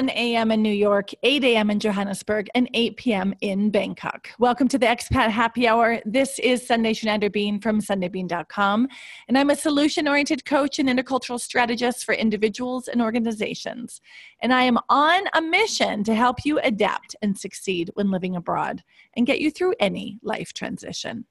1 0.00 0.08
a.m. 0.08 0.50
in 0.50 0.62
New 0.62 0.72
York, 0.72 1.10
8 1.22 1.44
a.m. 1.44 1.68
in 1.68 1.78
Johannesburg, 1.78 2.48
and 2.54 2.70
8 2.72 2.96
p.m. 2.96 3.34
in 3.42 3.68
Bangkok. 3.68 4.30
Welcome 4.38 4.66
to 4.68 4.78
the 4.78 4.86
Expat 4.86 5.28
Happy 5.28 5.68
Hour. 5.68 6.00
This 6.06 6.38
is 6.38 6.66
Sundae 6.66 6.94
Schneider-Bean 6.94 7.60
from 7.60 7.82
SundaeBean.com, 7.82 8.88
and 9.28 9.36
I'm 9.36 9.50
a 9.50 9.54
solution 9.54 10.08
oriented 10.08 10.46
coach 10.46 10.78
and 10.78 10.88
intercultural 10.88 11.38
strategist 11.38 12.06
for 12.06 12.14
individuals 12.14 12.88
and 12.88 13.02
organizations. 13.02 14.00
And 14.40 14.54
I 14.54 14.62
am 14.62 14.78
on 14.88 15.24
a 15.34 15.42
mission 15.42 16.02
to 16.04 16.14
help 16.14 16.46
you 16.46 16.58
adapt 16.60 17.14
and 17.20 17.36
succeed 17.36 17.90
when 17.92 18.10
living 18.10 18.36
abroad 18.36 18.82
and 19.18 19.26
get 19.26 19.42
you 19.42 19.50
through 19.50 19.74
any 19.80 20.18
life 20.22 20.54
transition. 20.54 21.26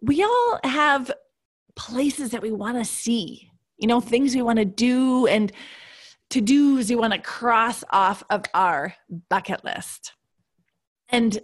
We 0.00 0.24
all 0.24 0.58
have 0.64 1.12
places 1.76 2.30
that 2.30 2.42
we 2.42 2.50
want 2.50 2.76
to 2.78 2.84
see, 2.84 3.52
you 3.78 3.86
know, 3.86 4.00
things 4.00 4.34
we 4.34 4.42
want 4.42 4.58
to 4.58 4.64
do 4.64 5.28
and 5.28 5.52
to 6.32 6.40
dos 6.40 6.88
you 6.88 6.96
want 6.96 7.12
to 7.12 7.18
cross 7.18 7.84
off 7.90 8.22
of 8.30 8.44
our 8.54 8.94
bucket 9.28 9.62
list. 9.64 10.14
And 11.10 11.38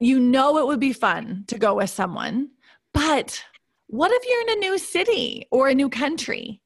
you 0.00 0.18
know 0.18 0.58
it 0.58 0.66
would 0.66 0.80
be 0.80 0.92
fun 0.92 1.44
to 1.46 1.58
go 1.58 1.74
with 1.76 1.90
someone, 1.90 2.48
but 2.92 3.40
what 3.86 4.10
if 4.12 4.24
you're 4.28 4.42
in 4.42 4.58
a 4.58 4.68
new 4.68 4.78
city 4.78 5.46
or 5.52 5.68
a 5.68 5.74
new 5.74 5.88
country 5.88 6.60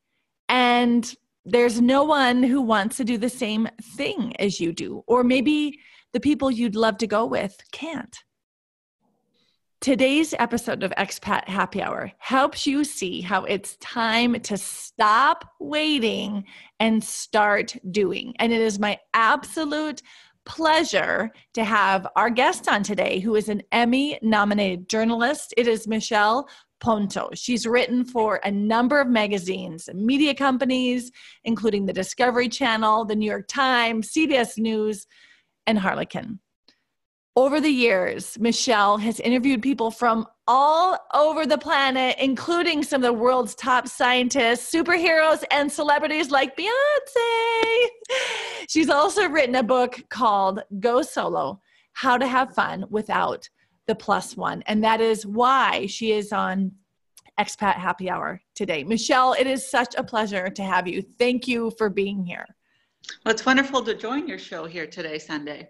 and 0.48 1.14
there's 1.44 1.82
no 1.82 2.02
one 2.02 2.42
who 2.42 2.62
wants 2.62 2.96
to 2.96 3.04
do 3.04 3.18
the 3.18 3.28
same 3.28 3.68
thing 3.94 4.34
as 4.38 4.58
you 4.58 4.72
do? 4.72 5.04
Or 5.06 5.22
maybe 5.22 5.78
the 6.14 6.20
people 6.20 6.50
you'd 6.50 6.76
love 6.76 6.96
to 6.98 7.06
go 7.06 7.26
with 7.26 7.58
can't. 7.72 8.16
Today's 9.80 10.34
episode 10.38 10.82
of 10.82 10.90
Expat 10.98 11.48
Happy 11.48 11.80
Hour 11.80 12.12
helps 12.18 12.66
you 12.66 12.84
see 12.84 13.22
how 13.22 13.44
it's 13.44 13.76
time 13.76 14.38
to 14.40 14.58
stop 14.58 15.54
waiting 15.58 16.44
and 16.78 17.02
start 17.02 17.74
doing. 17.90 18.34
And 18.38 18.52
it 18.52 18.60
is 18.60 18.78
my 18.78 18.98
absolute 19.14 20.02
pleasure 20.44 21.30
to 21.54 21.64
have 21.64 22.06
our 22.14 22.28
guest 22.28 22.68
on 22.68 22.82
today, 22.82 23.20
who 23.20 23.36
is 23.36 23.48
an 23.48 23.62
Emmy 23.72 24.18
nominated 24.20 24.86
journalist. 24.86 25.54
It 25.56 25.66
is 25.66 25.88
Michelle 25.88 26.46
Ponto. 26.80 27.30
She's 27.32 27.66
written 27.66 28.04
for 28.04 28.38
a 28.44 28.50
number 28.50 29.00
of 29.00 29.08
magazines 29.08 29.88
and 29.88 30.04
media 30.04 30.34
companies, 30.34 31.10
including 31.44 31.86
the 31.86 31.94
Discovery 31.94 32.50
Channel, 32.50 33.06
the 33.06 33.16
New 33.16 33.30
York 33.30 33.48
Times, 33.48 34.12
CBS 34.12 34.58
News, 34.58 35.06
and 35.66 35.78
Harlequin. 35.78 36.38
Over 37.40 37.58
the 37.58 37.70
years, 37.70 38.38
Michelle 38.38 38.98
has 38.98 39.18
interviewed 39.18 39.62
people 39.62 39.90
from 39.90 40.26
all 40.46 40.98
over 41.14 41.46
the 41.46 41.56
planet, 41.56 42.16
including 42.20 42.82
some 42.82 43.02
of 43.02 43.06
the 43.06 43.14
world's 43.14 43.54
top 43.54 43.88
scientists, 43.88 44.70
superheroes, 44.70 45.42
and 45.50 45.72
celebrities 45.72 46.30
like 46.30 46.54
Beyonce. 46.54 47.86
She's 48.68 48.90
also 48.90 49.26
written 49.26 49.54
a 49.54 49.62
book 49.62 50.04
called 50.10 50.60
Go 50.80 51.00
Solo 51.00 51.62
How 51.94 52.18
to 52.18 52.26
Have 52.26 52.52
Fun 52.54 52.84
Without 52.90 53.48
the 53.86 53.94
Plus 53.94 54.36
One. 54.36 54.62
And 54.66 54.84
that 54.84 55.00
is 55.00 55.24
why 55.24 55.86
she 55.86 56.12
is 56.12 56.34
on 56.34 56.72
Expat 57.40 57.76
Happy 57.76 58.10
Hour 58.10 58.42
today. 58.54 58.84
Michelle, 58.84 59.32
it 59.32 59.46
is 59.46 59.66
such 59.66 59.94
a 59.96 60.04
pleasure 60.04 60.50
to 60.50 60.62
have 60.62 60.86
you. 60.86 61.00
Thank 61.00 61.48
you 61.48 61.72
for 61.78 61.88
being 61.88 62.22
here. 62.22 62.44
Well, 63.24 63.32
it's 63.32 63.46
wonderful 63.46 63.82
to 63.84 63.94
join 63.94 64.28
your 64.28 64.38
show 64.38 64.66
here 64.66 64.86
today, 64.86 65.18
Sundae. 65.18 65.68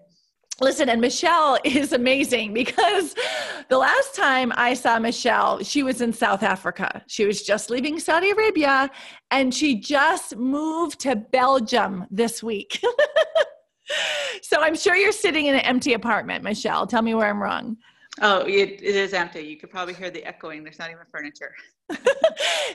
Listen, 0.61 0.91
and 0.91 1.00
Michelle 1.00 1.58
is 1.64 1.92
amazing 1.92 2.53
because 2.53 3.14
the 3.69 3.78
last 3.78 4.14
time 4.14 4.53
I 4.56 4.75
saw 4.75 4.98
Michelle, 4.98 5.62
she 5.62 5.83
was 5.83 6.00
in 6.00 6.12
South 6.12 6.42
Africa. 6.42 7.03
She 7.06 7.25
was 7.25 7.42
just 7.42 7.70
leaving 7.70 7.98
Saudi 7.98 8.30
Arabia 8.30 8.91
and 9.31 9.55
she 9.55 9.81
just 9.81 10.36
moved 10.36 11.00
to 11.00 11.16
Belgium 11.16 12.06
this 12.10 12.43
week. 12.43 12.81
so 14.43 14.60
I'm 14.60 14.76
sure 14.76 14.94
you're 14.94 15.12
sitting 15.12 15.47
in 15.47 15.54
an 15.54 15.62
empty 15.62 15.94
apartment, 15.94 16.44
Michelle. 16.44 16.87
Tell 16.87 17.03
me 17.03 17.15
where 17.15 17.28
I'm 17.28 17.42
wrong. 17.42 17.78
Oh, 18.22 18.41
it, 18.41 18.82
it 18.82 18.97
is 18.97 19.14
empty. 19.14 19.41
You 19.41 19.56
could 19.56 19.70
probably 19.70 19.94
hear 19.94 20.10
the 20.10 20.22
echoing. 20.25 20.62
There's 20.62 20.78
not 20.78 20.91
even 20.91 21.04
furniture. 21.10 21.54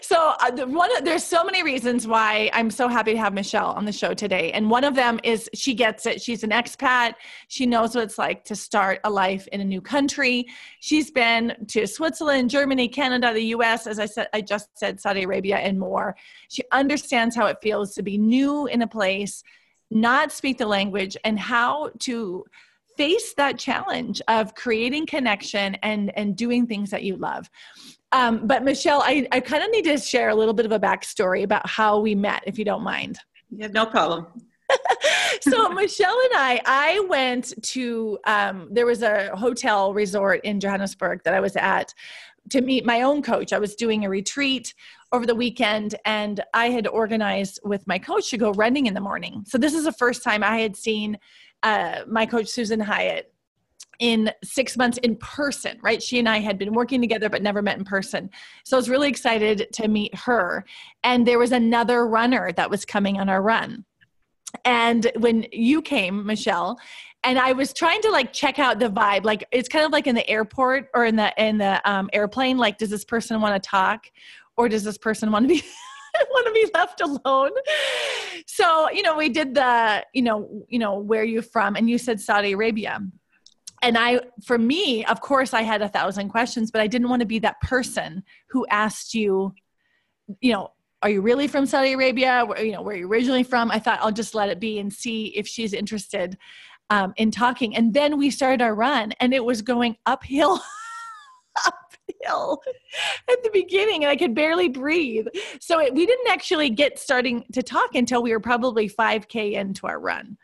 so 0.01 0.33
uh, 0.39 1.01
there's 1.01 1.23
so 1.23 1.43
many 1.43 1.61
reasons 1.61 2.07
why 2.07 2.49
I'm 2.51 2.71
so 2.71 2.87
happy 2.87 3.13
to 3.13 3.19
have 3.19 3.31
Michelle 3.33 3.69
on 3.71 3.85
the 3.85 3.91
show 3.91 4.15
today, 4.15 4.51
and 4.53 4.71
one 4.71 4.83
of 4.83 4.95
them 4.95 5.19
is 5.23 5.47
she 5.53 5.75
gets 5.75 6.07
it. 6.07 6.19
She's 6.19 6.43
an 6.43 6.49
expat. 6.49 7.13
She 7.47 7.67
knows 7.67 7.93
what 7.93 8.05
it's 8.05 8.17
like 8.17 8.43
to 8.45 8.55
start 8.55 8.99
a 9.03 9.09
life 9.09 9.47
in 9.51 9.61
a 9.61 9.65
new 9.65 9.81
country. 9.81 10.47
She's 10.79 11.11
been 11.11 11.55
to 11.67 11.85
Switzerland, 11.85 12.49
Germany, 12.49 12.87
Canada, 12.87 13.31
the 13.31 13.45
U.S. 13.45 13.85
As 13.85 13.99
I 13.99 14.07
said, 14.07 14.27
I 14.33 14.41
just 14.41 14.75
said 14.77 14.99
Saudi 14.99 15.23
Arabia 15.23 15.57
and 15.57 15.79
more. 15.79 16.15
She 16.49 16.63
understands 16.71 17.35
how 17.35 17.45
it 17.45 17.57
feels 17.61 17.93
to 17.95 18.01
be 18.01 18.17
new 18.17 18.65
in 18.65 18.81
a 18.81 18.87
place, 18.87 19.43
not 19.91 20.31
speak 20.31 20.57
the 20.57 20.65
language, 20.65 21.15
and 21.23 21.39
how 21.39 21.91
to 21.99 22.45
face 22.97 23.33
that 23.35 23.57
challenge 23.57 24.21
of 24.27 24.55
creating 24.55 25.05
connection 25.05 25.75
and 25.75 26.15
and 26.17 26.35
doing 26.35 26.67
things 26.67 26.89
that 26.91 27.03
you 27.03 27.15
love. 27.17 27.49
Um, 28.11 28.47
but 28.47 28.63
michelle 28.63 29.01
i, 29.03 29.27
I 29.31 29.39
kind 29.39 29.63
of 29.63 29.71
need 29.71 29.85
to 29.85 29.97
share 29.97 30.29
a 30.29 30.35
little 30.35 30.53
bit 30.53 30.65
of 30.65 30.71
a 30.71 30.79
backstory 30.79 31.43
about 31.43 31.67
how 31.67 31.99
we 31.99 32.15
met 32.15 32.43
if 32.45 32.57
you 32.57 32.65
don't 32.65 32.83
mind. 32.83 33.19
Yeah 33.49 33.67
no 33.67 33.85
problem. 33.85 34.27
So 35.41 35.69
michelle 35.69 36.17
and 36.23 36.31
i 36.33 36.61
i 36.65 36.99
went 37.07 37.53
to 37.73 38.17
um, 38.25 38.67
there 38.71 38.85
was 38.85 39.03
a 39.03 39.35
hotel 39.35 39.93
resort 39.93 40.41
in 40.43 40.59
johannesburg 40.59 41.21
that 41.23 41.33
i 41.33 41.39
was 41.39 41.55
at 41.55 41.93
to 42.49 42.61
meet 42.61 42.85
my 42.85 43.01
own 43.01 43.21
coach. 43.21 43.53
I 43.53 43.59
was 43.59 43.75
doing 43.75 44.05
a 44.05 44.09
retreat 44.09 44.73
over 45.11 45.25
the 45.25 45.35
weekend 45.35 45.95
and 46.05 46.43
i 46.53 46.69
had 46.69 46.87
organized 46.87 47.59
with 47.63 47.85
my 47.87 47.97
coach 47.97 48.29
to 48.31 48.37
go 48.37 48.51
running 48.51 48.85
in 48.85 48.93
the 48.93 49.01
morning. 49.01 49.43
So 49.47 49.57
this 49.57 49.73
is 49.73 49.85
the 49.85 49.91
first 49.91 50.23
time 50.23 50.43
i 50.43 50.59
had 50.59 50.75
seen 50.75 51.17
uh, 51.65 52.03
my 52.07 52.25
coach 52.25 52.47
Susan 52.47 52.79
Hyatt 52.79 53.33
in 53.99 54.31
six 54.43 54.77
months 54.77 54.97
in 54.99 55.15
person, 55.17 55.77
right? 55.81 56.01
She 56.01 56.19
and 56.19 56.29
I 56.29 56.39
had 56.39 56.57
been 56.57 56.73
working 56.73 57.01
together 57.01 57.29
but 57.29 57.41
never 57.41 57.61
met 57.61 57.77
in 57.77 57.83
person. 57.83 58.29
So 58.63 58.77
I 58.77 58.79
was 58.79 58.89
really 58.89 59.09
excited 59.09 59.67
to 59.73 59.87
meet 59.87 60.13
her. 60.15 60.65
And 61.03 61.25
there 61.25 61.39
was 61.39 61.51
another 61.51 62.07
runner 62.07 62.51
that 62.53 62.69
was 62.69 62.85
coming 62.85 63.19
on 63.19 63.29
our 63.29 63.41
run. 63.41 63.85
And 64.63 65.11
when 65.17 65.45
you 65.51 65.81
came, 65.81 66.25
Michelle, 66.25 66.77
and 67.23 67.39
I 67.39 67.53
was 67.53 67.73
trying 67.73 68.01
to 68.03 68.11
like 68.11 68.31
check 68.31 68.59
out 68.59 68.79
the 68.79 68.89
vibe. 68.89 69.25
Like 69.25 69.45
it's 69.51 69.67
kind 69.67 69.83
of 69.83 69.91
like 69.91 70.07
in 70.07 70.15
the 70.15 70.29
airport 70.29 70.89
or 70.93 71.05
in 71.05 71.15
the 71.15 71.33
in 71.43 71.57
the 71.57 71.81
um, 71.89 72.09
airplane. 72.13 72.57
Like, 72.57 72.77
does 72.77 72.91
this 72.91 73.03
person 73.03 73.41
want 73.41 73.61
to 73.61 73.67
talk, 73.67 74.05
or 74.55 74.69
does 74.69 74.83
this 74.83 74.97
person 74.97 75.31
want 75.31 75.45
to 75.45 75.55
be 75.55 75.63
want 76.29 76.47
to 76.47 76.53
be 76.53 76.71
left 76.73 77.01
alone. 77.01 77.51
So, 78.47 78.89
you 78.91 79.03
know, 79.03 79.17
we 79.17 79.29
did 79.29 79.55
the, 79.55 80.05
you 80.13 80.21
know, 80.21 80.65
you 80.67 80.79
know, 80.79 80.99
where 80.99 81.21
are 81.21 81.25
you 81.25 81.41
from? 81.41 81.75
And 81.75 81.89
you 81.89 81.97
said 81.97 82.19
Saudi 82.19 82.53
Arabia. 82.53 82.99
And 83.81 83.97
I, 83.97 84.21
for 84.43 84.57
me, 84.57 85.05
of 85.05 85.21
course, 85.21 85.53
I 85.53 85.61
had 85.61 85.81
a 85.81 85.89
thousand 85.89 86.29
questions, 86.29 86.71
but 86.71 86.81
I 86.81 86.87
didn't 86.87 87.09
want 87.09 87.19
to 87.19 87.25
be 87.25 87.39
that 87.39 87.61
person 87.61 88.23
who 88.49 88.65
asked 88.67 89.13
you, 89.13 89.53
you 90.41 90.53
know, 90.53 90.71
are 91.01 91.09
you 91.09 91.21
really 91.21 91.47
from 91.47 91.65
Saudi 91.65 91.93
Arabia? 91.93 92.43
Where, 92.45 92.63
you 92.63 92.71
know, 92.71 92.81
where 92.81 92.95
are 92.95 92.97
you 92.97 93.07
originally 93.07 93.43
from? 93.43 93.69
I 93.69 93.77
thought 93.77 93.99
I'll 94.01 94.11
just 94.11 94.33
let 94.33 94.49
it 94.49 94.59
be 94.59 94.79
and 94.79 94.91
see 94.91 95.27
if 95.35 95.47
she's 95.47 95.73
interested 95.73 96.37
um, 96.89 97.13
in 97.17 97.29
talking. 97.29 97.75
And 97.75 97.93
then 97.93 98.17
we 98.17 98.31
started 98.31 98.61
our 98.61 98.73
run, 98.73 99.11
and 99.19 99.33
it 99.33 99.43
was 99.43 99.61
going 99.61 99.97
uphill. 100.05 100.61
at 103.29 103.43
the 103.43 103.49
beginning 103.51 104.03
and 104.03 104.11
I 104.11 104.15
could 104.15 104.33
barely 104.33 104.69
breathe. 104.69 105.27
So 105.59 105.79
it, 105.79 105.93
we 105.93 106.05
didn't 106.05 106.29
actually 106.29 106.69
get 106.69 106.99
starting 106.99 107.45
to 107.53 107.61
talk 107.61 107.95
until 107.95 108.23
we 108.23 108.31
were 108.31 108.39
probably 108.39 108.89
5K 108.89 109.53
into 109.53 109.87
our 109.87 109.99
run. 109.99 110.37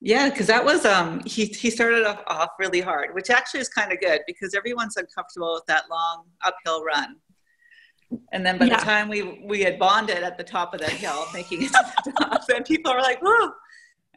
Yeah, 0.00 0.30
because 0.30 0.46
that 0.46 0.64
was 0.64 0.84
um 0.84 1.20
he 1.24 1.46
he 1.46 1.70
started 1.70 2.04
off, 2.04 2.22
off 2.28 2.50
really 2.58 2.80
hard, 2.80 3.14
which 3.14 3.30
actually 3.30 3.60
is 3.60 3.68
kind 3.68 3.92
of 3.92 3.98
good 4.00 4.20
because 4.28 4.54
everyone's 4.54 4.96
uncomfortable 4.96 5.54
with 5.54 5.66
that 5.66 5.84
long 5.90 6.24
uphill 6.44 6.84
run. 6.84 7.16
And 8.32 8.46
then 8.46 8.58
by 8.58 8.66
yeah. 8.66 8.78
the 8.78 8.84
time 8.84 9.08
we 9.08 9.42
we 9.44 9.60
had 9.60 9.78
bonded 9.78 10.22
at 10.22 10.38
the 10.38 10.44
top 10.44 10.72
of 10.72 10.80
that 10.80 10.90
hill, 10.90 11.24
making 11.34 11.62
it 11.62 11.72
to 11.72 11.84
the 12.04 12.12
top, 12.12 12.42
and 12.54 12.64
people 12.64 12.92
are 12.92 13.02
like, 13.02 13.20
"Whoa!" 13.20 13.50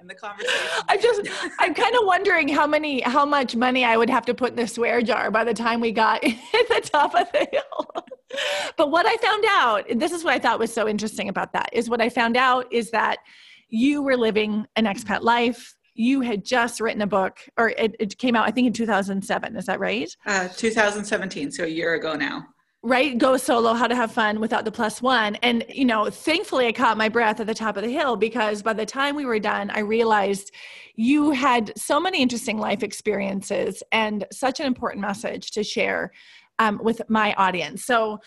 And 0.02 0.10
the 0.10 0.16
conversation. 0.16 0.60
I'm 0.90 1.00
just, 1.00 1.22
I'm 1.60 1.74
kind 1.74 1.96
of 1.96 2.02
wondering 2.04 2.50
how 2.50 2.68
many, 2.68 3.02
how 3.02 3.26
much 3.26 3.56
money 3.56 3.86
I 3.86 3.96
would 3.96 4.10
have 4.10 4.26
to 4.26 4.34
put 4.34 4.52
in 4.52 4.56
the 4.58 4.68
swear 4.68 5.02
jar 5.02 5.32
by 5.32 5.44
the 5.44 5.54
time 5.54 5.80
we 5.80 5.92
got 5.92 6.24
at 6.26 6.68
the 6.68 6.82
top 6.84 7.16
of 7.16 7.32
the 7.32 7.48
hill. 7.52 8.06
but 8.78 8.92
what 8.92 9.06
I 9.06 9.16
found 9.18 9.46
out, 9.50 9.90
and 9.90 10.02
this 10.02 10.12
is 10.12 10.24
what 10.24 10.34
I 10.34 10.40
thought 10.40 10.60
was 10.60 10.74
so 10.74 10.88
interesting 10.88 11.30
about 11.30 11.54
that, 11.54 11.70
is 11.72 11.90
what 11.90 12.02
I 12.02 12.10
found 12.10 12.36
out 12.36 12.72
is 12.72 12.92
that 12.92 13.18
you 13.70 14.02
were 14.02 14.18
living 14.18 14.66
an 14.76 14.86
expat 14.86 15.22
life. 15.22 15.76
You 15.94 16.22
had 16.22 16.44
just 16.44 16.82
written 16.82 17.02
a 17.02 17.08
book, 17.08 17.40
or 17.58 17.70
it, 17.70 17.96
it 18.00 18.18
came 18.18 18.36
out, 18.36 18.48
I 18.48 18.52
think, 18.52 18.68
in 18.68 18.74
2007. 18.74 19.56
Is 19.56 19.66
that 19.66 19.80
right? 19.80 20.14
Uh, 20.26 20.48
2017, 20.48 21.52
so 21.52 21.64
a 21.64 21.68
year 21.68 21.94
ago 21.94 22.16
now 22.16 22.48
right 22.84 23.18
go 23.20 23.38
solo 23.38 23.74
how 23.74 23.88
to 23.88 23.96
have 23.96 24.12
fun 24.12 24.40
without 24.40 24.66
the 24.66 24.72
plus 24.72 25.02
one 25.02 25.36
and 25.38 25.64
you 25.70 25.86
know 25.86 26.10
thankfully 26.10 26.66
i 26.66 26.72
caught 26.72 26.98
my 26.98 27.08
breath 27.08 27.40
at 27.40 27.46
the 27.46 27.54
top 27.54 27.78
of 27.78 27.84
the 27.84 27.92
hill 27.92 28.16
because 28.16 28.64
by 28.64 28.74
the 28.74 28.86
time 28.86 29.16
we 29.16 29.26
were 29.26 29.40
done 29.40 29.70
i 29.72 29.80
realized 29.80 30.52
you 30.96 31.30
had 31.32 31.72
so 31.78 32.00
many 32.00 32.22
interesting 32.22 32.58
life 32.58 32.82
experiences 32.82 33.84
and 33.92 34.26
such 34.32 34.60
an 34.60 34.66
important 34.66 35.02
message 35.02 35.52
to 35.52 35.64
share 35.64 36.12
um, 36.58 36.80
with 36.84 37.02
my 37.08 37.34
audience 37.34 37.86
so 37.86 38.20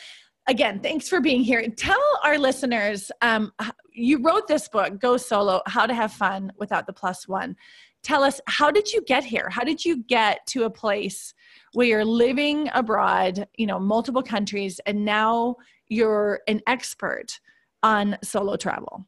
again, 0.47 0.81
thanks 0.81 1.09
for 1.09 1.21
being 1.21 1.43
here. 1.43 1.67
Tell 1.77 2.03
our 2.23 2.39
listeners 2.39 3.11
um, 3.23 3.53
you 3.93 4.23
wrote 4.23 4.47
this 4.47 4.69
book, 4.69 4.99
Go 4.99 5.17
Solo 5.17 5.63
How 5.67 5.87
to 5.87 5.95
Have 5.95 6.13
Fun 6.13 6.53
Without 6.59 6.87
the 6.87 6.93
Plus 6.93 7.27
One. 7.29 7.57
Tell 8.05 8.23
us, 8.23 8.41
how 8.47 8.71
did 8.71 8.93
you 8.93 9.03
get 9.03 9.25
here? 9.25 9.49
How 9.51 9.65
did 9.65 9.85
you 9.85 10.05
get 10.05 10.47
to 10.49 10.65
a 10.65 10.71
place 10.71 11.33
where 11.73 11.87
you're 11.87 12.05
living 12.05 12.69
abroad, 12.75 13.49
you 13.57 13.67
know, 13.67 13.81
multiple 13.81 14.23
countries, 14.23 14.79
and 14.87 15.05
now 15.05 15.57
you're 15.89 16.41
an 16.47 16.61
expert 16.67 17.41
on 17.83 18.17
solo 18.23 18.57
travel? 18.57 19.07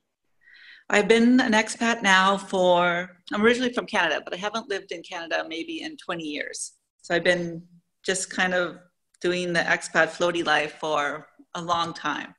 I've 0.89 1.09
been 1.09 1.41
an 1.41 1.53
expat 1.53 2.03
now 2.03 2.39
for, 2.39 3.11
I'm 3.33 3.43
originally 3.43 3.73
from 3.73 3.87
Canada, 3.87 4.23
but 4.25 4.33
I 4.33 4.39
haven't 4.39 4.69
lived 4.69 4.93
in 4.93 5.03
Canada 5.03 5.45
maybe 5.47 5.83
in 5.83 5.97
20 5.99 6.25
years. 6.25 6.73
So 7.03 7.15
I've 7.15 7.25
been 7.25 7.63
just 8.03 8.31
kind 8.31 8.55
of 8.55 8.79
doing 9.21 9.53
the 9.53 9.61
expat 9.61 10.09
floaty 10.09 10.45
life 10.45 10.77
for 10.81 11.29
a 11.55 11.61
long 11.61 11.93
time. 11.93 12.35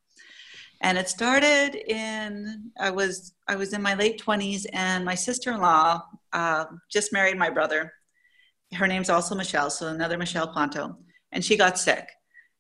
And 0.82 0.98
it 0.98 1.10
started 1.10 1.76
in 1.76 2.72
I 2.80 2.92
was 2.92 3.34
I 3.48 3.56
was 3.56 3.74
in 3.74 3.82
my 3.82 3.96
late 3.96 4.22
20s, 4.24 4.66
and 4.74 5.04
my 5.04 5.16
sister-in-law 5.16 6.04
uh, 6.34 6.66
just 6.92 7.14
married 7.14 7.38
my 7.38 7.50
brother. 7.50 7.92
Her 8.74 8.88
name's 8.88 9.10
also 9.10 9.36
Michelle, 9.36 9.70
so 9.70 9.88
another 9.88 10.18
Michelle 10.18 10.48
Ponto, 10.48 10.98
and 11.32 11.44
she 11.44 11.56
got 11.58 11.78
sick. 11.78 12.08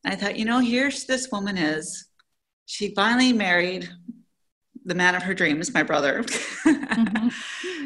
And 0.04 0.14
I 0.14 0.18
thought, 0.18 0.38
you 0.38 0.46
know, 0.46 0.60
here's 0.60 1.06
this 1.06 1.30
woman 1.31 1.58
is. 1.58 2.06
She 2.69 2.94
finally 2.96 3.31
married 3.31 3.90
the 4.84 4.96
man 4.96 5.16
of 5.16 5.24
her 5.24 5.34
dreams, 5.34 5.74
my 5.74 5.84
brother. 5.84 6.24
mm-hmm. 6.24 7.28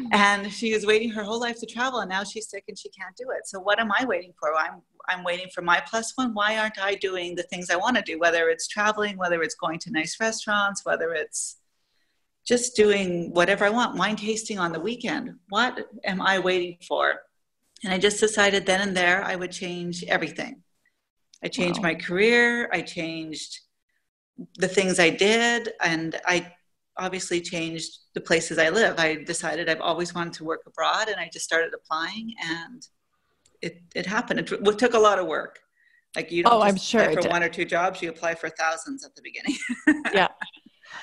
and 0.12 0.52
she 0.52 0.72
was 0.72 0.86
waiting 0.86 1.10
her 1.10 1.24
whole 1.24 1.40
life 1.40 1.58
to 1.60 1.66
travel, 1.66 2.00
and 2.00 2.08
now 2.08 2.24
she's 2.24 2.48
sick 2.48 2.64
and 2.68 2.78
she 2.78 2.88
can't 2.90 3.16
do 3.16 3.26
it. 3.30 3.46
So 3.46 3.60
what 3.60 3.80
am 3.80 3.90
I 3.92 4.04
waiting 4.04 4.32
for? 4.38 4.54
I'm 4.56 4.82
I'm 5.08 5.24
waiting 5.24 5.48
for 5.52 5.62
my 5.62 5.82
plus 5.88 6.12
one. 6.14 6.32
Why 6.32 6.58
aren't 6.58 6.78
I 6.78 6.94
doing 6.94 7.34
the 7.34 7.42
things 7.44 7.70
I 7.70 7.76
want 7.76 7.96
to 7.96 8.02
do? 8.02 8.18
Whether 8.18 8.48
it's 8.48 8.68
traveling, 8.68 9.16
whether 9.18 9.42
it's 9.42 9.56
going 9.56 9.80
to 9.80 9.90
nice 9.90 10.16
restaurants, 10.20 10.84
whether 10.84 11.12
it's 11.12 11.56
just 12.46 12.74
doing 12.74 13.32
whatever 13.32 13.64
I 13.64 13.70
want, 13.70 13.96
wine 13.96 14.16
tasting 14.16 14.58
on 14.58 14.72
the 14.72 14.80
weekend. 14.80 15.34
What 15.48 15.86
am 16.04 16.20
I 16.20 16.38
waiting 16.38 16.78
for? 16.86 17.14
And 17.84 17.92
I 17.92 17.98
just 17.98 18.20
decided 18.20 18.66
then 18.66 18.80
and 18.80 18.96
there 18.96 19.24
I 19.24 19.36
would 19.36 19.52
change 19.52 20.04
everything. 20.04 20.62
I 21.44 21.48
changed 21.48 21.80
wow. 21.80 21.90
my 21.90 21.94
career. 21.94 22.68
I 22.72 22.82
changed 22.82 23.60
the 24.56 24.68
things 24.68 24.98
I 24.98 25.10
did, 25.10 25.72
and 25.80 26.18
I 26.24 26.52
obviously 26.96 27.40
changed 27.40 27.98
the 28.14 28.20
places 28.20 28.58
I 28.58 28.68
live. 28.68 28.98
I 28.98 29.22
decided 29.24 29.68
I've 29.68 29.80
always 29.80 30.14
wanted 30.14 30.34
to 30.34 30.44
work 30.44 30.62
abroad 30.66 31.08
and 31.08 31.18
I 31.18 31.28
just 31.32 31.44
started 31.44 31.72
applying 31.74 32.34
and 32.44 32.86
it, 33.62 33.80
it 33.94 34.06
happened. 34.06 34.40
It, 34.40 34.52
it 34.52 34.78
took 34.78 34.94
a 34.94 34.98
lot 34.98 35.18
of 35.18 35.26
work. 35.26 35.60
Like 36.14 36.30
you 36.30 36.42
don't 36.42 36.52
oh, 36.52 36.60
I'm 36.60 36.76
sure 36.76 37.10
for 37.12 37.28
one 37.30 37.42
or 37.42 37.48
two 37.48 37.64
jobs, 37.64 38.02
you 38.02 38.10
apply 38.10 38.34
for 38.34 38.50
thousands 38.50 39.04
at 39.04 39.14
the 39.14 39.22
beginning. 39.22 39.56
yeah. 40.12 40.28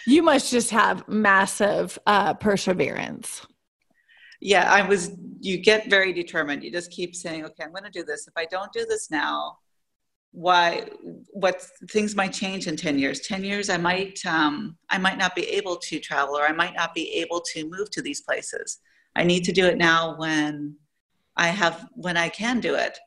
You 0.05 0.23
must 0.23 0.51
just 0.51 0.71
have 0.71 1.07
massive 1.07 1.97
uh, 2.05 2.33
perseverance. 2.35 3.45
Yeah, 4.41 4.71
I 4.71 4.81
was, 4.81 5.11
you 5.41 5.57
get 5.57 5.89
very 5.89 6.13
determined. 6.13 6.63
You 6.63 6.71
just 6.71 6.91
keep 6.91 7.15
saying, 7.15 7.45
okay, 7.45 7.63
I'm 7.63 7.71
going 7.71 7.83
to 7.83 7.89
do 7.89 8.03
this. 8.03 8.27
If 8.27 8.33
I 8.37 8.45
don't 8.45 8.71
do 8.71 8.85
this 8.85 9.11
now, 9.11 9.57
why 10.31 10.87
what 11.31 11.65
things 11.89 12.15
might 12.15 12.31
change 12.31 12.67
in 12.67 12.77
10 12.77 12.99
years 12.99 13.21
10 13.21 13.43
years 13.43 13.69
i 13.69 13.77
might 13.77 14.23
um, 14.25 14.77
i 14.89 14.97
might 14.97 15.17
not 15.17 15.35
be 15.35 15.43
able 15.43 15.75
to 15.75 15.99
travel 15.99 16.37
or 16.37 16.45
i 16.45 16.51
might 16.51 16.75
not 16.75 16.93
be 16.93 17.11
able 17.13 17.41
to 17.41 17.67
move 17.69 17.89
to 17.89 18.01
these 18.01 18.21
places 18.21 18.79
i 19.15 19.23
need 19.23 19.43
to 19.43 19.51
do 19.51 19.65
it 19.65 19.77
now 19.77 20.15
when 20.17 20.75
i 21.35 21.47
have 21.47 21.87
when 21.95 22.15
i 22.15 22.29
can 22.29 22.59
do 22.59 22.75
it 22.75 22.99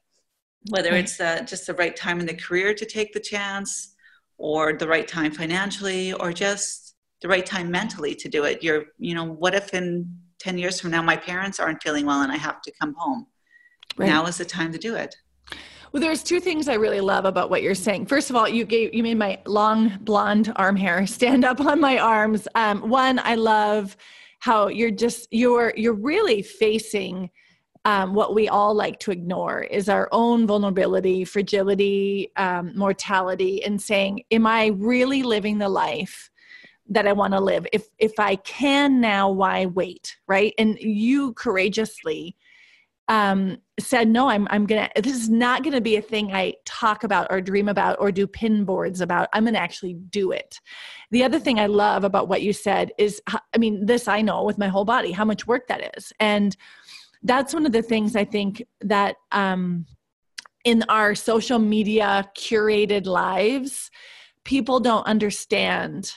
whether 0.70 0.94
it's 0.94 1.20
uh, 1.20 1.40
just 1.42 1.66
the 1.66 1.74
right 1.74 1.96
time 1.96 2.20
in 2.20 2.26
the 2.26 2.34
career 2.34 2.74
to 2.74 2.84
take 2.84 3.12
the 3.12 3.20
chance 3.20 3.94
or 4.42 4.72
the 4.72 4.88
right 4.88 5.06
time 5.06 5.30
financially 5.30 6.12
or 6.14 6.32
just 6.32 6.96
the 7.22 7.28
right 7.28 7.46
time 7.46 7.70
mentally 7.70 8.14
to 8.14 8.28
do 8.28 8.44
it 8.44 8.62
you're 8.62 8.84
you 8.98 9.14
know 9.14 9.24
what 9.24 9.54
if 9.54 9.72
in 9.72 10.06
10 10.40 10.58
years 10.58 10.80
from 10.80 10.90
now 10.90 11.00
my 11.00 11.16
parents 11.16 11.60
aren't 11.60 11.82
feeling 11.82 12.04
well 12.04 12.22
and 12.22 12.32
i 12.32 12.36
have 12.36 12.60
to 12.60 12.72
come 12.80 12.92
home 12.98 13.24
right. 13.96 14.08
now 14.08 14.26
is 14.26 14.38
the 14.38 14.44
time 14.44 14.72
to 14.72 14.78
do 14.78 14.96
it 14.96 15.14
well, 15.92 16.00
there's 16.00 16.22
two 16.22 16.40
things 16.40 16.68
I 16.68 16.74
really 16.74 17.02
love 17.02 17.26
about 17.26 17.50
what 17.50 17.62
you're 17.62 17.74
saying. 17.74 18.06
First 18.06 18.30
of 18.30 18.36
all, 18.36 18.48
you 18.48 18.64
gave 18.64 18.94
you 18.94 19.02
made 19.02 19.18
my 19.18 19.38
long 19.44 19.98
blonde 20.00 20.50
arm 20.56 20.74
hair 20.74 21.06
stand 21.06 21.44
up 21.44 21.60
on 21.60 21.82
my 21.82 21.98
arms. 21.98 22.48
Um, 22.54 22.88
one, 22.88 23.18
I 23.22 23.34
love 23.34 23.94
how 24.38 24.68
you're 24.68 24.90
just 24.90 25.28
you're 25.30 25.74
you're 25.76 25.92
really 25.92 26.40
facing 26.40 27.28
um, 27.84 28.14
what 28.14 28.34
we 28.34 28.48
all 28.48 28.74
like 28.74 28.98
to 29.00 29.10
ignore 29.10 29.62
is 29.62 29.88
our 29.88 30.08
own 30.12 30.46
vulnerability, 30.46 31.24
fragility, 31.24 32.30
um, 32.36 32.72
mortality, 32.76 33.64
and 33.64 33.80
saying, 33.80 34.22
"Am 34.30 34.46
I 34.46 34.66
really 34.66 35.22
living 35.22 35.58
the 35.58 35.68
life?" 35.68 36.30
that 36.88 37.06
I 37.06 37.12
want 37.12 37.32
to 37.32 37.40
live. 37.40 37.66
If 37.72 37.86
if 37.98 38.18
I 38.18 38.36
can 38.36 39.00
now, 39.00 39.30
why 39.30 39.66
wait? 39.66 40.16
Right? 40.26 40.52
And 40.58 40.78
you 40.78 41.32
courageously 41.34 42.36
um, 43.08 43.58
said, 43.80 44.08
no, 44.08 44.28
I'm, 44.28 44.46
I'm 44.50 44.66
to, 44.86 45.02
this 45.02 45.14
is 45.14 45.28
not 45.28 45.62
to 45.74 45.80
be 45.80 45.96
a 45.96 46.02
thing 46.02 46.32
I 46.32 46.54
talk 46.64 47.04
about 47.04 47.26
or 47.30 47.40
dream 47.40 47.68
about 47.68 47.96
or 48.00 48.12
do 48.12 48.26
pin 48.26 48.64
boards 48.64 49.00
about. 49.00 49.28
I'm 49.32 49.44
to 49.54 49.60
actually 49.60 49.94
do 49.94 50.30
it. 50.30 50.60
The 51.10 51.24
other 51.24 51.38
thing 51.38 51.58
I 51.58 51.66
love 51.66 52.04
about 52.04 52.28
what 52.28 52.42
you 52.42 52.52
said 52.52 52.92
is, 52.98 53.20
I 53.26 53.58
mean, 53.58 53.86
this 53.86 54.08
I 54.08 54.22
know 54.22 54.44
with 54.44 54.56
my 54.56 54.68
whole 54.68 54.84
body, 54.84 55.12
how 55.12 55.24
much 55.24 55.46
work 55.46 55.66
that 55.66 55.96
is. 55.96 56.12
And 56.20 56.56
that's 57.22 57.54
one 57.54 57.66
of 57.66 57.72
the 57.72 57.82
things 57.82 58.16
I 58.16 58.24
think 58.24 58.64
that, 58.80 59.16
um, 59.30 59.86
in 60.64 60.84
our 60.88 61.14
social 61.14 61.58
media 61.58 62.28
curated 62.36 63.06
lives, 63.06 63.90
people 64.44 64.80
don't 64.80 65.06
understand 65.06 66.12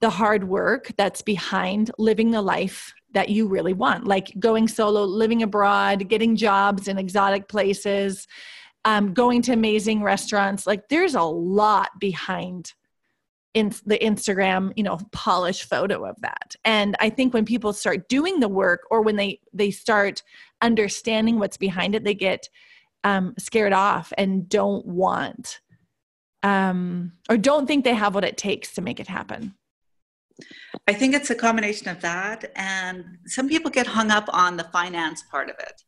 the 0.00 0.10
hard 0.10 0.44
work 0.44 0.92
that's 0.98 1.22
behind 1.22 1.90
living 1.98 2.30
the 2.30 2.42
life 2.42 2.92
that 3.14 3.30
you 3.30 3.48
really 3.48 3.72
want, 3.72 4.06
like 4.06 4.32
going 4.38 4.68
solo, 4.68 5.04
living 5.04 5.42
abroad, 5.42 6.08
getting 6.08 6.36
jobs 6.36 6.88
in 6.88 6.98
exotic 6.98 7.48
places, 7.48 8.26
um, 8.84 9.14
going 9.14 9.40
to 9.42 9.52
amazing 9.52 10.02
restaurants. 10.02 10.66
Like 10.66 10.88
there's 10.88 11.14
a 11.14 11.22
lot 11.22 11.88
behind 11.98 12.74
in 13.56 13.72
the 13.86 13.98
Instagram, 13.98 14.70
you 14.76 14.82
know, 14.82 14.98
polished 15.12 15.64
photo 15.64 16.04
of 16.04 16.20
that. 16.20 16.54
And 16.66 16.94
I 17.00 17.08
think 17.08 17.32
when 17.32 17.46
people 17.46 17.72
start 17.72 18.06
doing 18.06 18.38
the 18.38 18.50
work 18.50 18.82
or 18.90 19.00
when 19.00 19.16
they 19.16 19.40
they 19.54 19.70
start 19.70 20.22
understanding 20.60 21.38
what's 21.38 21.56
behind 21.56 21.94
it, 21.94 22.04
they 22.04 22.12
get 22.12 22.50
um, 23.02 23.32
scared 23.38 23.72
off 23.72 24.12
and 24.18 24.46
don't 24.46 24.84
want 24.84 25.60
um, 26.42 27.12
or 27.30 27.38
don't 27.38 27.66
think 27.66 27.84
they 27.84 27.94
have 27.94 28.14
what 28.14 28.24
it 28.24 28.36
takes 28.36 28.74
to 28.74 28.82
make 28.82 29.00
it 29.00 29.08
happen. 29.08 29.54
I 30.86 30.92
think 30.92 31.14
it's 31.14 31.30
a 31.30 31.34
combination 31.34 31.88
of 31.88 32.02
that. 32.02 32.52
And 32.56 33.16
some 33.24 33.48
people 33.48 33.70
get 33.70 33.86
hung 33.86 34.10
up 34.10 34.28
on 34.34 34.58
the 34.58 34.64
finance 34.64 35.22
part 35.30 35.48
of 35.48 35.56
it. 35.60 35.82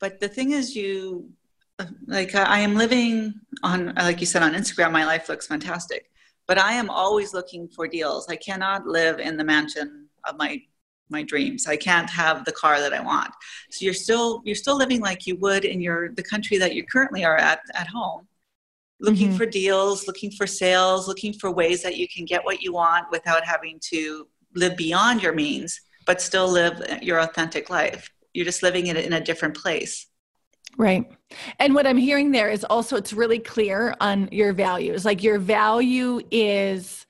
But 0.00 0.20
the 0.20 0.28
thing 0.28 0.52
is, 0.52 0.74
you 0.74 1.32
like, 2.06 2.34
I 2.34 2.60
am 2.60 2.76
living 2.76 3.34
on, 3.62 3.92
like 3.94 4.20
you 4.20 4.26
said, 4.26 4.42
on 4.42 4.54
Instagram, 4.54 4.90
my 4.90 5.04
life 5.04 5.28
looks 5.28 5.46
fantastic. 5.46 6.10
But 6.48 6.58
I 6.58 6.72
am 6.72 6.90
always 6.90 7.32
looking 7.32 7.68
for 7.68 7.86
deals. 7.86 8.26
I 8.28 8.36
cannot 8.36 8.86
live 8.86 9.20
in 9.20 9.36
the 9.36 9.44
mansion 9.44 10.08
of 10.28 10.36
my 10.36 10.60
my 11.10 11.22
dreams. 11.22 11.66
I 11.66 11.76
can't 11.76 12.10
have 12.10 12.44
the 12.44 12.52
car 12.52 12.80
that 12.80 12.92
I 12.92 13.00
want. 13.00 13.32
So 13.70 13.84
you're 13.84 13.94
still 13.94 14.42
you're 14.44 14.54
still 14.56 14.76
living 14.76 15.00
like 15.00 15.26
you 15.26 15.36
would 15.36 15.64
in 15.64 15.80
your 15.80 16.10
the 16.12 16.22
country 16.22 16.58
that 16.58 16.74
you 16.74 16.84
currently 16.84 17.24
are 17.24 17.36
at 17.36 17.60
at 17.74 17.86
home 17.86 18.26
looking 19.00 19.28
mm-hmm. 19.28 19.36
for 19.36 19.46
deals, 19.46 20.06
looking 20.06 20.30
for 20.30 20.46
sales, 20.46 21.06
looking 21.06 21.32
for 21.32 21.50
ways 21.50 21.82
that 21.82 21.96
you 21.96 22.08
can 22.08 22.24
get 22.24 22.44
what 22.44 22.62
you 22.62 22.72
want 22.72 23.06
without 23.10 23.44
having 23.44 23.78
to 23.80 24.26
live 24.54 24.76
beyond 24.76 25.22
your 25.22 25.32
means, 25.32 25.80
but 26.06 26.20
still 26.20 26.48
live 26.48 26.82
your 27.02 27.20
authentic 27.20 27.70
life. 27.70 28.10
You're 28.32 28.44
just 28.44 28.62
living 28.62 28.88
it 28.88 28.96
in 28.96 29.12
a 29.12 29.20
different 29.20 29.56
place. 29.56 30.06
Right. 30.78 31.10
And 31.58 31.74
what 31.74 31.86
I'm 31.86 31.96
hearing 31.96 32.30
there 32.30 32.48
is 32.48 32.64
also 32.64 32.96
it's 32.96 33.12
really 33.12 33.40
clear 33.40 33.94
on 34.00 34.28
your 34.30 34.52
values. 34.52 35.04
Like 35.04 35.24
your 35.24 35.40
value 35.40 36.20
is 36.30 37.04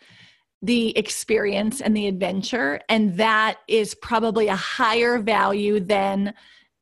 the 0.63 0.97
experience 0.97 1.81
and 1.81 1.97
the 1.97 2.09
adventure 2.09 2.81
and 2.89 3.17
that 3.19 3.59
is 3.69 3.95
probably 3.95 4.49
a 4.49 4.57
higher 4.57 5.19
value 5.19 5.79
than 5.79 6.35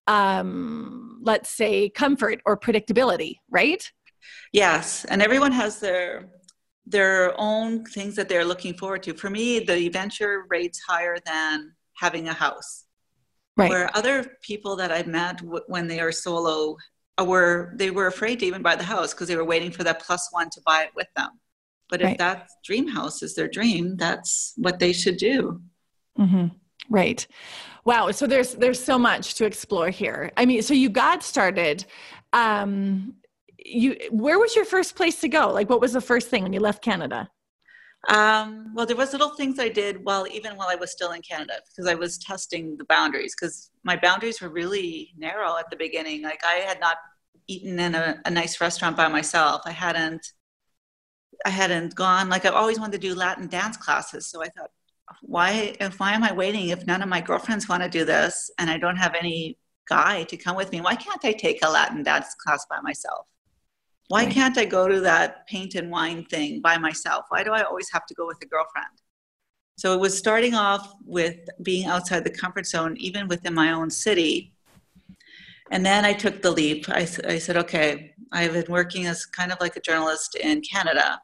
um 0.06 1.18
let's 1.22 1.50
say 1.50 1.90
comfort 1.90 2.40
or 2.46 2.56
predictability, 2.56 3.34
right? 3.50 3.90
Yes, 4.52 5.04
and 5.06 5.20
everyone 5.20 5.52
has 5.52 5.80
their 5.80 6.30
their 6.86 7.34
own 7.38 7.84
things 7.84 8.14
that 8.14 8.28
they're 8.28 8.44
looking 8.44 8.74
forward 8.74 9.02
to. 9.02 9.12
For 9.12 9.28
me, 9.28 9.58
the 9.58 9.86
adventure 9.86 10.46
rates 10.48 10.80
higher 10.88 11.16
than 11.26 11.72
having 11.96 12.28
a 12.28 12.32
house. 12.32 12.85
Right. 13.56 13.70
Where 13.70 13.96
other 13.96 14.36
people 14.42 14.76
that 14.76 14.92
I've 14.92 15.06
met 15.06 15.38
w- 15.38 15.64
when 15.66 15.86
they 15.86 15.98
are 16.00 16.12
solo 16.12 16.76
uh, 17.18 17.24
were 17.24 17.72
they 17.76 17.90
were 17.90 18.06
afraid 18.06 18.40
to 18.40 18.46
even 18.46 18.60
buy 18.60 18.76
the 18.76 18.84
house 18.84 19.14
because 19.14 19.28
they 19.28 19.36
were 19.36 19.44
waiting 19.44 19.70
for 19.70 19.82
that 19.84 20.02
plus 20.02 20.28
one 20.30 20.50
to 20.50 20.60
buy 20.66 20.82
it 20.82 20.90
with 20.94 21.08
them. 21.16 21.30
But 21.88 22.00
if 22.02 22.06
right. 22.06 22.18
that 22.18 22.48
dream 22.64 22.88
house 22.88 23.22
is 23.22 23.34
their 23.34 23.48
dream, 23.48 23.96
that's 23.96 24.52
what 24.56 24.78
they 24.78 24.92
should 24.92 25.16
do. 25.16 25.62
Mm-hmm. 26.18 26.48
Right. 26.90 27.26
Wow. 27.84 28.10
So 28.10 28.26
there's 28.26 28.54
there's 28.54 28.82
so 28.82 28.98
much 28.98 29.34
to 29.36 29.46
explore 29.46 29.88
here. 29.88 30.32
I 30.36 30.44
mean, 30.44 30.62
so 30.62 30.74
you 30.74 30.90
got 30.90 31.22
started 31.22 31.86
um, 32.32 33.14
you 33.64 33.96
where 34.10 34.38
was 34.38 34.54
your 34.54 34.64
first 34.64 34.94
place 34.94 35.20
to 35.20 35.28
go 35.28 35.52
like 35.52 35.68
what 35.68 35.80
was 35.80 35.92
the 35.92 36.00
first 36.00 36.28
thing 36.28 36.42
when 36.42 36.52
you 36.52 36.60
left 36.60 36.82
canada 36.82 37.28
um, 38.08 38.72
well, 38.74 38.86
there 38.86 38.96
was 38.96 39.12
little 39.12 39.30
things 39.30 39.58
I 39.58 39.68
did 39.68 40.04
while 40.04 40.26
even 40.28 40.56
while 40.56 40.68
I 40.68 40.76
was 40.76 40.92
still 40.92 41.12
in 41.12 41.22
Canada 41.22 41.54
because 41.68 41.90
I 41.90 41.94
was 41.94 42.18
testing 42.18 42.76
the 42.76 42.84
boundaries 42.84 43.34
because 43.34 43.70
my 43.82 43.96
boundaries 43.96 44.40
were 44.40 44.48
really 44.48 45.12
narrow 45.16 45.56
at 45.58 45.68
the 45.70 45.76
beginning. 45.76 46.22
Like 46.22 46.40
I 46.44 46.54
had 46.54 46.78
not 46.78 46.98
eaten 47.48 47.78
in 47.78 47.94
a, 47.94 48.20
a 48.24 48.30
nice 48.30 48.60
restaurant 48.60 48.96
by 48.96 49.08
myself. 49.08 49.62
I 49.64 49.72
hadn't 49.72 50.24
I 51.44 51.50
hadn't 51.50 51.94
gone 51.96 52.28
like 52.28 52.44
I've 52.44 52.54
always 52.54 52.78
wanted 52.78 53.00
to 53.00 53.08
do 53.08 53.14
Latin 53.14 53.48
dance 53.48 53.76
classes. 53.76 54.28
So 54.30 54.42
I 54.42 54.48
thought, 54.48 54.70
why 55.22 55.74
if 55.80 55.98
why 55.98 56.12
am 56.12 56.22
I 56.22 56.32
waiting 56.32 56.68
if 56.68 56.86
none 56.86 57.02
of 57.02 57.08
my 57.08 57.20
girlfriends 57.20 57.68
want 57.68 57.82
to 57.82 57.88
do 57.88 58.04
this 58.04 58.50
and 58.58 58.70
I 58.70 58.78
don't 58.78 58.96
have 58.96 59.14
any 59.14 59.58
guy 59.88 60.22
to 60.24 60.36
come 60.36 60.56
with 60.56 60.70
me? 60.70 60.80
Why 60.80 60.94
can't 60.94 61.24
I 61.24 61.32
take 61.32 61.64
a 61.64 61.70
Latin 61.70 62.04
dance 62.04 62.34
class 62.34 62.64
by 62.70 62.80
myself? 62.82 63.26
Why 64.08 64.24
right. 64.24 64.32
can't 64.32 64.56
I 64.56 64.64
go 64.64 64.88
to 64.88 65.00
that 65.00 65.46
paint 65.48 65.74
and 65.74 65.90
wine 65.90 66.24
thing 66.26 66.60
by 66.60 66.78
myself? 66.78 67.26
Why 67.28 67.42
do 67.42 67.52
I 67.52 67.62
always 67.62 67.88
have 67.92 68.06
to 68.06 68.14
go 68.14 68.26
with 68.26 68.38
a 68.42 68.46
girlfriend? 68.46 68.86
So 69.76 69.92
it 69.92 70.00
was 70.00 70.16
starting 70.16 70.54
off 70.54 70.94
with 71.04 71.36
being 71.62 71.86
outside 71.86 72.24
the 72.24 72.30
comfort 72.30 72.66
zone, 72.66 72.96
even 72.98 73.28
within 73.28 73.52
my 73.52 73.72
own 73.72 73.90
city. 73.90 74.52
And 75.70 75.84
then 75.84 76.04
I 76.04 76.12
took 76.12 76.40
the 76.40 76.50
leap. 76.50 76.88
I, 76.88 77.08
I 77.26 77.38
said, 77.38 77.56
okay, 77.56 78.14
I've 78.32 78.52
been 78.52 78.64
working 78.68 79.06
as 79.06 79.26
kind 79.26 79.52
of 79.52 79.60
like 79.60 79.76
a 79.76 79.80
journalist 79.80 80.36
in 80.36 80.62
Canada. 80.62 81.20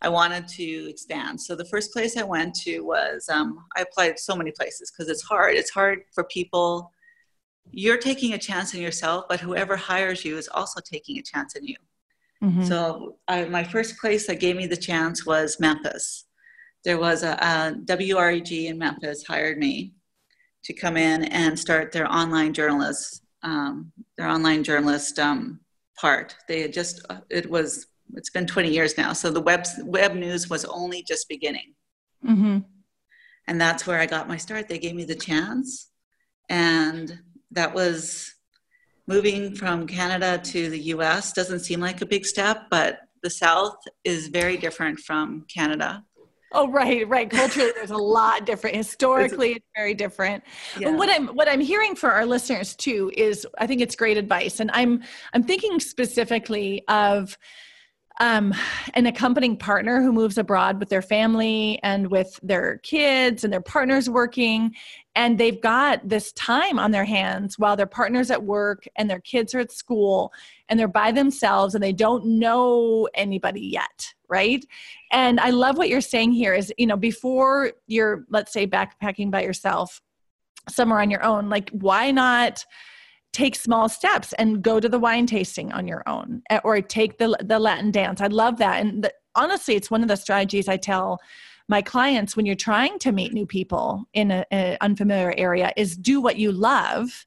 I 0.00 0.08
wanted 0.08 0.48
to 0.48 0.88
expand. 0.88 1.40
So 1.40 1.54
the 1.54 1.64
first 1.66 1.92
place 1.92 2.16
I 2.16 2.22
went 2.22 2.54
to 2.56 2.80
was 2.80 3.28
um, 3.28 3.64
I 3.76 3.82
applied 3.82 4.16
to 4.16 4.22
so 4.22 4.34
many 4.34 4.52
places 4.52 4.90
because 4.90 5.10
it's 5.10 5.22
hard. 5.22 5.56
It's 5.56 5.70
hard 5.70 6.00
for 6.14 6.24
people. 6.24 6.92
You're 7.70 7.98
taking 7.98 8.32
a 8.32 8.38
chance 8.38 8.74
in 8.74 8.80
yourself, 8.80 9.26
but 9.28 9.40
whoever 9.40 9.76
hires 9.76 10.24
you 10.24 10.38
is 10.38 10.48
also 10.48 10.80
taking 10.80 11.18
a 11.18 11.22
chance 11.22 11.56
in 11.56 11.64
you. 11.64 11.76
Mm-hmm. 12.42 12.64
So 12.64 13.16
I, 13.28 13.44
my 13.44 13.62
first 13.62 13.98
place 13.98 14.26
that 14.26 14.40
gave 14.40 14.56
me 14.56 14.66
the 14.66 14.76
chance 14.76 15.24
was 15.24 15.60
Memphis. 15.60 16.26
There 16.84 16.98
was 16.98 17.22
a, 17.22 17.32
a 17.34 17.74
WREG 17.84 18.66
in 18.66 18.78
Memphis 18.78 19.24
hired 19.26 19.58
me 19.58 19.94
to 20.64 20.72
come 20.72 20.96
in 20.96 21.24
and 21.24 21.58
start 21.58 21.92
their 21.92 22.10
online 22.10 22.52
journalist, 22.52 23.22
um, 23.42 23.92
their 24.16 24.28
online 24.28 24.64
journalist 24.64 25.18
um, 25.18 25.60
part. 25.96 26.34
They 26.48 26.62
had 26.62 26.72
just 26.72 27.04
uh, 27.10 27.20
it 27.30 27.48
was 27.48 27.86
it's 28.14 28.30
been 28.30 28.46
20 28.46 28.70
years 28.70 28.98
now, 28.98 29.12
so 29.12 29.30
the 29.30 29.40
web 29.40 29.64
web 29.84 30.14
news 30.14 30.50
was 30.50 30.64
only 30.64 31.02
just 31.02 31.28
beginning. 31.28 31.74
Mm-hmm. 32.24 32.58
And 33.48 33.60
that's 33.60 33.86
where 33.86 33.98
I 33.98 34.06
got 34.06 34.28
my 34.28 34.36
start. 34.36 34.68
They 34.68 34.78
gave 34.78 34.94
me 34.94 35.04
the 35.04 35.14
chance, 35.14 35.90
and 36.48 37.18
that 37.52 37.74
was 37.74 38.34
moving 39.06 39.54
from 39.54 39.86
Canada 39.86 40.38
to 40.38 40.70
the 40.70 40.80
US 40.94 41.32
doesn't 41.32 41.60
seem 41.60 41.80
like 41.80 42.00
a 42.00 42.06
big 42.06 42.24
step, 42.24 42.66
but 42.70 43.00
the 43.22 43.30
South 43.30 43.76
is 44.04 44.28
very 44.28 44.56
different 44.56 44.98
from 44.98 45.44
Canada. 45.52 46.04
Oh 46.54 46.68
right, 46.68 47.08
right. 47.08 47.30
Culturally, 47.30 47.72
there's 47.74 47.90
a 47.90 47.96
lot 47.96 48.44
different. 48.44 48.76
Historically, 48.76 49.52
it's 49.52 49.66
very 49.74 49.94
different. 49.94 50.44
Yeah. 50.78 50.90
what 50.90 51.08
I'm 51.08 51.28
what 51.28 51.48
I'm 51.48 51.60
hearing 51.60 51.96
for 51.96 52.12
our 52.12 52.26
listeners 52.26 52.76
too 52.76 53.10
is 53.16 53.46
I 53.58 53.66
think 53.66 53.80
it's 53.80 53.96
great 53.96 54.18
advice, 54.18 54.60
and 54.60 54.70
I'm 54.74 55.02
I'm 55.32 55.42
thinking 55.42 55.80
specifically 55.80 56.84
of 56.88 57.38
um, 58.20 58.54
an 58.94 59.06
accompanying 59.06 59.56
partner 59.56 60.02
who 60.02 60.12
moves 60.12 60.36
abroad 60.36 60.78
with 60.78 60.90
their 60.90 61.02
family 61.02 61.80
and 61.82 62.10
with 62.10 62.38
their 62.42 62.78
kids 62.78 63.44
and 63.44 63.52
their 63.52 63.62
partners 63.62 64.10
working 64.10 64.74
and 65.14 65.38
they've 65.38 65.60
got 65.60 66.08
this 66.08 66.32
time 66.32 66.78
on 66.78 66.90
their 66.90 67.04
hands 67.04 67.58
while 67.58 67.76
their 67.76 67.86
partner's 67.86 68.30
at 68.30 68.42
work 68.42 68.84
and 68.96 69.10
their 69.10 69.20
kids 69.20 69.54
are 69.54 69.60
at 69.60 69.72
school 69.72 70.32
and 70.68 70.78
they're 70.78 70.88
by 70.88 71.12
themselves 71.12 71.74
and 71.74 71.82
they 71.82 71.92
don't 71.92 72.24
know 72.24 73.08
anybody 73.14 73.60
yet 73.60 74.14
right? 74.32 74.64
And 75.12 75.38
i 75.40 75.50
love 75.50 75.76
what 75.76 75.90
you're 75.90 76.00
saying 76.00 76.32
here 76.32 76.54
is 76.54 76.72
you 76.78 76.86
know 76.86 76.96
before 76.96 77.72
you're 77.86 78.24
let's 78.30 78.52
say 78.52 78.66
backpacking 78.66 79.30
by 79.30 79.42
yourself 79.42 80.00
somewhere 80.68 81.00
on 81.00 81.10
your 81.10 81.22
own 81.22 81.50
like 81.50 81.68
why 81.70 82.10
not 82.10 82.64
take 83.32 83.54
small 83.54 83.88
steps 83.88 84.32
and 84.34 84.62
go 84.62 84.80
to 84.80 84.88
the 84.88 84.98
wine 84.98 85.26
tasting 85.26 85.72
on 85.72 85.86
your 85.86 86.02
own 86.06 86.42
eh, 86.50 86.60
or 86.64 86.80
take 86.80 87.18
the 87.18 87.36
the 87.44 87.58
latin 87.58 87.90
dance? 87.90 88.20
I 88.20 88.28
love 88.28 88.56
that. 88.58 88.80
And 88.80 89.04
the, 89.04 89.12
honestly 89.34 89.74
it's 89.74 89.90
one 89.90 90.02
of 90.02 90.08
the 90.08 90.16
strategies 90.16 90.68
i 90.68 90.76
tell 90.76 91.18
my 91.72 91.80
clients 91.80 92.36
when 92.36 92.44
you're 92.44 92.54
trying 92.54 92.98
to 92.98 93.12
meet 93.12 93.32
new 93.32 93.46
people 93.46 94.04
in 94.12 94.30
an 94.30 94.76
unfamiliar 94.82 95.32
area 95.38 95.72
is 95.74 95.96
do 95.96 96.20
what 96.20 96.36
you 96.36 96.52
love 96.52 97.24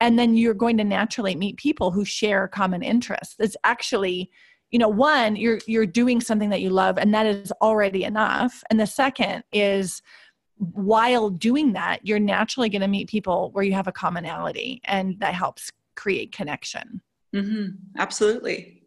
and 0.00 0.18
then 0.18 0.36
you're 0.36 0.52
going 0.52 0.76
to 0.76 0.82
naturally 0.82 1.36
meet 1.36 1.56
people 1.58 1.92
who 1.92 2.04
share 2.04 2.48
common 2.48 2.82
interests. 2.82 3.36
It's 3.38 3.56
actually 3.62 4.32
you 4.72 4.80
know 4.80 4.88
one 4.88 5.36
you're 5.36 5.60
you're 5.68 5.86
doing 5.86 6.20
something 6.20 6.50
that 6.50 6.60
you 6.60 6.70
love 6.70 6.98
and 6.98 7.14
that 7.14 7.24
is 7.24 7.52
already 7.62 8.02
enough. 8.02 8.64
And 8.68 8.80
the 8.80 8.86
second 8.88 9.44
is 9.52 10.02
while 10.56 11.30
doing 11.30 11.74
that 11.74 12.00
you're 12.02 12.18
naturally 12.18 12.68
going 12.68 12.82
to 12.82 12.88
meet 12.88 13.08
people 13.08 13.50
where 13.52 13.62
you 13.62 13.74
have 13.74 13.86
a 13.86 13.92
commonality 13.92 14.80
and 14.86 15.20
that 15.20 15.34
helps 15.34 15.70
create 15.94 16.32
connection. 16.32 17.00
Mm-hmm. 17.32 17.66
absolutely 17.98 18.83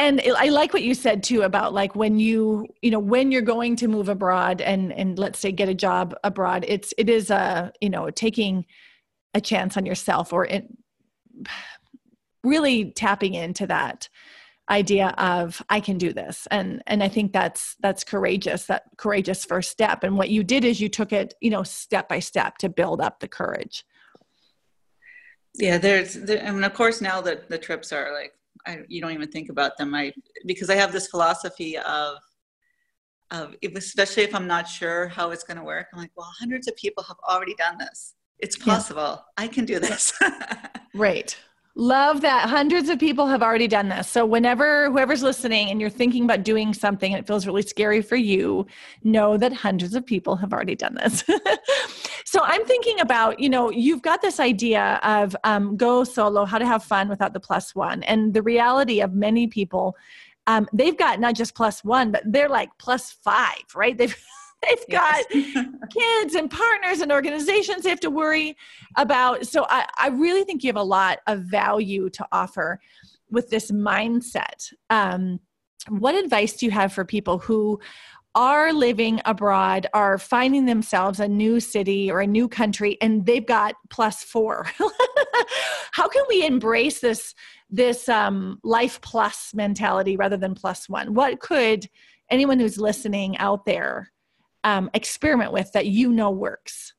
and 0.00 0.22
i 0.38 0.48
like 0.48 0.72
what 0.72 0.82
you 0.82 0.94
said 0.94 1.22
too 1.22 1.42
about 1.42 1.74
like 1.74 1.94
when 1.94 2.18
you 2.18 2.66
you 2.80 2.90
know 2.90 2.98
when 2.98 3.30
you're 3.30 3.42
going 3.42 3.76
to 3.76 3.86
move 3.86 4.08
abroad 4.08 4.60
and 4.60 4.92
and 4.92 5.18
let's 5.18 5.38
say 5.38 5.52
get 5.52 5.68
a 5.68 5.74
job 5.74 6.14
abroad 6.24 6.64
it's 6.66 6.94
it 6.96 7.08
is 7.08 7.30
a 7.30 7.72
you 7.80 7.90
know 7.90 8.10
taking 8.10 8.64
a 9.34 9.40
chance 9.40 9.76
on 9.76 9.86
yourself 9.86 10.32
or 10.32 10.46
it 10.46 10.66
really 12.42 12.90
tapping 12.92 13.34
into 13.34 13.66
that 13.66 14.08
idea 14.70 15.08
of 15.18 15.62
i 15.68 15.80
can 15.80 15.98
do 15.98 16.12
this. 16.12 16.46
And 16.50 16.82
and 16.86 17.02
i 17.02 17.08
think 17.08 17.32
that's 17.32 17.76
that's 17.80 18.04
courageous 18.04 18.66
that 18.66 18.84
courageous 18.96 19.44
first 19.44 19.70
step. 19.70 20.04
And 20.04 20.16
what 20.16 20.30
you 20.30 20.44
did 20.44 20.64
is 20.64 20.80
you 20.80 20.88
took 20.88 21.12
it 21.12 21.34
you 21.40 21.50
know 21.50 21.62
step 21.62 22.08
by 22.08 22.20
step 22.20 22.58
to 22.58 22.68
build 22.68 23.00
up 23.00 23.20
the 23.20 23.28
courage. 23.28 23.84
Yeah 25.54 25.78
there's 25.78 26.14
there, 26.14 26.42
and 26.42 26.64
of 26.64 26.72
course 26.74 27.00
now 27.00 27.20
that 27.22 27.48
the 27.50 27.58
trips 27.58 27.92
are 27.92 28.12
like 28.12 28.32
I, 28.66 28.80
you 28.88 29.00
don't 29.00 29.12
even 29.12 29.30
think 29.30 29.48
about 29.48 29.76
them. 29.78 29.94
I 29.94 30.12
because 30.46 30.70
I 30.70 30.74
have 30.76 30.92
this 30.92 31.08
philosophy 31.08 31.76
of 31.78 32.16
of 33.30 33.54
if, 33.62 33.76
especially 33.76 34.24
if 34.24 34.34
I'm 34.34 34.46
not 34.46 34.68
sure 34.68 35.08
how 35.08 35.30
it's 35.30 35.44
going 35.44 35.56
to 35.56 35.62
work. 35.62 35.86
I'm 35.92 35.98
like, 35.98 36.10
well, 36.16 36.30
hundreds 36.38 36.68
of 36.68 36.76
people 36.76 37.02
have 37.04 37.16
already 37.28 37.54
done 37.54 37.78
this. 37.78 38.14
It's 38.38 38.56
possible. 38.56 39.22
Yeah. 39.38 39.44
I 39.44 39.48
can 39.48 39.64
do 39.64 39.78
this. 39.78 40.12
right. 40.94 41.36
Love 41.76 42.20
that 42.20 42.48
hundreds 42.48 42.88
of 42.88 42.98
people 42.98 43.28
have 43.28 43.42
already 43.42 43.68
done 43.68 43.88
this. 43.88 44.08
So, 44.08 44.26
whenever 44.26 44.90
whoever's 44.90 45.22
listening 45.22 45.70
and 45.70 45.80
you're 45.80 45.88
thinking 45.88 46.24
about 46.24 46.42
doing 46.42 46.74
something 46.74 47.14
and 47.14 47.22
it 47.22 47.26
feels 47.28 47.46
really 47.46 47.62
scary 47.62 48.02
for 48.02 48.16
you, 48.16 48.66
know 49.04 49.36
that 49.36 49.52
hundreds 49.52 49.94
of 49.94 50.04
people 50.04 50.34
have 50.34 50.52
already 50.52 50.74
done 50.74 50.94
this. 50.96 51.22
so, 52.24 52.40
I'm 52.42 52.64
thinking 52.64 52.98
about, 52.98 53.38
you 53.38 53.48
know, 53.48 53.70
you've 53.70 54.02
got 54.02 54.20
this 54.20 54.40
idea 54.40 54.98
of 55.04 55.36
um, 55.44 55.76
go 55.76 56.02
solo, 56.02 56.44
how 56.44 56.58
to 56.58 56.66
have 56.66 56.82
fun 56.82 57.08
without 57.08 57.34
the 57.34 57.40
plus 57.40 57.72
one. 57.72 58.02
And 58.02 58.34
the 58.34 58.42
reality 58.42 59.00
of 59.00 59.14
many 59.14 59.46
people, 59.46 59.96
um, 60.48 60.68
they've 60.72 60.98
got 60.98 61.20
not 61.20 61.36
just 61.36 61.54
plus 61.54 61.84
one, 61.84 62.10
but 62.10 62.22
they're 62.26 62.48
like 62.48 62.70
plus 62.78 63.12
five, 63.12 63.62
right? 63.76 63.96
They've 63.96 64.16
they've 64.62 64.86
got 64.90 65.24
kids 65.30 66.34
and 66.34 66.50
partners 66.50 67.00
and 67.00 67.12
organizations 67.12 67.82
they 67.82 67.90
have 67.90 68.00
to 68.00 68.10
worry 68.10 68.56
about. 68.96 69.46
So 69.46 69.66
I, 69.68 69.86
I 69.98 70.08
really 70.08 70.44
think 70.44 70.62
you 70.62 70.68
have 70.68 70.76
a 70.76 70.82
lot 70.82 71.18
of 71.26 71.40
value 71.40 72.10
to 72.10 72.26
offer 72.32 72.80
with 73.30 73.50
this 73.50 73.70
mindset. 73.70 74.72
Um, 74.90 75.40
what 75.88 76.14
advice 76.14 76.54
do 76.54 76.66
you 76.66 76.72
have 76.72 76.92
for 76.92 77.04
people 77.04 77.38
who 77.38 77.80
are 78.34 78.72
living 78.72 79.20
abroad, 79.24 79.88
are 79.92 80.16
finding 80.16 80.66
themselves 80.66 81.18
a 81.18 81.26
new 81.26 81.58
city 81.58 82.10
or 82.10 82.20
a 82.20 82.26
new 82.26 82.48
country, 82.48 82.96
and 83.00 83.26
they've 83.26 83.46
got 83.46 83.74
plus 83.88 84.22
four? 84.22 84.66
How 85.92 86.06
can 86.06 86.24
we 86.28 86.46
embrace 86.46 87.00
this 87.00 87.34
this 87.72 88.08
um, 88.08 88.58
life 88.64 89.00
plus 89.00 89.52
mentality 89.54 90.16
rather 90.16 90.36
than 90.36 90.54
plus 90.54 90.88
one? 90.88 91.14
What 91.14 91.40
could 91.40 91.88
anyone 92.30 92.58
who's 92.58 92.78
listening 92.78 93.36
out 93.38 93.64
there 93.64 94.12
um, 94.64 94.90
experiment 94.94 95.52
with 95.52 95.70
that 95.72 95.86
you 95.86 96.12
know 96.12 96.30
works? 96.30 96.94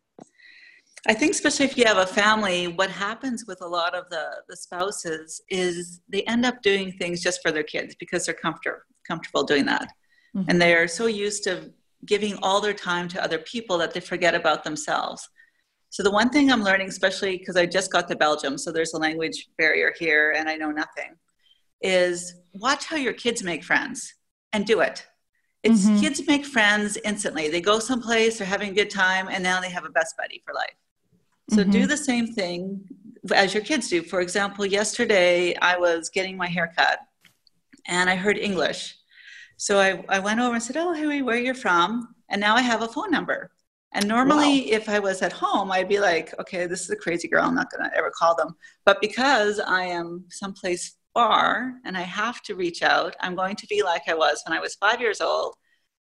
I 1.08 1.16
think, 1.16 1.32
especially 1.32 1.66
if 1.66 1.78
you 1.78 1.86
have 1.86 1.98
a 1.98 2.06
family, 2.06 2.68
what 2.68 2.92
happens 2.92 3.46
with 3.48 3.62
a 3.62 3.68
lot 3.68 3.96
of 3.96 4.08
the, 4.12 4.30
the 4.48 4.56
spouses 4.56 5.42
is 5.50 6.02
they 6.10 6.22
end 6.24 6.46
up 6.46 6.62
doing 6.62 6.92
things 6.92 7.22
just 7.22 7.42
for 7.42 7.52
their 7.52 7.64
kids 7.64 7.96
because 8.00 8.26
they're 8.26 8.36
comfortable 8.36 8.80
comfortable 9.08 9.44
doing 9.44 9.66
that, 9.66 9.88
mm-hmm. 10.36 10.48
and 10.48 10.62
they 10.62 10.76
are 10.76 10.88
so 10.88 11.08
used 11.08 11.44
to 11.44 11.72
giving 12.06 12.38
all 12.44 12.62
their 12.62 12.74
time 12.74 13.08
to 13.08 13.24
other 13.24 13.40
people 13.40 13.78
that 13.80 13.94
they 13.94 14.00
forget 14.00 14.36
about 14.36 14.64
themselves. 14.64 15.28
So 15.90 16.04
the 16.04 16.12
one 16.12 16.30
thing 16.30 16.52
I'm 16.52 16.64
learning, 16.64 16.88
especially 16.88 17.38
because 17.38 17.58
I 17.58 17.66
just 17.66 17.92
got 17.92 18.08
to 18.08 18.16
Belgium, 18.16 18.58
so 18.58 18.72
there's 18.72 18.94
a 18.94 18.98
language 18.98 19.50
barrier 19.58 19.94
here, 19.98 20.34
and 20.38 20.48
I 20.48 20.56
know 20.56 20.72
nothing, 20.72 21.16
is 21.82 22.36
watch 22.54 22.86
how 22.86 22.96
your 22.96 23.14
kids 23.14 23.44
make 23.44 23.64
friends 23.64 24.14
and 24.54 24.66
do 24.66 24.82
it. 24.82 25.06
It's 25.64 25.86
mm-hmm. 25.86 26.00
kids 26.00 26.26
make 26.28 26.46
friends 26.46 26.98
instantly. 27.04 27.50
They 27.50 27.62
go 27.62 27.80
someplace, 27.80 28.38
they're 28.38 28.48
having 28.48 28.72
a 28.72 28.74
good 28.74 28.90
time, 28.90 29.28
and 29.30 29.44
now 29.44 29.62
they 29.62 29.70
have 29.70 29.86
a 29.86 29.90
best 29.90 30.18
buddy 30.18 30.42
for 30.44 30.54
life. 30.54 30.76
So 31.50 31.58
mm-hmm. 31.58 31.72
do 31.72 31.86
the 31.86 31.98
same 31.98 32.28
thing 32.34 32.82
as 33.34 33.54
your 33.54 33.64
kids 33.64 33.90
do. 33.90 34.02
For 34.02 34.22
example, 34.22 34.66
yesterday 34.66 35.56
I 35.58 35.78
was 35.78 36.10
getting 36.10 36.38
my 36.38 36.48
hair 36.48 36.74
cut 36.76 37.00
and 37.88 38.10
I 38.10 38.16
heard 38.16 38.38
English. 38.38 38.96
So 39.58 39.80
I, 39.80 40.04
I 40.10 40.20
went 40.20 40.40
over 40.40 40.56
and 40.56 40.64
said, 40.64 40.78
Oh, 40.78 40.94
Huey, 40.94 41.22
where 41.22 41.38
you're 41.38 41.54
from? 41.54 42.16
And 42.30 42.42
now 42.42 42.56
I 42.56 42.62
have 42.62 42.82
a 42.82 42.88
phone 42.88 43.12
number. 43.12 43.52
And 43.94 44.08
normally, 44.08 44.62
wow. 44.62 44.78
if 44.78 44.90
I 44.90 45.00
was 45.00 45.22
at 45.22 45.34
home, 45.34 45.72
I'd 45.72 45.90
be 45.90 46.00
like, 46.00 46.34
okay, 46.40 46.66
this 46.66 46.82
is 46.82 46.90
a 46.92 46.96
crazy 46.96 47.28
girl. 47.28 47.44
I'm 47.44 47.56
not 47.56 47.70
going 47.70 47.90
to 47.90 47.98
ever 47.98 48.10
call 48.10 48.36
them. 48.36 48.56
But 48.86 49.02
because 49.02 49.60
I 49.60 49.84
am 49.84 50.24
someplace 50.30 50.96
far 51.14 51.74
and 51.86 51.98
I 51.98 52.02
have 52.02 52.42
to 52.44 52.56
reach 52.56 52.82
out, 52.82 53.16
I'm 53.20 53.36
going 53.36 53.56
to 53.58 53.68
be 53.68 53.84
like 53.84 54.04
I 54.08 54.14
was 54.14 54.42
when 54.46 54.58
I 54.58 54.62
was 54.62 54.76
five 54.76 55.02
years 55.02 55.22
old 55.22 55.56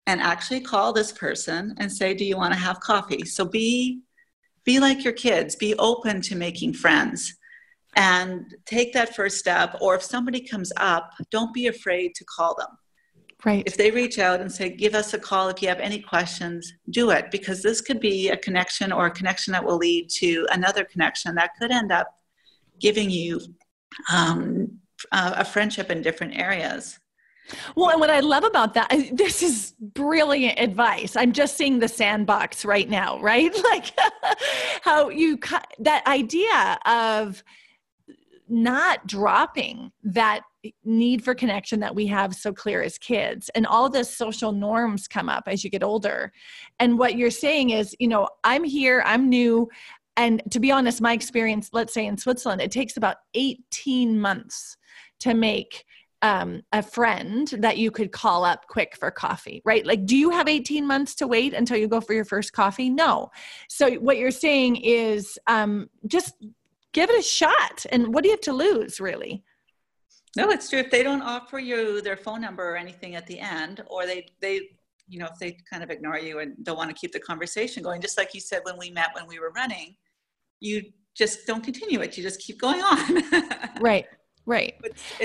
and 0.08 0.22
actually 0.22 0.62
call 0.62 0.94
this 0.94 1.12
person 1.12 1.76
and 1.78 1.92
say, 1.92 2.14
do 2.14 2.26
you 2.26 2.38
want 2.38 2.54
to 2.54 2.60
have 2.60 2.80
coffee? 2.80 3.26
So 3.26 3.46
be, 3.46 4.02
be 4.66 4.80
like 4.80 5.04
your 5.04 5.14
kids, 5.14 5.56
be 5.56 5.76
open 5.76 6.22
to 6.22 6.36
making 6.36 6.74
friends 6.74 7.36
and 7.96 8.56
take 8.66 8.94
that 8.94 9.16
first 9.16 9.38
step. 9.38 9.78
Or 9.82 9.96
if 9.96 10.04
somebody 10.04 10.42
comes 10.42 10.72
up, 10.78 11.12
don't 11.30 11.54
be 11.54 11.68
afraid 11.68 12.16
to 12.16 12.26
call 12.26 12.56
them 12.56 12.78
Right. 13.44 13.64
If 13.66 13.76
they 13.76 13.90
reach 13.90 14.20
out 14.20 14.40
and 14.40 14.52
say, 14.52 14.70
give 14.70 14.94
us 14.94 15.14
a 15.14 15.20
call 15.20 15.50
if 15.50 15.62
you 15.62 15.68
have 15.68 15.80
any 15.80 16.00
questions, 16.00 16.74
do 16.92 17.10
it 17.10 17.32
because 17.32 17.64
this 17.64 17.82
could 17.82 18.00
be 18.00 18.30
a 18.30 18.38
connection 18.38 18.92
or 18.92 19.08
a 19.08 19.12
connection 19.12 19.52
that 19.54 19.64
will 19.64 19.78
lead 19.78 20.10
to 20.18 20.48
another 20.52 20.84
connection 20.84 21.34
that 21.36 21.52
could 21.60 21.72
end 21.72 21.92
up 21.92 22.08
giving 22.80 23.10
you 23.10 23.42
um, 24.14 24.80
Uh, 25.12 25.34
a 25.38 25.46
friendship 25.46 25.90
in 25.90 26.02
different 26.02 26.38
areas. 26.38 27.00
Well, 27.76 27.90
and 27.90 28.00
what 28.00 28.10
I 28.10 28.20
love 28.20 28.44
about 28.44 28.74
that, 28.76 28.90
this 29.14 29.44
is 29.44 29.74
brilliant 29.80 30.60
advice. 30.60 31.16
I'm 31.16 31.32
just 31.32 31.58
seeing 31.58 31.80
the 31.80 31.88
sandbox 31.88 32.66
right 32.66 32.90
now, 32.90 33.20
right? 33.20 33.52
Like 33.72 33.92
how 34.82 35.10
you, 35.10 35.40
that 35.80 36.06
idea 36.06 36.78
of 36.86 37.42
not 38.50 39.08
dropping 39.08 39.92
that 40.04 40.42
need 40.84 41.24
for 41.24 41.34
connection 41.34 41.80
that 41.80 41.96
we 41.96 42.06
have 42.08 42.36
so 42.36 42.52
clear 42.52 42.82
as 42.84 42.98
kids 42.98 43.50
and 43.56 43.66
all 43.66 43.90
the 43.90 44.04
social 44.04 44.52
norms 44.52 45.08
come 45.08 45.30
up 45.30 45.44
as 45.48 45.64
you 45.64 45.70
get 45.70 45.82
older 45.82 46.32
and 46.80 47.00
what 47.00 47.16
you're 47.16 47.32
saying 47.32 47.72
is 47.72 47.96
you 47.98 48.08
know 48.08 48.28
i'm 48.44 48.64
here 48.64 49.02
i'm 49.06 49.28
new 49.30 49.68
and 50.18 50.42
to 50.52 50.60
be 50.60 50.72
honest 50.72 51.02
my 51.02 51.14
experience 51.14 51.70
let's 51.74 51.94
say 51.94 52.06
in 52.06 52.18
switzerland 52.18 52.62
it 52.62 52.72
takes 52.72 52.98
about 52.98 53.18
18 53.34 54.20
months 54.20 54.78
to 55.20 55.34
make 55.34 55.86
um, 56.22 56.62
a 56.72 56.84
friend 56.84 57.48
that 57.60 57.78
you 57.78 57.92
could 57.92 58.12
call 58.12 58.46
up 58.46 58.68
quick 58.68 58.96
for 58.96 59.10
coffee, 59.10 59.62
right? 59.66 59.86
Like, 59.86 60.06
do 60.06 60.16
you 60.16 60.30
have 60.30 60.48
18 60.48 60.86
months 60.86 61.16
to 61.16 61.28
wait 61.28 61.54
until 61.54 61.78
you 61.78 61.88
go 61.88 62.00
for 62.00 62.14
your 62.14 62.26
first 62.26 62.54
coffee? 62.54 62.90
No. 62.90 63.32
So, 63.70 63.94
what 63.96 64.18
you're 64.18 64.32
saying 64.32 64.78
is 64.78 65.40
um, 65.48 65.90
just 66.08 66.36
give 66.94 67.10
it 67.10 67.20
a 67.20 67.24
shot. 67.24 67.86
And 67.92 68.14
what 68.14 68.24
do 68.24 68.30
you 68.30 68.34
have 68.34 68.42
to 68.42 68.54
lose, 68.54 69.00
really? 69.00 69.44
No, 70.38 70.50
it's 70.50 70.70
true. 70.70 70.80
If 70.80 70.92
they 70.92 71.04
don't 71.04 71.22
offer 71.22 71.60
you 71.60 72.02
their 72.02 72.16
phone 72.16 72.42
number 72.42 72.64
or 72.64 72.78
anything 72.78 73.16
at 73.16 73.28
the 73.28 73.40
end, 73.40 73.84
or 73.88 74.06
they 74.06 74.28
they 74.40 74.70
you 75.12 75.20
know 75.20 75.28
if 75.32 75.38
they 75.38 75.58
kind 75.70 75.84
of 75.84 75.90
ignore 75.90 76.18
you 76.18 76.40
and 76.40 76.56
don't 76.64 76.78
want 76.78 76.90
to 76.90 76.96
keep 76.96 77.12
the 77.12 77.20
conversation 77.20 77.84
going, 77.84 78.02
just 78.02 78.18
like 78.18 78.34
you 78.34 78.40
said 78.40 78.62
when 78.64 78.78
we 78.78 78.90
met 78.90 79.10
when 79.14 79.28
we 79.28 79.40
were 79.40 79.52
running, 79.52 79.96
you 80.62 80.82
just 81.16 81.46
don't 81.46 81.64
continue 81.64 82.00
it. 82.00 82.18
You 82.18 82.24
just 82.24 82.40
keep 82.40 82.60
going 82.60 82.82
on. 82.82 83.24
right. 83.82 84.06
Right. 84.46 84.74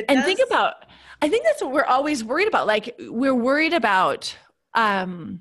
and 0.08 0.24
think 0.24 0.40
about 0.46 0.74
I 1.22 1.28
think 1.28 1.44
that's 1.44 1.62
what 1.62 1.72
we're 1.72 1.84
always 1.84 2.22
worried 2.22 2.48
about. 2.48 2.66
Like 2.66 2.94
we're 2.98 3.34
worried 3.34 3.72
about 3.72 4.36
um 4.74 5.40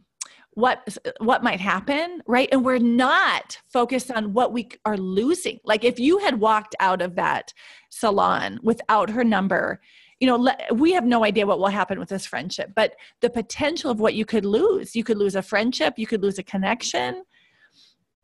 what 0.52 0.98
what 1.20 1.44
might 1.44 1.60
happen 1.60 2.22
right 2.28 2.48
and 2.54 2.64
we're 2.64 2.80
not 2.80 3.60
focused 3.68 4.10
on 4.10 4.32
what 4.32 4.54
we 4.54 4.70
are 4.86 4.96
losing 4.98 5.60
like 5.66 5.84
if 5.84 6.00
you 6.00 6.18
had 6.20 6.40
walked 6.40 6.74
out 6.80 7.02
of 7.02 7.16
that 7.16 7.54
salon 7.90 8.58
without 8.64 9.10
her 9.10 9.26
number 9.26 9.82
you 10.20 10.28
know 10.28 10.50
we 10.74 10.94
have 10.94 11.06
no 11.06 11.24
idea 11.26 11.46
what 11.46 11.60
will 11.60 11.68
happen 11.68 12.00
with 12.00 12.10
this 12.10 12.26
friendship 12.26 12.72
but 12.76 12.96
the 13.22 13.30
potential 13.30 13.92
of 13.92 14.00
what 14.00 14.14
you 14.14 14.26
could 14.26 14.46
lose 14.46 14.96
you 14.96 15.04
could 15.04 15.18
lose 15.18 15.36
a 15.36 15.42
friendship 15.42 15.96
you 15.98 16.08
could 16.08 16.22
lose 16.22 16.38
a 16.38 16.44
connection. 16.44 17.24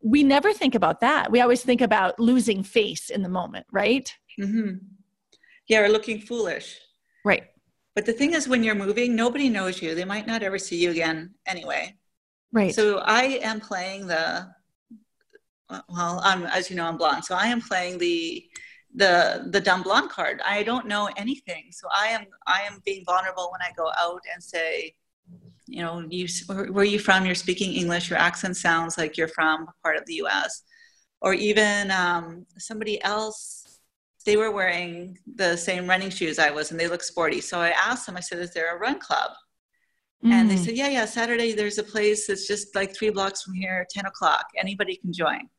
We 0.04 0.24
never 0.24 0.52
think 0.52 0.74
about 0.74 1.02
that. 1.02 1.32
We 1.32 1.42
always 1.42 1.62
think 1.62 1.80
about 1.80 2.20
losing 2.20 2.64
face 2.64 3.12
in 3.12 3.22
the 3.22 3.30
moment 3.30 3.66
right? 3.72 4.12
Mm-hmm. 4.40 4.78
yeah 5.68 5.82
or 5.82 5.90
looking 5.90 6.20
foolish. 6.22 6.80
Right. 7.24 7.44
But 7.94 8.06
the 8.06 8.14
thing 8.14 8.34
is 8.34 8.48
when 8.48 8.64
you're 8.64 8.76
moving 8.76 9.16
nobody 9.16 9.50
knows 9.50 9.82
you. 9.82 9.94
They 9.94 10.06
might 10.06 10.28
not 10.28 10.44
ever 10.44 10.58
see 10.58 10.78
you 10.78 10.92
again 10.92 11.36
anyway. 11.46 11.96
Right. 12.52 12.74
So 12.74 13.00
I 13.00 13.40
am 13.44 13.60
playing 13.60 14.08
the 14.08 14.48
well, 15.90 16.20
I'm 16.24 16.46
as 16.46 16.70
you 16.70 16.76
know, 16.76 16.86
I'm 16.86 16.98
blonde, 16.98 17.26
so 17.26 17.36
I 17.36 17.48
am 17.48 17.62
playing 17.62 17.98
the 17.98 18.46
the 18.96 19.48
the 19.50 19.62
dumb 19.62 19.84
blonde 19.84 20.10
card. 20.10 20.42
I 20.46 20.64
don't 20.64 20.88
know 20.88 21.10
anything, 21.18 21.66
so 21.72 21.88
I 21.96 22.08
am 22.08 22.26
I 22.48 22.62
am 22.62 22.82
being 22.86 23.04
vulnerable 23.06 23.50
when 23.52 23.62
I 23.62 23.72
go 23.76 23.92
out 23.98 24.22
and 24.34 24.44
say, 24.44 24.94
you 25.68 25.82
know, 25.82 26.06
you 26.10 26.28
where, 26.48 26.84
you 26.84 27.00
from? 27.00 27.26
You're 27.26 27.36
speaking 27.36 27.74
English. 27.74 28.10
Your 28.10 28.20
accent 28.20 28.58
sounds 28.58 28.98
like 28.98 29.18
you're 29.18 29.28
from 29.28 29.68
part 29.84 29.98
of 29.98 30.06
the 30.06 30.16
U.S. 30.16 30.64
Or 31.22 31.34
even 31.34 31.92
um, 31.92 32.46
somebody 32.58 33.02
else. 33.04 33.58
They 34.24 34.38
were 34.38 34.52
wearing 34.52 35.18
the 35.36 35.56
same 35.56 35.88
running 35.88 36.12
shoes 36.12 36.38
I 36.38 36.52
was, 36.52 36.70
and 36.70 36.80
they 36.80 36.88
look 36.88 37.02
sporty. 37.02 37.42
So 37.42 37.60
I 37.60 37.70
asked 37.70 38.06
them. 38.06 38.18
I 38.18 38.20
said, 38.20 38.40
"Is 38.40 38.54
there 38.54 38.76
a 38.76 38.80
run 38.80 39.00
club?" 39.00 39.32
Mm. 40.24 40.32
And 40.32 40.50
they 40.50 40.56
mm. 40.56 40.66
said, 40.66 40.76
yeah, 40.76 40.90
yeah, 40.90 41.06
Saturday 41.06 41.54
there's 41.54 41.80
a 41.80 41.84
place 41.84 42.28
that's 42.28 42.48
just 42.48 42.76
like 42.76 42.96
three 42.96 43.10
blocks 43.10 43.42
from 43.42 43.56
here, 43.56 43.88
10 43.90 44.06
o'clock. 44.06 44.46
Anybody 44.56 44.98
can 44.98 45.12
join. 45.12 45.50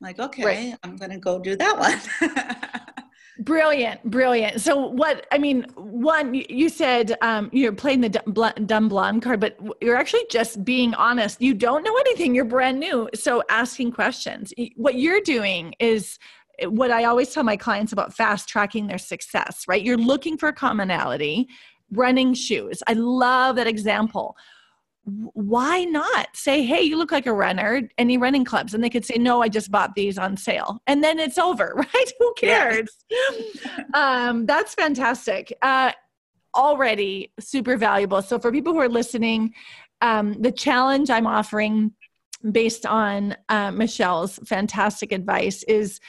Like, 0.00 0.18
okay, 0.18 0.44
right. 0.44 0.74
I'm 0.82 0.96
going 0.96 1.10
to 1.10 1.18
go 1.18 1.38
do 1.38 1.56
that 1.56 1.78
one. 1.78 2.98
brilliant, 3.44 4.02
brilliant. 4.04 4.60
So 4.60 4.76
what, 4.76 5.26
I 5.32 5.38
mean, 5.38 5.66
one, 5.76 6.34
you 6.34 6.68
said 6.68 7.16
um, 7.20 7.50
you're 7.52 7.72
playing 7.72 8.00
the 8.02 8.08
dumb 8.08 8.88
blonde 8.88 9.22
card, 9.22 9.40
but 9.40 9.58
you're 9.80 9.96
actually 9.96 10.26
just 10.30 10.64
being 10.64 10.94
honest. 10.94 11.40
You 11.40 11.54
don't 11.54 11.82
know 11.82 11.96
anything. 11.96 12.34
You're 12.34 12.44
brand 12.44 12.78
new. 12.78 13.08
So 13.14 13.42
asking 13.48 13.92
questions. 13.92 14.52
What 14.76 14.94
you're 14.94 15.20
doing 15.20 15.74
is 15.80 16.18
what 16.64 16.90
I 16.90 17.04
always 17.04 17.32
tell 17.32 17.44
my 17.44 17.56
clients 17.56 17.92
about 17.92 18.14
fast 18.14 18.48
tracking 18.48 18.86
their 18.86 18.98
success, 18.98 19.64
right? 19.68 19.82
You're 19.82 19.96
looking 19.96 20.36
for 20.36 20.52
commonality 20.52 21.48
running 21.90 22.34
shoes. 22.34 22.82
I 22.86 22.92
love 22.92 23.56
that 23.56 23.66
example. 23.66 24.36
Why 25.32 25.84
not 25.84 26.28
say, 26.34 26.62
hey, 26.62 26.82
you 26.82 26.96
look 26.96 27.12
like 27.12 27.26
a 27.26 27.32
runner, 27.32 27.88
any 27.98 28.18
running 28.18 28.44
clubs? 28.44 28.74
And 28.74 28.82
they 28.82 28.90
could 28.90 29.04
say, 29.04 29.16
no, 29.16 29.42
I 29.42 29.48
just 29.48 29.70
bought 29.70 29.94
these 29.94 30.18
on 30.18 30.36
sale. 30.36 30.80
And 30.86 31.02
then 31.02 31.18
it's 31.18 31.38
over, 31.38 31.72
right? 31.94 32.12
Who 32.18 32.34
cares? 32.36 32.88
Yeah. 33.10 33.84
um, 33.94 34.46
that's 34.46 34.74
fantastic. 34.74 35.52
Uh, 35.62 35.92
already 36.54 37.32
super 37.38 37.76
valuable. 37.76 38.22
So, 38.22 38.38
for 38.38 38.52
people 38.52 38.72
who 38.72 38.80
are 38.80 38.88
listening, 38.88 39.54
um, 40.00 40.34
the 40.34 40.52
challenge 40.52 41.10
I'm 41.10 41.26
offering 41.26 41.92
based 42.52 42.86
on 42.86 43.36
uh, 43.48 43.72
Michelle's 43.72 44.38
fantastic 44.44 45.12
advice 45.12 45.62
is 45.64 46.00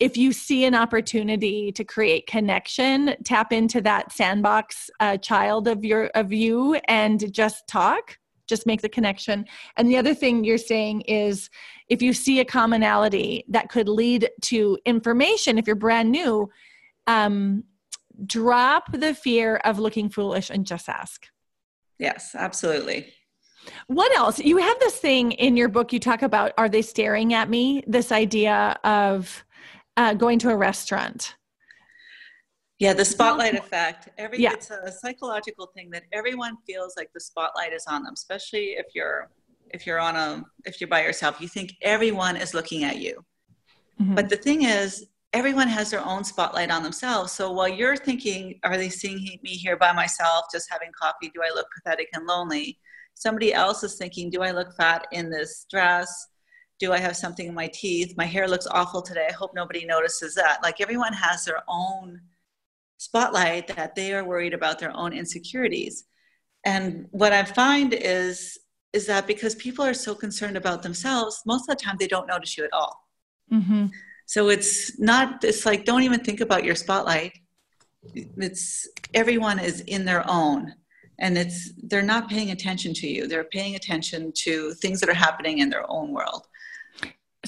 if 0.00 0.16
you 0.16 0.32
see 0.32 0.64
an 0.64 0.74
opportunity 0.74 1.70
to 1.72 1.84
create 1.84 2.26
connection 2.26 3.14
tap 3.22 3.52
into 3.52 3.80
that 3.82 4.10
sandbox 4.10 4.90
uh, 4.98 5.16
child 5.18 5.68
of 5.68 5.84
your 5.84 6.06
of 6.14 6.32
you 6.32 6.74
and 6.88 7.32
just 7.32 7.68
talk 7.68 8.18
just 8.50 8.66
make 8.66 8.82
the 8.82 8.88
connection. 8.88 9.46
And 9.76 9.88
the 9.88 9.96
other 9.96 10.12
thing 10.12 10.42
you're 10.42 10.58
saying 10.58 11.02
is 11.02 11.48
if 11.88 12.02
you 12.02 12.12
see 12.12 12.40
a 12.40 12.44
commonality 12.44 13.44
that 13.48 13.68
could 13.68 13.88
lead 13.88 14.28
to 14.42 14.76
information 14.84 15.56
if 15.56 15.68
you're 15.68 15.76
brand 15.76 16.10
new 16.10 16.50
um, 17.06 17.62
drop 18.26 18.90
the 18.92 19.14
fear 19.14 19.56
of 19.58 19.78
looking 19.78 20.10
foolish 20.10 20.50
and 20.50 20.66
just 20.66 20.88
ask. 20.88 21.28
Yes 21.98 22.34
absolutely. 22.34 23.14
What 23.86 24.16
else? 24.16 24.38
You 24.38 24.56
have 24.56 24.78
this 24.80 24.96
thing 24.96 25.32
in 25.32 25.56
your 25.56 25.68
book 25.68 25.92
you 25.92 26.00
talk 26.00 26.22
about 26.22 26.52
are 26.58 26.68
they 26.68 26.82
staring 26.82 27.34
at 27.34 27.48
me? 27.48 27.84
This 27.86 28.10
idea 28.10 28.78
of 28.82 29.44
uh, 30.00 30.14
going 30.14 30.38
to 30.38 30.48
a 30.48 30.56
restaurant. 30.56 31.34
Yeah, 32.78 32.94
the 32.94 33.04
spotlight 33.04 33.54
effect. 33.54 34.08
Every 34.16 34.38
yeah. 34.40 34.54
it's 34.54 34.70
a 34.70 34.90
psychological 34.90 35.70
thing 35.74 35.90
that 35.90 36.04
everyone 36.12 36.56
feels 36.66 36.94
like 36.96 37.10
the 37.12 37.20
spotlight 37.20 37.74
is 37.74 37.84
on 37.86 38.02
them, 38.04 38.14
especially 38.14 38.68
if 38.82 38.86
you're 38.94 39.30
if 39.72 39.86
you're 39.86 40.00
on 40.00 40.16
a 40.16 40.42
if 40.64 40.80
you're 40.80 40.88
by 40.88 41.02
yourself. 41.02 41.38
You 41.42 41.48
think 41.48 41.74
everyone 41.82 42.36
is 42.36 42.54
looking 42.54 42.84
at 42.84 42.96
you. 42.96 43.22
Mm-hmm. 44.00 44.14
But 44.14 44.30
the 44.30 44.36
thing 44.36 44.62
is, 44.62 45.06
everyone 45.34 45.68
has 45.68 45.90
their 45.90 46.04
own 46.06 46.24
spotlight 46.24 46.70
on 46.70 46.82
themselves. 46.82 47.32
So 47.32 47.52
while 47.52 47.68
you're 47.68 47.98
thinking, 47.98 48.58
are 48.64 48.78
they 48.78 48.88
seeing 48.88 49.38
me 49.42 49.50
here 49.50 49.76
by 49.76 49.92
myself, 49.92 50.46
just 50.50 50.70
having 50.70 50.90
coffee? 50.98 51.30
Do 51.34 51.42
I 51.44 51.54
look 51.54 51.66
pathetic 51.76 52.08
and 52.14 52.26
lonely? 52.26 52.78
Somebody 53.14 53.52
else 53.52 53.84
is 53.84 53.96
thinking, 53.96 54.30
do 54.30 54.40
I 54.40 54.52
look 54.52 54.74
fat 54.74 55.06
in 55.12 55.28
this 55.28 55.66
dress? 55.70 56.28
Do 56.80 56.92
I 56.94 56.98
have 56.98 57.16
something 57.16 57.46
in 57.46 57.54
my 57.54 57.68
teeth? 57.68 58.14
My 58.16 58.24
hair 58.24 58.48
looks 58.48 58.66
awful 58.66 59.02
today. 59.02 59.26
I 59.28 59.32
hope 59.32 59.52
nobody 59.54 59.84
notices 59.84 60.34
that. 60.34 60.62
Like 60.62 60.80
everyone 60.80 61.12
has 61.12 61.44
their 61.44 61.62
own 61.68 62.20
spotlight 62.96 63.68
that 63.76 63.94
they 63.94 64.14
are 64.14 64.24
worried 64.24 64.54
about 64.54 64.78
their 64.78 64.96
own 64.96 65.12
insecurities. 65.12 66.04
And 66.64 67.06
what 67.10 67.32
I 67.32 67.44
find 67.44 67.94
is 67.94 68.58
is 68.92 69.06
that 69.06 69.26
because 69.28 69.54
people 69.54 69.84
are 69.84 69.94
so 69.94 70.16
concerned 70.16 70.56
about 70.56 70.82
themselves, 70.82 71.42
most 71.46 71.68
of 71.68 71.76
the 71.78 71.84
time 71.84 71.96
they 72.00 72.08
don't 72.08 72.26
notice 72.26 72.58
you 72.58 72.64
at 72.64 72.72
all. 72.72 73.08
Mm-hmm. 73.52 73.86
So 74.26 74.48
it's 74.48 74.98
not. 74.98 75.44
It's 75.44 75.64
like 75.66 75.84
don't 75.84 76.02
even 76.02 76.20
think 76.20 76.40
about 76.40 76.64
your 76.64 76.74
spotlight. 76.74 77.32
it's 78.14 78.88
everyone 79.12 79.58
is 79.58 79.82
in 79.82 80.06
their 80.06 80.24
own 80.26 80.72
and 81.18 81.36
it's 81.36 81.72
they're 81.82 82.10
not 82.14 82.30
paying 82.30 82.50
attention 82.50 82.94
to 82.94 83.06
you 83.06 83.26
they're 83.26 83.52
paying 83.58 83.74
attention 83.74 84.32
to 84.34 84.72
things 84.82 85.00
that 85.00 85.10
are 85.10 85.22
happening 85.26 85.58
in 85.58 85.68
their 85.68 85.84
own 85.90 86.12
world 86.12 86.46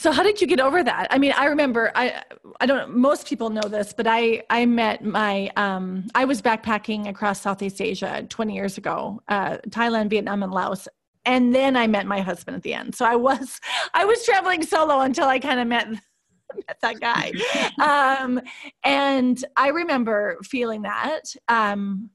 so 0.03 0.11
how 0.11 0.25
did 0.25 0.41
you 0.41 0.49
get 0.49 0.59
over 0.59 0.83
that? 0.83 1.07
I 1.11 1.19
mean 1.19 1.33
i 1.37 1.47
remember 1.47 1.93
i 1.95 2.23
i 2.61 2.67
don't 2.67 2.97
most 2.97 3.27
people 3.27 3.51
know 3.51 3.69
this 3.69 3.93
but 3.93 4.07
i 4.09 4.43
i 4.51 4.67
met 4.67 5.05
my 5.05 5.51
um 5.57 6.07
i 6.15 6.25
was 6.25 6.43
backpacking 6.43 7.09
across 7.09 7.41
southeast 7.41 7.81
asia 7.81 8.27
20 8.29 8.55
years 8.55 8.79
ago 8.79 9.23
uh 9.29 9.59
thailand 9.69 10.11
vietnam 10.11 10.43
and 10.43 10.53
laos 10.53 10.89
and 11.25 11.55
then 11.55 11.77
i 11.77 11.87
met 11.87 12.07
my 12.07 12.21
husband 12.21 12.57
at 12.57 12.63
the 12.63 12.75
end. 12.75 12.95
So 12.95 13.05
i 13.05 13.15
was 13.15 13.61
i 13.95 14.05
was 14.05 14.25
traveling 14.25 14.63
solo 14.63 15.01
until 15.01 15.27
i 15.27 15.39
kind 15.39 15.61
of 15.61 15.69
met 15.69 15.89
met 16.69 16.79
that 16.83 17.01
guy. 17.01 17.33
Um 17.81 18.41
and 18.85 19.43
i 19.57 19.69
remember 19.69 20.39
feeling 20.43 20.83
that 20.83 21.23
um 21.49 22.11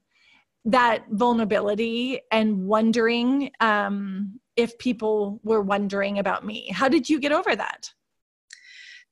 that 0.68 1.04
vulnerability 1.10 2.20
and 2.30 2.66
wondering 2.66 3.50
um, 3.60 4.38
if 4.58 4.76
people 4.78 5.40
were 5.44 5.62
wondering 5.62 6.18
about 6.18 6.44
me. 6.44 6.68
How 6.72 6.88
did 6.88 7.08
you 7.08 7.20
get 7.20 7.30
over 7.30 7.54
that? 7.54 7.90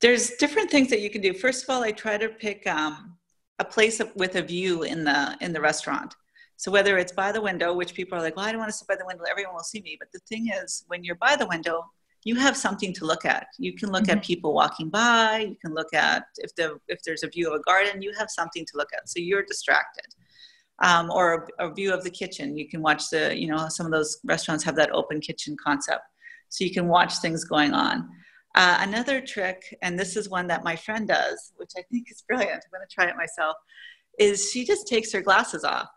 There's 0.01 0.31
different 0.31 0.69
things 0.69 0.89
that 0.89 0.99
you 0.99 1.09
can 1.09 1.21
do. 1.21 1.33
First 1.33 1.63
of 1.63 1.69
all, 1.69 1.81
I 1.81 1.91
try 1.91 2.17
to 2.17 2.27
pick 2.27 2.67
um, 2.67 3.15
a 3.57 3.65
place 3.65 3.99
with 4.15 4.35
a 4.35 4.41
view 4.41 4.83
in 4.83 5.05
the 5.05 5.37
in 5.41 5.53
the 5.53 5.61
restaurant. 5.61 6.13
So 6.57 6.69
whether 6.69 6.97
it's 6.97 7.13
by 7.13 7.31
the 7.31 7.41
window, 7.41 7.73
which 7.73 7.93
people 7.93 8.17
are 8.17 8.21
like, 8.21 8.35
well, 8.35 8.45
I 8.45 8.51
don't 8.51 8.59
want 8.59 8.71
to 8.71 8.77
sit 8.77 8.87
by 8.87 8.97
the 8.97 9.05
window, 9.05 9.23
everyone 9.29 9.55
will 9.55 9.61
see 9.63 9.81
me. 9.81 9.95
But 9.97 10.11
the 10.11 10.19
thing 10.27 10.49
is, 10.49 10.83
when 10.87 11.03
you're 11.03 11.15
by 11.15 11.35
the 11.35 11.47
window, 11.47 11.85
you 12.23 12.35
have 12.35 12.57
something 12.57 12.93
to 12.93 13.05
look 13.05 13.23
at. 13.23 13.47
You 13.57 13.73
can 13.73 13.89
look 13.91 14.03
mm-hmm. 14.03 14.17
at 14.17 14.23
people 14.23 14.53
walking 14.53 14.89
by. 14.89 15.47
You 15.51 15.57
can 15.63 15.73
look 15.73 15.93
at 15.93 16.25
if 16.37 16.53
the 16.55 16.77
if 16.89 17.01
there's 17.03 17.23
a 17.23 17.29
view 17.29 17.47
of 17.47 17.53
a 17.59 17.63
garden. 17.63 18.01
You 18.01 18.11
have 18.19 18.29
something 18.29 18.65
to 18.65 18.73
look 18.75 18.89
at. 18.93 19.07
So 19.07 19.19
you're 19.19 19.43
distracted 19.43 20.07
um, 20.79 21.09
or 21.11 21.49
a, 21.59 21.67
a, 21.67 21.73
view 21.73 21.93
of 21.93 22.03
the 22.03 22.09
kitchen. 22.09 22.57
You 22.57 22.67
can 22.67 22.81
watch 22.81 23.09
the, 23.09 23.37
you 23.37 23.47
know, 23.47 23.67
some 23.69 23.85
of 23.85 23.91
those 23.91 24.19
restaurants 24.23 24.63
have 24.63 24.75
that 24.75 24.91
open 24.91 25.19
kitchen 25.19 25.57
concept. 25.63 26.03
So 26.49 26.63
you 26.63 26.73
can 26.73 26.87
watch 26.87 27.17
things 27.17 27.43
going 27.43 27.73
on. 27.73 28.07
Uh, 28.55 28.77
another 28.81 29.21
trick, 29.21 29.77
and 29.81 29.99
this 29.99 30.15
is 30.15 30.29
one 30.29 30.47
that 30.47 30.63
my 30.63 30.75
friend 30.75 31.07
does, 31.07 31.53
which 31.57 31.71
I 31.77 31.81
think 31.91 32.09
is 32.09 32.23
brilliant, 32.27 32.53
I'm 32.53 32.71
going 32.71 32.87
to 32.87 32.93
try 32.93 33.05
it 33.05 33.15
myself, 33.15 33.55
is 34.17 34.51
she 34.51 34.65
just 34.65 34.87
takes 34.87 35.11
her 35.13 35.21
glasses 35.21 35.63
off. 35.63 35.89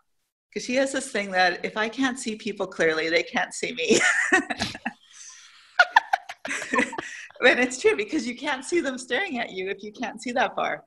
Because 0.49 0.65
she 0.65 0.75
has 0.75 0.91
this 0.91 1.09
thing 1.09 1.31
that 1.31 1.63
if 1.63 1.77
I 1.77 1.87
can't 1.87 2.19
see 2.19 2.35
people 2.35 2.67
clearly, 2.67 3.09
they 3.09 3.23
can't 3.23 3.53
see 3.53 3.71
me. 3.73 3.99
and 7.41 7.59
it's 7.59 7.79
true 7.79 7.95
because 7.95 8.27
you 8.27 8.35
can't 8.35 8.65
see 8.65 8.81
them 8.81 8.97
staring 8.97 9.39
at 9.39 9.51
you 9.51 9.69
if 9.69 9.81
you 9.81 9.93
can't 9.93 10.21
see 10.21 10.33
that 10.33 10.53
far. 10.53 10.83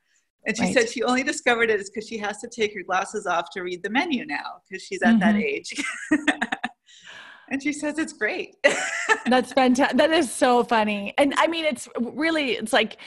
And 0.46 0.56
she 0.56 0.64
right. 0.64 0.74
said 0.74 0.90
she 0.90 1.02
only 1.02 1.22
discovered 1.22 1.70
it 1.70 1.80
is 1.80 1.90
because 1.90 2.08
she 2.08 2.18
has 2.18 2.38
to 2.38 2.48
take 2.48 2.74
her 2.74 2.82
glasses 2.82 3.26
off 3.26 3.50
to 3.52 3.62
read 3.62 3.82
the 3.82 3.90
menu 3.90 4.26
now 4.26 4.60
because 4.68 4.82
she's 4.82 5.02
at 5.02 5.16
mm-hmm. 5.16 5.20
that 5.20 5.36
age. 5.36 5.74
and 7.50 7.62
she 7.62 7.72
says 7.72 7.98
it's 7.98 8.12
great. 8.12 8.56
That's 9.26 9.52
fantastic. 9.52 9.96
That 9.96 10.10
is 10.10 10.30
so 10.30 10.62
funny. 10.62 11.14
And 11.16 11.34
I 11.38 11.46
mean, 11.46 11.64
it's 11.64 11.88
really, 11.98 12.52
it's 12.52 12.72
like, 12.72 12.98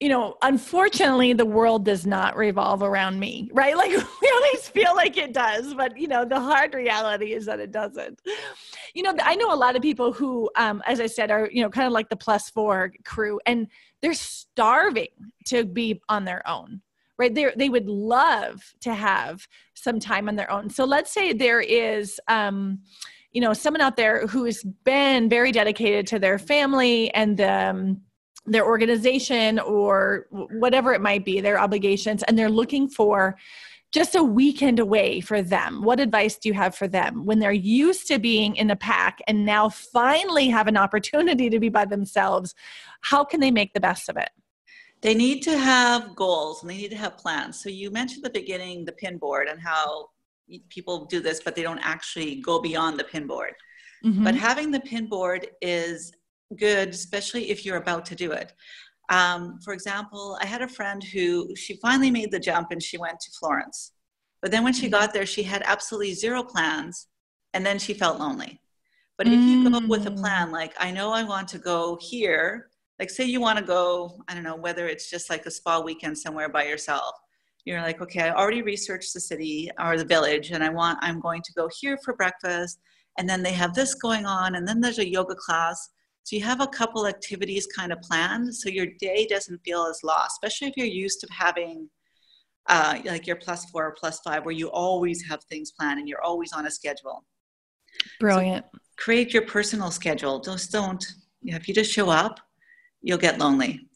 you 0.00 0.08
know, 0.08 0.36
unfortunately, 0.42 1.32
the 1.32 1.46
world 1.46 1.84
does 1.84 2.06
not 2.06 2.36
revolve 2.36 2.82
around 2.82 3.18
me, 3.18 3.48
right? 3.52 3.74
Like 3.84 3.90
we 3.90 4.32
always 4.34 4.68
feel 4.68 4.94
like 4.94 5.16
it 5.16 5.32
does, 5.32 5.74
but 5.74 5.96
you 5.96 6.08
know, 6.08 6.24
the 6.24 6.40
hard 6.40 6.74
reality 6.74 7.32
is 7.32 7.46
that 7.46 7.60
it 7.60 7.70
doesn't. 7.70 8.20
You 8.94 9.02
know, 9.02 9.14
I 9.22 9.34
know 9.34 9.52
a 9.52 9.56
lot 9.56 9.76
of 9.76 9.82
people 9.82 10.12
who, 10.12 10.50
um, 10.56 10.82
as 10.86 11.00
I 11.00 11.06
said, 11.06 11.30
are 11.30 11.48
you 11.52 11.62
know 11.62 11.70
kind 11.70 11.86
of 11.86 11.92
like 11.92 12.08
the 12.08 12.16
plus 12.16 12.50
four 12.50 12.92
crew, 13.04 13.40
and 13.46 13.68
they're 14.02 14.14
starving 14.14 15.08
to 15.46 15.64
be 15.64 16.00
on 16.08 16.24
their 16.24 16.46
own 16.48 16.80
right 17.16 17.34
they 17.34 17.52
they 17.56 17.68
would 17.68 17.88
love 17.88 18.74
to 18.80 18.92
have 18.92 19.46
some 19.74 20.00
time 20.00 20.28
on 20.28 20.34
their 20.34 20.50
own 20.50 20.68
so 20.68 20.84
let's 20.84 21.12
say 21.12 21.32
there 21.32 21.60
is 21.60 22.20
um 22.26 22.80
you 23.34 23.40
know 23.40 23.52
someone 23.52 23.80
out 23.80 23.96
there 23.96 24.26
who's 24.26 24.62
been 24.84 25.28
very 25.28 25.52
dedicated 25.52 26.06
to 26.06 26.18
their 26.18 26.38
family 26.38 27.12
and 27.14 27.40
um, 27.40 28.00
their 28.46 28.66
organization 28.66 29.58
or 29.58 30.26
whatever 30.30 30.92
it 30.92 31.00
might 31.00 31.24
be 31.24 31.40
their 31.40 31.58
obligations 31.58 32.22
and 32.24 32.38
they're 32.38 32.50
looking 32.50 32.88
for 32.88 33.36
just 33.92 34.16
a 34.16 34.22
weekend 34.22 34.80
away 34.80 35.20
for 35.20 35.40
them. 35.40 35.80
What 35.80 36.00
advice 36.00 36.36
do 36.36 36.48
you 36.48 36.54
have 36.54 36.74
for 36.74 36.88
them? 36.88 37.24
When 37.24 37.38
they're 37.38 37.52
used 37.52 38.08
to 38.08 38.18
being 38.18 38.56
in 38.56 38.70
a 38.70 38.76
pack 38.76 39.20
and 39.28 39.46
now 39.46 39.68
finally 39.68 40.48
have 40.48 40.66
an 40.66 40.76
opportunity 40.76 41.48
to 41.48 41.60
be 41.60 41.68
by 41.68 41.84
themselves 41.84 42.54
how 43.02 43.22
can 43.22 43.38
they 43.38 43.50
make 43.50 43.72
the 43.72 43.80
best 43.80 44.08
of 44.08 44.16
it? 44.16 44.30
They 45.00 45.14
need 45.14 45.42
to 45.42 45.56
have 45.56 46.16
goals 46.16 46.62
and 46.62 46.70
they 46.70 46.76
need 46.76 46.90
to 46.90 46.96
have 46.96 47.16
plans. 47.16 47.62
So 47.62 47.68
you 47.68 47.90
mentioned 47.90 48.24
at 48.24 48.32
the 48.32 48.40
beginning 48.40 48.84
the 48.84 48.92
pin 48.92 49.16
board 49.16 49.46
and 49.46 49.60
how 49.60 50.08
people 50.68 51.04
do 51.04 51.20
this 51.20 51.40
but 51.42 51.54
they 51.54 51.62
don't 51.62 51.78
actually 51.78 52.36
go 52.36 52.60
beyond 52.60 52.98
the 52.98 53.04
pin 53.04 53.26
board. 53.26 53.54
Mm-hmm. 54.04 54.22
but 54.22 54.34
having 54.34 54.70
the 54.70 54.80
pin 54.80 55.06
board 55.06 55.46
is 55.62 56.12
good 56.56 56.88
especially 56.88 57.50
if 57.50 57.64
you're 57.64 57.76
about 57.76 58.04
to 58.04 58.14
do 58.14 58.32
it 58.32 58.52
um, 59.10 59.58
for 59.62 59.72
example, 59.72 60.38
I 60.40 60.46
had 60.46 60.62
a 60.62 60.68
friend 60.68 61.02
who 61.02 61.54
she 61.56 61.76
finally 61.76 62.10
made 62.10 62.30
the 62.30 62.40
jump 62.40 62.68
and 62.70 62.82
she 62.82 62.98
went 62.98 63.20
to 63.20 63.30
Florence. 63.38 63.92
But 64.40 64.50
then 64.50 64.64
when 64.64 64.72
she 64.72 64.88
got 64.88 65.12
there, 65.12 65.26
she 65.26 65.42
had 65.42 65.62
absolutely 65.64 66.14
zero 66.14 66.42
plans 66.42 67.08
and 67.52 67.64
then 67.64 67.78
she 67.78 67.94
felt 67.94 68.18
lonely. 68.18 68.60
But 69.16 69.28
if 69.28 69.40
you 69.40 69.70
go 69.70 69.86
with 69.86 70.06
a 70.06 70.10
mm. 70.10 70.18
plan, 70.18 70.50
like 70.50 70.74
I 70.78 70.90
know 70.90 71.12
I 71.12 71.22
want 71.22 71.46
to 71.48 71.58
go 71.58 71.96
here, 72.00 72.68
like 72.98 73.10
say 73.10 73.24
you 73.24 73.40
want 73.40 73.58
to 73.58 73.64
go, 73.64 74.20
I 74.28 74.34
don't 74.34 74.42
know, 74.42 74.56
whether 74.56 74.88
it's 74.88 75.08
just 75.08 75.30
like 75.30 75.46
a 75.46 75.50
spa 75.50 75.80
weekend 75.80 76.18
somewhere 76.18 76.48
by 76.48 76.64
yourself. 76.64 77.14
You're 77.64 77.80
like, 77.80 78.02
okay, 78.02 78.22
I 78.22 78.34
already 78.34 78.62
researched 78.62 79.14
the 79.14 79.20
city 79.20 79.70
or 79.80 79.96
the 79.96 80.04
village 80.04 80.50
and 80.50 80.64
I 80.64 80.68
want, 80.68 80.98
I'm 81.00 81.20
going 81.20 81.42
to 81.42 81.52
go 81.52 81.68
here 81.80 81.96
for 82.04 82.14
breakfast. 82.14 82.80
And 83.16 83.28
then 83.28 83.42
they 83.42 83.52
have 83.52 83.72
this 83.72 83.94
going 83.94 84.26
on. 84.26 84.56
And 84.56 84.66
then 84.66 84.80
there's 84.80 84.98
a 84.98 85.08
yoga 85.08 85.36
class 85.36 85.90
so 86.24 86.36
you 86.36 86.42
have 86.42 86.62
a 86.62 86.66
couple 86.66 87.06
activities 87.06 87.66
kind 87.66 87.92
of 87.92 88.00
planned 88.00 88.54
so 88.54 88.70
your 88.70 88.86
day 88.98 89.26
doesn't 89.26 89.60
feel 89.62 89.84
as 89.84 90.00
lost, 90.02 90.38
especially 90.42 90.68
if 90.68 90.74
you're 90.76 90.86
used 90.86 91.20
to 91.20 91.28
having 91.30 91.88
uh, 92.66 92.98
like 93.04 93.26
your 93.26 93.36
plus 93.36 93.66
four 93.66 93.86
or 93.86 93.94
plus 93.98 94.20
five 94.20 94.46
where 94.46 94.54
you 94.54 94.70
always 94.70 95.22
have 95.28 95.44
things 95.44 95.70
planned 95.72 96.00
and 96.00 96.08
you're 96.08 96.22
always 96.22 96.54
on 96.54 96.66
a 96.66 96.70
schedule. 96.70 97.26
Brilliant. 98.20 98.64
So 98.72 98.80
create 98.96 99.34
your 99.34 99.42
personal 99.42 99.90
schedule. 99.90 100.40
Just 100.40 100.72
don't, 100.72 101.04
you 101.42 101.52
know, 101.52 101.58
if 101.58 101.68
you 101.68 101.74
just 101.74 101.92
show 101.92 102.08
up, 102.08 102.40
you'll 103.02 103.18
get 103.18 103.38
lonely. 103.38 103.86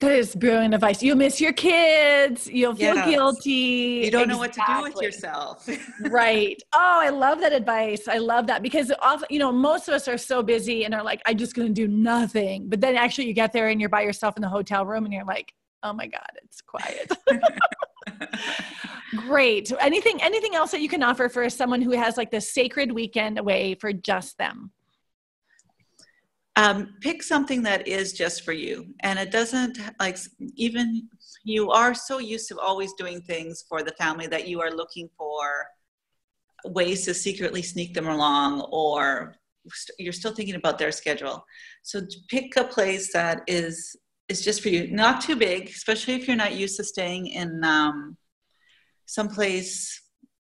That 0.00 0.12
is 0.12 0.34
brilliant 0.34 0.74
advice. 0.74 1.02
You'll 1.02 1.16
miss 1.16 1.40
your 1.40 1.52
kids. 1.52 2.48
You'll 2.48 2.74
feel 2.74 2.94
yes. 2.94 3.08
guilty. 3.08 3.50
You 3.50 4.10
don't 4.10 4.30
exactly. 4.30 4.32
know 4.32 4.38
what 4.38 4.52
to 4.52 4.62
do 4.66 4.82
with 4.82 5.02
yourself. 5.02 5.68
right. 6.10 6.60
Oh, 6.72 7.00
I 7.02 7.10
love 7.10 7.40
that 7.40 7.52
advice. 7.52 8.08
I 8.08 8.18
love 8.18 8.46
that 8.48 8.62
because 8.62 8.92
often, 9.00 9.26
you 9.30 9.38
know, 9.38 9.52
most 9.52 9.88
of 9.88 9.94
us 9.94 10.08
are 10.08 10.18
so 10.18 10.42
busy 10.42 10.84
and 10.84 10.94
are 10.94 11.02
like, 11.02 11.22
I'm 11.26 11.36
just 11.36 11.54
going 11.54 11.68
to 11.68 11.74
do 11.74 11.88
nothing. 11.88 12.68
But 12.68 12.80
then 12.80 12.96
actually, 12.96 13.28
you 13.28 13.34
get 13.34 13.52
there 13.52 13.68
and 13.68 13.80
you're 13.80 13.90
by 13.90 14.02
yourself 14.02 14.36
in 14.36 14.42
the 14.42 14.48
hotel 14.48 14.84
room 14.84 15.04
and 15.04 15.12
you're 15.12 15.24
like, 15.24 15.52
oh 15.82 15.92
my 15.92 16.06
God, 16.06 16.30
it's 16.42 16.60
quiet. 16.60 17.12
Great. 19.16 19.70
Anything, 19.80 20.20
anything 20.22 20.54
else 20.54 20.72
that 20.72 20.80
you 20.80 20.88
can 20.88 21.02
offer 21.02 21.28
for 21.28 21.48
someone 21.48 21.80
who 21.80 21.92
has 21.92 22.16
like 22.16 22.30
the 22.30 22.40
sacred 22.40 22.90
weekend 22.90 23.38
away 23.38 23.74
for 23.74 23.92
just 23.92 24.38
them? 24.38 24.72
Um, 26.56 26.94
pick 27.00 27.22
something 27.22 27.62
that 27.62 27.86
is 27.88 28.12
just 28.12 28.44
for 28.44 28.52
you. 28.52 28.86
And 29.00 29.18
it 29.18 29.30
doesn't 29.30 29.78
like 29.98 30.18
even 30.56 31.08
you 31.44 31.70
are 31.70 31.94
so 31.94 32.18
used 32.18 32.48
to 32.48 32.58
always 32.58 32.92
doing 32.94 33.20
things 33.22 33.64
for 33.68 33.82
the 33.82 33.92
family 33.92 34.26
that 34.28 34.48
you 34.48 34.60
are 34.60 34.70
looking 34.70 35.08
for 35.16 35.66
ways 36.64 37.04
to 37.04 37.14
secretly 37.14 37.60
sneak 37.60 37.92
them 37.92 38.08
along 38.08 38.62
or 38.72 39.34
you're 39.98 40.12
still 40.12 40.32
thinking 40.32 40.54
about 40.54 40.78
their 40.78 40.92
schedule. 40.92 41.44
So 41.82 42.02
pick 42.28 42.56
a 42.56 42.64
place 42.64 43.12
that 43.12 43.42
is 43.46 43.96
is 44.28 44.42
just 44.42 44.62
for 44.62 44.70
you. 44.70 44.90
Not 44.90 45.20
too 45.20 45.36
big 45.36 45.68
especially 45.68 46.14
if 46.14 46.26
you're 46.26 46.36
not 46.36 46.54
used 46.54 46.76
to 46.76 46.84
staying 46.84 47.26
in 47.26 47.62
um, 47.64 48.16
someplace 49.06 50.00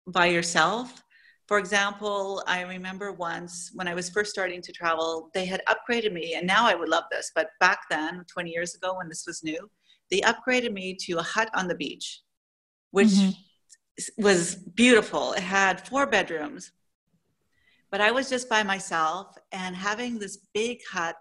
by 0.05 0.27
yourself 0.27 1.02
for 1.47 1.59
example, 1.59 2.41
I 2.47 2.61
remember 2.61 3.11
once 3.11 3.71
when 3.73 3.87
I 3.87 3.93
was 3.93 4.09
first 4.09 4.31
starting 4.31 4.61
to 4.61 4.71
travel, 4.71 5.29
they 5.33 5.45
had 5.45 5.61
upgraded 5.67 6.13
me, 6.13 6.35
and 6.35 6.47
now 6.47 6.65
I 6.65 6.75
would 6.75 6.89
love 6.89 7.03
this, 7.11 7.31
but 7.35 7.49
back 7.59 7.79
then, 7.89 8.23
20 8.31 8.49
years 8.49 8.75
ago 8.75 8.95
when 8.97 9.09
this 9.09 9.25
was 9.27 9.43
new, 9.43 9.69
they 10.09 10.21
upgraded 10.21 10.71
me 10.71 10.95
to 11.01 11.17
a 11.17 11.23
hut 11.23 11.49
on 11.53 11.67
the 11.67 11.75
beach, 11.75 12.21
which 12.91 13.09
mm-hmm. 13.09 14.23
was 14.23 14.55
beautiful. 14.55 15.33
It 15.33 15.43
had 15.43 15.85
four 15.87 16.05
bedrooms, 16.05 16.71
but 17.91 17.99
I 17.99 18.11
was 18.11 18.29
just 18.29 18.49
by 18.49 18.63
myself, 18.63 19.35
and 19.51 19.75
having 19.75 20.19
this 20.19 20.37
big 20.53 20.79
hut 20.89 21.17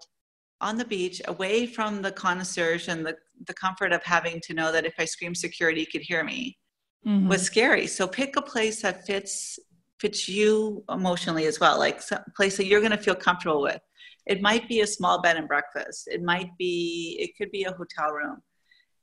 on 0.61 0.77
the 0.77 0.85
beach 0.85 1.21
away 1.27 1.65
from 1.65 2.01
the 2.01 2.11
concierge 2.11 2.87
and 2.87 3.05
the, 3.05 3.17
the 3.47 3.53
comfort 3.53 3.91
of 3.91 4.01
having 4.03 4.39
to 4.41 4.53
know 4.53 4.71
that 4.71 4.85
if 4.85 4.93
I 4.97 5.03
screamed 5.03 5.37
security 5.37 5.85
could 5.85 6.01
hear 6.01 6.23
me 6.23 6.57
mm-hmm. 7.05 7.27
was 7.27 7.41
scary. 7.43 7.87
So 7.87 8.07
pick 8.07 8.37
a 8.37 8.41
place 8.41 8.81
that 8.81 9.05
fits 9.05 9.59
fits 10.03 10.27
you 10.27 10.83
emotionally 10.89 11.45
as 11.45 11.61
well, 11.61 11.79
like 11.79 12.01
some 12.01 12.19
place 12.35 12.57
that 12.57 12.65
you're 12.65 12.81
going 12.81 12.91
to 12.91 12.97
feel 12.97 13.15
comfortable 13.15 13.61
with. 13.61 13.79
It 14.25 14.41
might 14.41 14.67
be 14.67 14.81
a 14.81 14.87
small 14.87 15.21
bed 15.21 15.37
and 15.37 15.47
breakfast. 15.47 16.09
It 16.11 16.21
might 16.21 16.49
be, 16.57 17.15
it 17.21 17.37
could 17.37 17.49
be 17.51 17.63
a 17.63 17.71
hotel 17.71 18.11
room. 18.11 18.41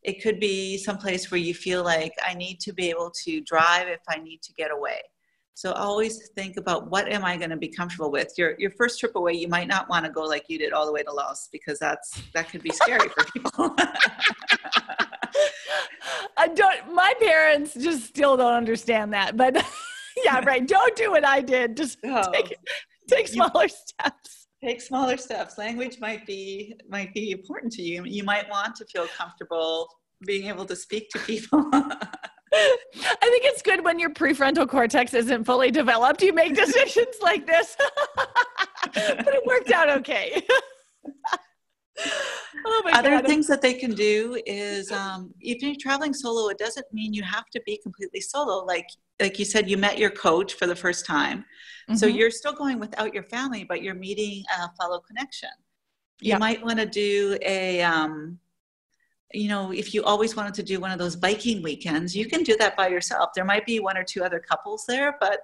It 0.02 0.22
could 0.22 0.38
be 0.38 0.76
someplace 0.76 1.30
where 1.30 1.40
you 1.40 1.54
feel 1.54 1.82
like 1.82 2.12
I 2.22 2.34
need 2.34 2.60
to 2.60 2.74
be 2.74 2.90
able 2.90 3.10
to 3.24 3.40
drive 3.40 3.88
if 3.88 4.00
I 4.10 4.18
need 4.18 4.42
to 4.42 4.52
get 4.52 4.70
away. 4.70 5.00
So 5.54 5.72
always 5.72 6.28
think 6.36 6.58
about 6.58 6.90
what 6.90 7.10
am 7.10 7.24
I 7.24 7.38
going 7.38 7.48
to 7.50 7.56
be 7.56 7.68
comfortable 7.68 8.10
with. 8.10 8.32
Your 8.36 8.54
your 8.58 8.70
first 8.70 9.00
trip 9.00 9.14
away, 9.14 9.32
you 9.34 9.48
might 9.48 9.68
not 9.68 9.88
want 9.90 10.04
to 10.06 10.10
go 10.10 10.22
like 10.22 10.44
you 10.48 10.58
did 10.58 10.72
all 10.72 10.86
the 10.86 10.92
way 10.92 11.02
to 11.02 11.12
Laos 11.12 11.48
because 11.50 11.78
that's 11.78 12.22
that 12.34 12.50
could 12.50 12.62
be 12.62 12.70
scary 12.70 13.08
for 13.10 13.24
people. 13.24 13.74
I 16.36 16.48
don't. 16.48 16.94
My 16.94 17.12
parents 17.20 17.74
just 17.74 18.06
still 18.06 18.38
don't 18.38 18.54
understand 18.54 19.12
that, 19.12 19.36
but 19.36 19.62
yeah, 20.24 20.40
right. 20.44 20.66
Don't 20.66 20.96
do 20.96 21.10
what 21.10 21.24
I 21.24 21.40
did. 21.40 21.76
Just 21.76 21.98
oh, 22.04 22.30
take 22.32 22.56
take 23.08 23.28
smaller 23.28 23.68
steps. 23.68 24.48
Take 24.62 24.80
smaller 24.80 25.16
steps. 25.16 25.58
Language 25.58 25.98
might 26.00 26.26
be 26.26 26.74
might 26.88 27.12
be 27.14 27.30
important 27.30 27.72
to 27.74 27.82
you. 27.82 28.04
You 28.04 28.24
might 28.24 28.48
want 28.50 28.76
to 28.76 28.84
feel 28.86 29.06
comfortable 29.08 29.88
being 30.26 30.48
able 30.48 30.66
to 30.66 30.76
speak 30.76 31.08
to 31.10 31.18
people. 31.20 31.68
I 31.72 32.76
think 33.20 33.44
it's 33.44 33.62
good 33.62 33.84
when 33.84 33.98
your 33.98 34.10
prefrontal 34.10 34.68
cortex 34.68 35.14
isn't 35.14 35.44
fully 35.44 35.70
developed. 35.70 36.20
You 36.20 36.32
make 36.32 36.54
decisions 36.54 37.16
like 37.22 37.46
this, 37.46 37.76
but 38.16 39.28
it 39.28 39.46
worked 39.46 39.70
out 39.70 39.88
okay. 39.88 40.42
Oh 42.66 42.90
Other 42.92 43.10
God. 43.10 43.26
things 43.26 43.46
that 43.46 43.62
they 43.62 43.74
can 43.74 43.94
do 43.94 44.40
is 44.46 44.90
um, 44.92 45.32
if 45.40 45.62
you're 45.62 45.74
traveling 45.78 46.14
solo, 46.14 46.48
it 46.48 46.58
doesn't 46.58 46.86
mean 46.92 47.12
you 47.12 47.22
have 47.22 47.46
to 47.50 47.60
be 47.66 47.78
completely 47.82 48.20
solo. 48.20 48.64
Like 48.64 48.88
like 49.20 49.38
you 49.38 49.44
said, 49.44 49.68
you 49.68 49.76
met 49.76 49.98
your 49.98 50.10
coach 50.10 50.54
for 50.54 50.66
the 50.66 50.76
first 50.76 51.04
time, 51.04 51.40
mm-hmm. 51.40 51.94
so 51.94 52.06
you're 52.06 52.30
still 52.30 52.52
going 52.52 52.80
without 52.80 53.12
your 53.12 53.22
family, 53.24 53.64
but 53.64 53.82
you're 53.82 53.94
meeting 53.94 54.44
a 54.58 54.70
fellow 54.80 55.00
connection. 55.00 55.50
You 56.22 56.38
might 56.38 56.62
want 56.62 56.78
to 56.78 56.86
do 56.86 57.38
a 57.42 57.82
um, 57.82 58.38
you 59.32 59.48
know, 59.48 59.72
if 59.72 59.94
you 59.94 60.02
always 60.04 60.36
wanted 60.36 60.54
to 60.54 60.62
do 60.62 60.80
one 60.80 60.90
of 60.90 60.98
those 60.98 61.16
biking 61.16 61.62
weekends, 61.62 62.16
you 62.16 62.26
can 62.26 62.42
do 62.42 62.56
that 62.56 62.76
by 62.76 62.88
yourself. 62.88 63.30
There 63.34 63.44
might 63.44 63.64
be 63.64 63.78
one 63.80 63.96
or 63.96 64.04
two 64.04 64.24
other 64.24 64.40
couples 64.40 64.84
there, 64.88 65.16
but 65.20 65.40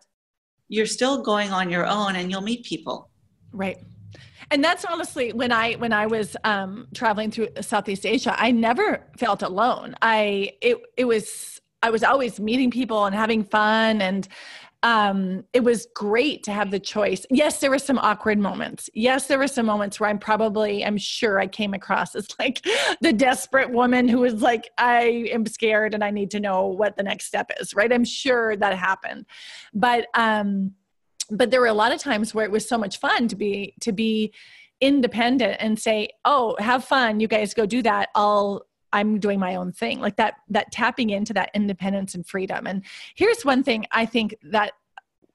you're 0.69 0.87
still 0.87 1.23
going 1.23 1.53
on 1.53 1.71
your 1.71 1.87
own 1.87 2.17
and 2.17 2.31
you'll 2.31 2.41
meet 2.41 2.65
people. 2.65 3.11
Right 3.53 3.79
and 4.51 4.63
that's 4.63 4.85
honestly 4.85 5.33
when 5.33 5.53
i 5.53 5.75
when 5.75 5.93
i 5.93 6.07
was 6.07 6.37
um, 6.45 6.87
traveling 6.95 7.31
through 7.31 7.49
southeast 7.61 8.07
asia 8.07 8.35
i 8.39 8.51
never 8.51 9.07
felt 9.19 9.43
alone 9.43 9.95
i 10.03 10.51
it, 10.61 10.79
it 10.97 11.05
was 11.05 11.61
i 11.83 11.91
was 11.91 12.03
always 12.03 12.41
meeting 12.41 12.71
people 12.71 13.05
and 13.05 13.15
having 13.15 13.45
fun 13.45 14.01
and 14.01 14.29
um, 14.87 15.45
it 15.53 15.65
was 15.65 15.89
great 15.95 16.45
to 16.45 16.53
have 16.53 16.71
the 16.71 16.79
choice. 16.79 17.27
Yes, 17.29 17.59
there 17.59 17.71
were 17.71 17.79
some 17.79 17.99
awkward 17.99 18.39
moments. 18.39 18.89
Yes, 18.95 19.27
there 19.27 19.39
were 19.39 19.49
some 19.49 19.67
moments 19.67 19.99
where 19.99 20.09
I'm 20.09 20.19
probably, 20.19 20.85
I'm 20.85 20.97
sure 20.97 21.41
I 21.41 21.49
came 21.49 21.75
across 21.75 22.15
as 22.15 22.29
like 22.39 22.65
the 23.01 23.13
desperate 23.13 23.73
woman 23.73 24.07
who 24.07 24.21
was 24.21 24.43
like, 24.43 24.71
I 24.79 25.29
am 25.33 25.45
scared 25.47 25.93
and 25.93 26.05
I 26.05 26.11
need 26.11 26.31
to 26.33 26.41
know 26.41 26.67
what 26.67 26.97
the 26.97 27.03
next 27.03 27.27
step 27.27 27.51
is, 27.61 27.75
right? 27.75 27.93
I'm 27.93 28.05
sure 28.05 28.57
that 28.57 28.79
happened. 28.79 29.27
But, 29.75 30.07
um, 30.15 30.73
but 31.31 31.51
there 31.51 31.61
were 31.61 31.67
a 31.67 31.75
lot 31.75 31.93
of 31.93 32.01
times 32.01 32.35
where 32.35 32.45
it 32.45 32.51
was 32.51 32.69
so 32.69 32.79
much 32.79 32.99
fun 32.99 33.29
to 33.29 33.37
be 33.37 33.75
to 33.81 33.93
be 33.93 34.33
independent 34.81 35.57
and 35.59 35.79
say 35.79 36.09
oh 36.25 36.55
have 36.59 36.85
fun 36.85 37.21
you 37.21 37.29
guys 37.29 37.55
go 37.55 37.67
do 37.67 37.83
that. 37.83 38.11
I'll 38.15 38.67
i'm 38.93 39.19
doing 39.19 39.39
my 39.39 39.57
own 39.57 39.73
thing. 39.73 40.01
Like 40.01 40.17
that 40.17 40.35
that 40.51 40.71
tapping 40.71 41.11
into 41.11 41.33
that 41.35 41.51
independence 41.55 42.15
and 42.15 42.27
freedom. 42.27 42.67
And 42.67 42.85
here's 43.15 43.45
one 43.45 43.63
thing 43.63 43.87
i 43.91 44.07
think 44.07 44.37
that 44.43 44.73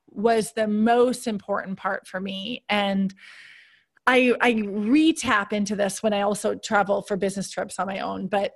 was 0.08 0.51
the 0.54 0.67
most 0.67 1.27
important 1.27 1.77
part 1.77 2.08
for 2.08 2.19
me. 2.19 2.63
And 2.69 3.13
i 4.08 4.34
i 4.41 4.63
re-tap 4.67 5.54
into 5.54 5.75
this 5.75 6.01
when 6.01 6.13
i 6.13 6.21
also 6.21 6.56
travel 6.56 7.01
for 7.01 7.17
business 7.17 7.49
trips 7.49 7.80
on 7.80 7.88
my 7.88 7.99
own. 7.99 8.27
But 8.27 8.54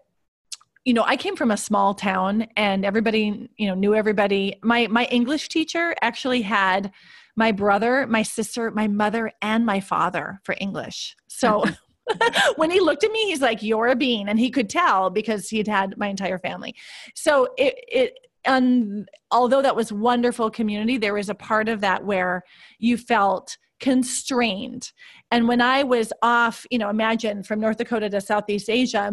you 0.85 0.93
know 0.93 1.03
i 1.03 1.17
came 1.17 1.35
from 1.35 1.49
a 1.49 1.57
small 1.57 1.95
town 1.95 2.47
and 2.55 2.85
everybody 2.85 3.49
you 3.57 3.67
know 3.67 3.75
knew 3.75 3.95
everybody. 3.95 4.59
My 4.63 4.87
my 4.87 5.05
english 5.05 5.49
teacher 5.49 5.95
actually 6.01 6.43
had 6.43 6.91
my 7.35 7.51
brother, 7.51 8.07
my 8.07 8.23
sister, 8.23 8.71
my 8.71 8.87
mother, 8.87 9.31
and 9.41 9.65
my 9.65 9.79
father 9.79 10.39
for 10.43 10.55
English. 10.59 11.15
So 11.27 11.63
when 12.55 12.71
he 12.71 12.79
looked 12.79 13.03
at 13.03 13.11
me, 13.11 13.25
he's 13.25 13.41
like, 13.41 13.63
You're 13.63 13.87
a 13.87 13.95
bean. 13.95 14.29
And 14.29 14.39
he 14.39 14.49
could 14.49 14.69
tell 14.69 15.09
because 15.09 15.49
he'd 15.49 15.67
had 15.67 15.97
my 15.97 16.07
entire 16.07 16.39
family. 16.39 16.75
So 17.15 17.49
it, 17.57 17.75
it, 17.87 18.13
and 18.45 19.09
although 19.31 19.61
that 19.61 19.75
was 19.75 19.91
wonderful 19.91 20.51
community, 20.51 20.97
there 20.97 21.15
was 21.15 21.29
a 21.29 21.35
part 21.35 21.67
of 21.67 21.81
that 21.81 22.05
where 22.05 22.43
you 22.79 22.97
felt 22.97 23.57
constrained. 23.79 24.91
And 25.31 25.47
when 25.47 25.61
I 25.61 25.83
was 25.83 26.13
off, 26.21 26.65
you 26.69 26.77
know, 26.77 26.89
imagine 26.89 27.43
from 27.43 27.59
North 27.59 27.77
Dakota 27.77 28.09
to 28.09 28.21
Southeast 28.21 28.69
Asia, 28.69 29.11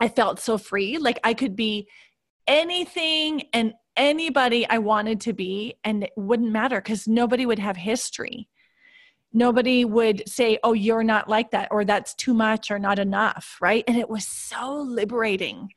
I 0.00 0.08
felt 0.08 0.40
so 0.40 0.58
free. 0.58 0.98
Like 0.98 1.20
I 1.22 1.32
could 1.32 1.54
be 1.54 1.88
anything 2.46 3.44
and 3.52 3.72
anybody 3.96 4.68
I 4.68 4.78
wanted 4.78 5.20
to 5.22 5.32
be, 5.32 5.74
and 5.84 6.04
it 6.04 6.12
wouldn't 6.16 6.50
matter 6.50 6.80
because 6.80 7.08
nobody 7.08 7.46
would 7.46 7.58
have 7.58 7.76
history. 7.76 8.48
Nobody 9.32 9.84
would 9.84 10.28
say, 10.28 10.58
Oh, 10.62 10.72
you're 10.72 11.04
not 11.04 11.28
like 11.28 11.50
that, 11.50 11.68
or 11.70 11.84
that's 11.84 12.14
too 12.14 12.34
much, 12.34 12.70
or 12.70 12.78
not 12.78 12.98
enough, 12.98 13.56
right? 13.60 13.84
And 13.86 13.96
it 13.96 14.08
was 14.08 14.26
so 14.26 14.76
liberating 14.76 15.70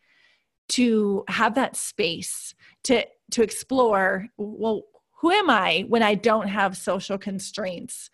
to 0.69 1.23
have 1.27 1.55
that 1.55 1.75
space 1.75 2.55
to 2.84 3.05
to 3.32 3.43
explore 3.43 4.27
well 4.38 4.84
who 5.19 5.32
am 5.32 5.49
i 5.49 5.84
when 5.88 6.01
i 6.01 6.15
don't 6.15 6.47
have 6.47 6.77
social 6.77 7.17
constraints 7.17 8.10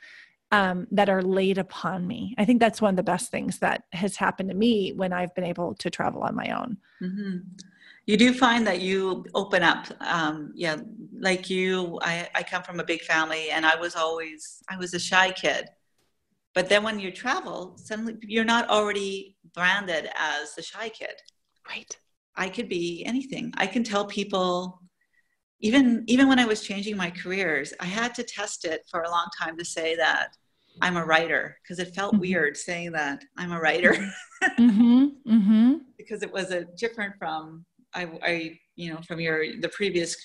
um, 0.52 0.88
that 0.92 1.10
are 1.10 1.22
laid 1.22 1.58
upon 1.58 2.08
me 2.08 2.34
i 2.38 2.46
think 2.46 2.60
that's 2.60 2.82
one 2.82 2.92
of 2.92 2.96
the 2.96 3.04
best 3.04 3.30
things 3.30 3.60
that 3.60 3.84
has 3.92 4.16
happened 4.16 4.50
to 4.50 4.56
me 4.56 4.94
when 4.94 5.14
i've 5.14 5.36
been 5.36 5.44
able 5.44 5.76
to 5.76 5.90
travel 5.90 6.22
on 6.22 6.36
my 6.36 6.50
own 6.58 6.78
mm-hmm 7.02 7.38
you 8.06 8.18
do 8.18 8.34
find 8.34 8.68
that 8.68 8.82
you 8.82 9.26
open 9.34 9.64
up 9.64 9.88
um, 10.02 10.52
yeah 10.56 10.78
like 11.20 11.50
you 11.50 12.00
I, 12.02 12.28
I 12.36 12.44
come 12.44 12.64
from 12.64 12.80
a 12.80 12.84
big 12.84 13.02
family 13.02 13.50
and 13.50 13.66
i 13.66 13.76
was 13.76 13.96
always 13.96 14.62
i 14.70 14.78
was 14.78 14.94
a 14.94 15.00
shy 15.00 15.32
kid 15.32 15.68
but 16.54 16.70
then 16.70 16.84
when 16.84 17.00
you 17.00 17.12
travel 17.12 17.78
suddenly 17.78 18.16
you're 18.22 18.46
not 18.46 18.70
already 18.70 19.36
branded 19.54 20.10
as 20.18 20.56
the 20.56 20.62
shy 20.62 20.90
kid 20.90 21.14
right 21.70 21.98
i 22.36 22.50
could 22.50 22.70
be 22.70 23.04
anything 23.06 23.54
i 23.58 23.66
can 23.66 23.84
tell 23.84 24.06
people 24.06 24.82
even 25.62 26.04
even 26.08 26.28
when 26.28 26.40
i 26.40 26.46
was 26.46 26.62
changing 26.62 26.98
my 26.98 27.10
careers 27.10 27.74
i 27.80 27.86
had 27.86 28.14
to 28.14 28.24
test 28.24 28.66
it 28.66 28.82
for 28.90 29.02
a 29.04 29.10
long 29.10 29.28
time 29.40 29.58
to 29.58 29.66
say 29.66 29.96
that 29.96 30.30
i'm 30.82 30.98
a 30.98 31.06
writer 31.06 31.58
because 31.64 31.80
it 31.80 31.96
felt 31.96 32.14
mm-hmm. 32.14 32.22
weird 32.22 32.58
saying 32.58 32.92
that 32.92 33.24
i'm 33.38 33.54
a 33.54 33.60
writer 33.60 33.94
mm-hmm. 34.60 35.06
Mm-hmm. 35.26 35.74
because 35.98 36.24
it 36.24 36.32
was 36.32 36.52
a 36.52 36.66
different 36.78 37.16
from 37.18 37.66
I, 37.96 38.10
I, 38.24 38.60
you 38.76 38.94
know, 38.94 39.00
from 39.08 39.20
your 39.20 39.60
the 39.60 39.70
previous 39.70 40.16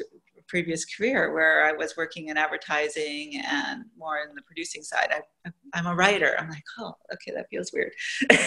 previous 0.51 0.85
career 0.85 1.33
where 1.33 1.65
I 1.65 1.73
was 1.73 1.97
working 1.97 2.29
in 2.29 2.37
advertising 2.37 3.41
and 3.49 3.85
more 3.97 4.19
in 4.29 4.35
the 4.35 4.43
producing 4.43 4.83
side. 4.83 5.13
I, 5.13 5.51
I'm 5.75 5.87
a 5.87 5.95
writer. 5.95 6.35
I'm 6.39 6.51
like, 6.51 6.65
oh, 6.81 6.93
okay, 7.15 7.33
that 7.37 7.47
feels 7.49 7.73
weird. 7.73 7.93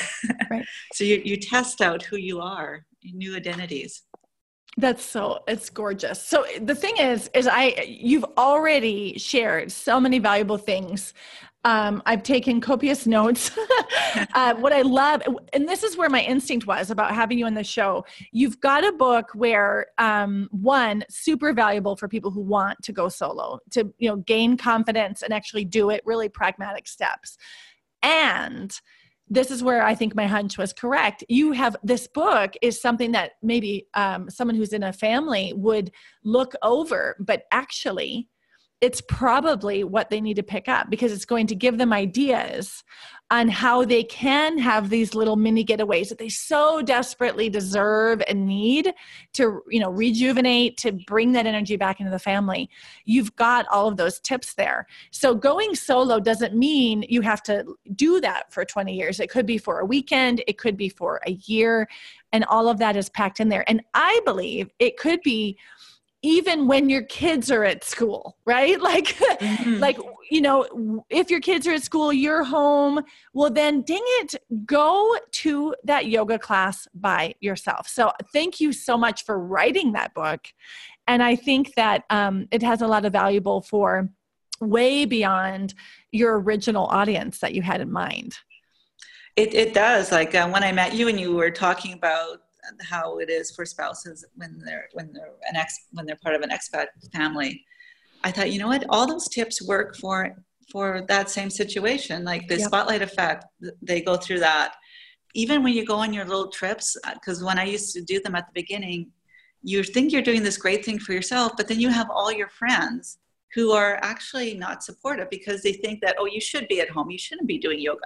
Right. 0.50 0.66
so 0.94 1.04
you 1.04 1.22
you 1.24 1.38
test 1.38 1.82
out 1.82 2.04
who 2.04 2.18
you 2.18 2.40
are, 2.40 2.86
new 3.04 3.36
identities. 3.36 4.04
That's 4.78 5.04
so 5.04 5.44
it's 5.48 5.70
gorgeous. 5.70 6.22
So 6.22 6.46
the 6.62 6.76
thing 6.76 6.98
is 6.98 7.30
is 7.34 7.48
I 7.48 7.86
you've 7.88 8.26
already 8.38 9.18
shared 9.18 9.72
so 9.72 10.00
many 10.00 10.20
valuable 10.20 10.58
things 10.58 11.14
um, 11.66 12.04
I've 12.06 12.24
taken 12.24 12.60
copious 12.60 13.08
notes. 13.08 13.52
uh, 14.34 14.56
what 14.56 14.74
I 14.74 14.82
love, 14.82 15.22
and 15.54 15.68
this 15.68 15.84
is 15.84 15.96
where 15.96 16.10
my 16.10 16.22
instinct 16.22 16.68
was 16.68 16.92
about 16.92 17.16
having 17.16 17.38
you 17.38 17.46
on 17.46 17.54
the 17.54 17.64
show. 17.64 18.06
You've 18.32 18.60
got 18.60 18.84
a 18.84 18.92
book 18.92 19.30
where, 19.34 19.88
um, 19.98 20.50
one, 20.52 21.06
super 21.10 21.54
valuable 21.54 21.96
for 21.96 22.08
people 22.08 22.32
who 22.32 22.42
want 22.42 22.82
to 22.84 22.92
go 22.92 23.08
solo, 23.08 23.60
to 23.72 23.94
you 23.98 24.10
know 24.10 24.18
gain 24.18 24.58
confidence 24.58 25.22
and 25.22 25.34
actually 25.34 25.66
do 25.66 25.90
it. 25.90 26.02
Really 26.06 26.28
pragmatic 26.28 26.88
steps, 26.88 27.38
and 28.02 28.78
this 29.30 29.50
is 29.50 29.64
where 29.64 29.84
I 29.84 29.96
think 29.96 30.16
my 30.16 30.28
hunch 30.28 30.58
was 30.58 30.74
correct. 30.74 31.24
You 31.30 31.54
have 31.54 31.78
this 31.82 32.08
book 32.08 32.54
is 32.62 32.82
something 32.82 33.14
that 33.14 33.32
maybe 33.42 33.88
um, 33.94 34.30
someone 34.30 34.56
who's 34.56 34.74
in 34.74 34.84
a 34.84 34.92
family 34.92 35.54
would 35.56 35.92
look 36.24 36.54
over, 36.62 37.16
but 37.20 37.44
actually 37.52 38.28
it's 38.84 39.00
probably 39.00 39.86
what 39.86 40.10
they 40.10 40.20
need 40.20 40.34
to 40.34 40.44
pick 40.44 40.68
up 40.68 40.90
because 40.90 41.14
it's 41.14 41.24
going 41.24 41.48
to 41.48 41.56
give 41.56 41.78
them 41.78 41.94
ideas 41.94 42.84
on 43.32 43.48
how 43.48 43.86
they 43.86 44.04
can 44.04 44.58
have 44.58 44.90
these 44.90 45.16
little 45.16 45.38
mini 45.38 45.64
getaways 45.64 46.10
that 46.10 46.18
they 46.18 46.28
so 46.28 46.82
desperately 46.82 47.50
deserve 47.50 48.22
and 48.28 48.46
need 48.46 48.94
to 49.32 49.62
you 49.70 49.80
know 49.80 49.90
rejuvenate 49.90 50.76
to 50.76 50.92
bring 51.08 51.32
that 51.32 51.46
energy 51.46 51.78
back 51.78 52.02
into 52.02 52.12
the 52.12 52.20
family. 52.20 52.70
You've 53.06 53.34
got 53.38 53.66
all 53.70 53.88
of 53.88 53.96
those 53.96 54.20
tips 54.20 54.56
there. 54.56 54.86
So 55.12 55.34
going 55.34 55.76
solo 55.76 56.20
doesn't 56.20 56.54
mean 56.54 57.06
you 57.08 57.22
have 57.22 57.42
to 57.44 57.64
do 57.96 58.20
that 58.20 58.52
for 58.52 58.66
20 58.66 58.94
years. 58.94 59.22
It 59.22 59.30
could 59.30 59.46
be 59.46 59.58
for 59.58 59.80
a 59.80 59.86
weekend. 59.86 60.44
It 60.46 60.58
could 60.58 60.76
be 60.76 60.90
for 60.90 61.22
a 61.26 61.32
year. 61.32 61.88
And 62.34 62.44
all 62.46 62.68
of 62.68 62.80
that 62.80 62.98
is 62.98 63.08
packed 63.08 63.40
in 63.40 63.48
there. 63.48 63.64
And 63.70 63.82
i 63.94 64.20
believe 64.26 64.70
it 64.80 64.98
could 64.98 65.22
be 65.22 65.58
even 66.24 66.68
when 66.68 66.90
your 66.90 67.04
kids 67.04 67.52
are 67.52 67.64
at 67.64 67.84
school 67.84 68.38
right? 68.46 68.80
Like 68.94 69.08
mm-hmm. 69.08 69.80
like 69.80 69.98
you 70.30 70.42
know 70.42 71.06
if 71.10 71.30
your 71.30 71.40
kids 71.40 71.68
are 71.68 71.74
at 71.74 71.84
school 71.84 72.12
you're 72.12 72.44
home 72.44 73.02
well 73.34 73.50
then 73.50 73.82
dang 73.82 74.02
it 74.22 74.36
go 74.66 75.18
to 75.32 75.76
that 75.84 76.08
yoga 76.08 76.40
class 76.40 76.88
by 76.94 77.36
yourself. 77.40 77.88
So 77.88 78.12
thank 78.32 78.60
you 78.60 78.74
so 78.74 78.98
much 78.98 79.26
for 79.26 79.40
writing 79.40 79.94
that 79.94 80.14
book. 80.14 80.48
And 81.08 81.22
i 81.22 81.36
think 81.36 81.76
that 81.76 82.04
um, 82.10 82.48
it 82.52 82.62
has 82.62 82.82
a 82.82 82.88
lot 82.88 83.06
of 83.06 83.14
valuable 83.14 83.62
for 83.62 84.10
way 84.60 85.06
beyond 85.06 85.74
your 86.12 86.40
original 86.40 86.86
audience 86.86 87.40
that 87.40 87.54
you 87.54 87.62
had 87.62 87.82
in 87.82 87.92
mind. 87.92 88.38
It, 89.36 89.54
it 89.54 89.74
does. 89.74 90.12
Like 90.12 90.36
uh, 90.36 90.48
when 90.50 90.64
i 90.64 90.72
met 90.72 90.94
you 90.94 91.08
and 91.08 91.20
you 91.20 91.36
were 91.36 91.52
talking 91.52 91.94
about 91.94 92.42
how 92.82 93.20
it 93.20 93.30
is 93.30 93.52
for 93.52 93.66
spouses 93.66 94.26
when 94.36 94.62
they're 94.66 94.88
when 94.94 95.12
they're 95.14 95.34
an 95.50 95.56
ex 95.56 95.88
when 95.92 96.06
they're 96.06 96.20
part 96.24 96.36
of 96.36 96.42
an 96.42 96.50
expat 96.50 96.88
family. 97.14 97.64
I 98.24 98.32
thought, 98.32 98.52
you 98.52 98.60
know 98.60 98.68
what, 98.68 98.86
all 98.90 99.06
those 99.06 99.28
tips 99.28 99.62
work 99.68 99.96
for 99.98 100.36
for 100.72 101.06
that 101.08 101.30
same 101.30 101.50
situation. 101.50 102.24
Like 102.24 102.48
the 102.48 102.58
yep. 102.58 102.68
spotlight 102.68 103.02
effect, 103.02 103.46
they 103.82 104.02
go 104.02 104.16
through 104.16 104.40
that. 104.40 104.76
Even 105.34 105.64
when 105.64 105.74
you 105.74 105.86
go 105.86 105.96
on 105.96 106.14
your 106.14 106.26
little 106.26 106.50
trips, 106.50 106.96
because 107.14 107.42
uh, 107.42 107.46
when 107.46 107.58
I 107.58 107.66
used 107.66 107.94
to 107.96 108.02
do 108.02 108.20
them 108.20 108.36
at 108.36 108.46
the 108.46 108.54
beginning, 108.54 109.12
you 109.64 109.84
think 109.84 110.12
you're 110.12 110.22
doing 110.22 110.44
this 110.44 110.58
great 110.58 110.86
thing 110.86 111.00
for 111.00 111.14
yourself, 111.14 111.54
but 111.58 111.68
then 111.68 111.80
you 111.80 111.90
have 111.90 112.10
all 112.10 112.32
your 112.32 112.50
friends 112.50 113.18
who 113.54 113.72
are 113.72 114.00
actually 114.02 114.56
not 114.56 114.84
supportive 114.84 115.30
because 115.30 115.62
they 115.62 115.74
think 115.74 116.02
that, 116.02 116.16
oh, 116.20 116.26
you 116.26 116.42
should 116.42 116.68
be 116.68 116.82
at 116.82 116.90
home. 116.90 117.10
You 117.10 117.18
shouldn't 117.18 117.48
be 117.48 117.58
doing 117.58 117.80
yoga. 117.80 118.02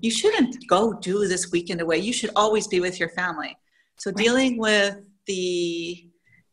You 0.00 0.10
shouldn't 0.10 0.66
go 0.68 0.92
do 0.92 1.26
this 1.26 1.50
weekend 1.50 1.80
away. 1.80 1.98
You 1.98 2.12
should 2.12 2.30
always 2.36 2.66
be 2.66 2.80
with 2.80 3.00
your 3.00 3.08
family. 3.10 3.56
So 3.98 4.10
right. 4.10 4.16
dealing 4.16 4.58
with 4.58 4.98
the 5.26 6.10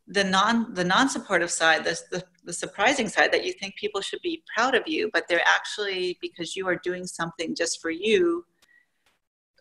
the 0.07 0.23
non 0.23 0.73
the 0.73 0.83
non-supportive 0.83 1.51
side, 1.51 1.83
the, 1.83 1.99
the 2.11 2.23
the 2.43 2.53
surprising 2.53 3.07
side 3.07 3.31
that 3.31 3.45
you 3.45 3.53
think 3.53 3.75
people 3.75 4.01
should 4.01 4.21
be 4.21 4.43
proud 4.55 4.75
of 4.75 4.83
you, 4.85 5.09
but 5.13 5.27
they're 5.27 5.47
actually 5.47 6.17
because 6.21 6.55
you 6.55 6.67
are 6.67 6.75
doing 6.75 7.05
something 7.05 7.55
just 7.55 7.81
for 7.81 7.89
you 7.89 8.45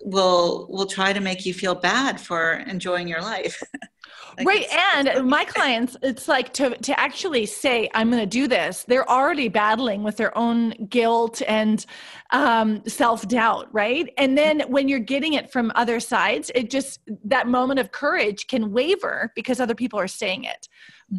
will 0.04 0.66
will 0.68 0.86
try 0.86 1.12
to 1.12 1.20
make 1.20 1.46
you 1.46 1.54
feel 1.54 1.74
bad 1.74 2.20
for 2.20 2.54
enjoying 2.66 3.08
your 3.08 3.22
life. 3.22 3.62
like 4.38 4.46
right 4.46 4.66
and 4.94 5.26
my 5.28 5.44
clients 5.44 5.96
it's 6.02 6.28
like 6.28 6.52
to 6.52 6.76
to 6.78 6.98
actually 6.98 7.46
say 7.46 7.88
i'm 7.94 8.10
going 8.10 8.20
to 8.20 8.26
do 8.26 8.46
this 8.46 8.84
they're 8.84 9.08
already 9.08 9.48
battling 9.48 10.02
with 10.02 10.16
their 10.16 10.36
own 10.36 10.70
guilt 10.88 11.42
and 11.46 11.86
um, 12.32 12.82
self-doubt 12.86 13.68
right? 13.72 14.12
And 14.16 14.36
then 14.36 14.60
when 14.68 14.88
you're 14.88 14.98
getting 14.98 15.34
it 15.34 15.52
from 15.52 15.70
other 15.74 16.00
sides 16.00 16.50
it 16.54 16.70
just 16.70 17.00
that 17.24 17.46
moment 17.46 17.78
of 17.78 17.92
courage 17.92 18.46
can 18.46 18.72
waver 18.72 19.32
because 19.34 19.60
other 19.60 19.74
people 19.74 19.98
are 19.98 20.08
saying 20.08 20.44
it. 20.44 20.68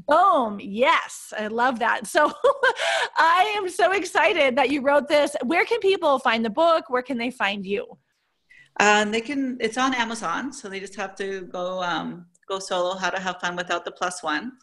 Boom 0.07 0.59
yes 0.59 1.33
i 1.37 1.47
love 1.47 1.79
that. 1.79 2.07
So 2.07 2.31
i 3.17 3.53
am 3.57 3.69
so 3.69 3.91
excited 3.91 4.55
that 4.55 4.71
you 4.71 4.81
wrote 4.81 5.07
this. 5.07 5.35
Where 5.43 5.65
can 5.65 5.79
people 5.79 6.19
find 6.19 6.43
the 6.43 6.49
book? 6.49 6.89
Where 6.89 7.03
can 7.03 7.17
they 7.17 7.29
find 7.29 7.65
you? 7.65 7.97
Uh, 8.79 9.05
they 9.05 9.21
can. 9.21 9.57
It's 9.59 9.77
on 9.77 9.93
Amazon, 9.93 10.51
so 10.51 10.67
they 10.67 10.79
just 10.79 10.95
have 10.95 11.15
to 11.17 11.41
go 11.41 11.83
um, 11.83 12.25
go 12.47 12.59
solo. 12.59 12.95
How 12.95 13.09
to 13.09 13.19
have 13.19 13.39
fun 13.39 13.55
without 13.55 13.85
the 13.85 13.91
plus 13.91 14.23
one. 14.23 14.53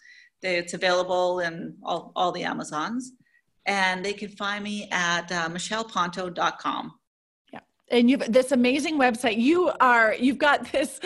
It's 0.43 0.75
available 0.75 1.41
in 1.41 1.77
all, 1.83 2.13
all 2.17 2.33
the 2.33 2.45
Amazons, 2.45 3.13
and 3.67 4.05
they 4.05 4.15
can 4.15 4.31
find 4.31 4.65
me 4.65 4.89
at 4.91 5.31
uh, 5.31 5.49
michelleponto.com 5.49 6.95
and 7.91 8.11
you've 8.11 8.21
this 8.33 8.53
amazing 8.53 8.99
website. 8.99 9.39
You 9.39 9.73
are 9.81 10.15
you've 10.15 10.39
got 10.39 10.71
this 10.73 11.01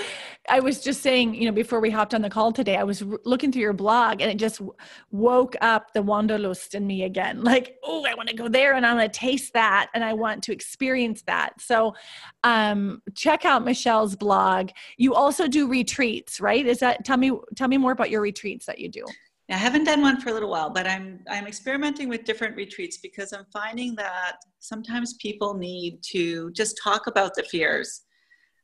i 0.48 0.60
was 0.60 0.82
just 0.82 1.00
saying 1.00 1.34
you 1.34 1.46
know 1.46 1.52
before 1.52 1.80
we 1.80 1.88
hopped 1.88 2.12
on 2.12 2.20
the 2.20 2.28
call 2.28 2.52
today 2.52 2.76
i 2.76 2.82
was 2.82 3.02
r- 3.02 3.18
looking 3.24 3.50
through 3.50 3.62
your 3.62 3.72
blog 3.72 4.20
and 4.20 4.30
it 4.30 4.36
just 4.36 4.58
w- 4.58 4.74
woke 5.10 5.56
up 5.62 5.92
the 5.94 6.02
wanderlust 6.02 6.74
in 6.74 6.86
me 6.86 7.04
again. 7.04 7.42
Like 7.54 7.76
oh 7.82 8.04
i 8.04 8.14
want 8.14 8.28
to 8.28 8.34
go 8.34 8.48
there 8.48 8.74
and 8.74 8.84
i 8.84 8.92
want 8.92 9.12
to 9.12 9.18
taste 9.18 9.52
that 9.52 9.88
and 9.94 10.04
i 10.04 10.12
want 10.12 10.42
to 10.44 10.52
experience 10.52 11.22
that. 11.22 11.60
So 11.60 11.94
um, 12.42 13.00
check 13.14 13.44
out 13.44 13.64
michelle's 13.64 14.16
blog. 14.16 14.70
You 14.96 15.14
also 15.14 15.46
do 15.48 15.68
retreats 15.68 16.40
right? 16.40 16.66
Is 16.66 16.80
that 16.80 17.04
tell 17.04 17.16
me 17.16 17.32
tell 17.54 17.68
me 17.68 17.78
more 17.78 17.92
about 17.92 18.10
your 18.10 18.20
retreats 18.20 18.66
that 18.66 18.78
you 18.78 18.88
do 18.88 19.04
I 19.50 19.56
haven't 19.56 19.84
done 19.84 20.00
one 20.00 20.20
for 20.20 20.30
a 20.30 20.32
little 20.32 20.50
while, 20.50 20.70
but 20.70 20.86
I'm 20.86 21.20
I'm 21.30 21.46
experimenting 21.46 22.08
with 22.08 22.24
different 22.24 22.56
retreats 22.56 22.96
because 22.96 23.32
I'm 23.32 23.44
finding 23.52 23.94
that 23.96 24.36
sometimes 24.60 25.14
people 25.14 25.54
need 25.54 26.02
to 26.12 26.50
just 26.52 26.80
talk 26.82 27.06
about 27.06 27.34
the 27.34 27.42
fears. 27.42 28.02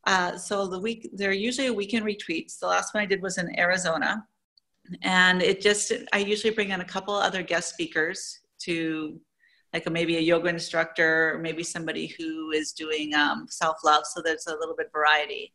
Uh, 0.06 0.38
so 0.38 0.66
the 0.66 0.80
week 0.80 1.10
they're 1.12 1.32
usually 1.32 1.66
a 1.66 1.72
weekend 1.72 2.06
retreats. 2.06 2.56
The 2.56 2.66
last 2.66 2.94
one 2.94 3.02
I 3.02 3.06
did 3.06 3.20
was 3.20 3.36
in 3.36 3.58
Arizona, 3.58 4.24
and 5.02 5.42
it 5.42 5.60
just 5.60 5.92
I 6.14 6.18
usually 6.18 6.54
bring 6.54 6.70
in 6.70 6.80
a 6.80 6.84
couple 6.84 7.14
other 7.14 7.42
guest 7.42 7.70
speakers 7.70 8.40
to 8.60 9.20
like 9.74 9.86
a, 9.86 9.90
maybe 9.90 10.16
a 10.16 10.20
yoga 10.20 10.48
instructor 10.48 11.34
or 11.34 11.38
maybe 11.38 11.62
somebody 11.62 12.06
who 12.18 12.50
is 12.52 12.72
doing 12.72 13.14
um, 13.14 13.46
self-love 13.48 14.04
so 14.04 14.20
there's 14.20 14.46
a 14.48 14.56
little 14.56 14.74
bit 14.76 14.90
variety 14.92 15.54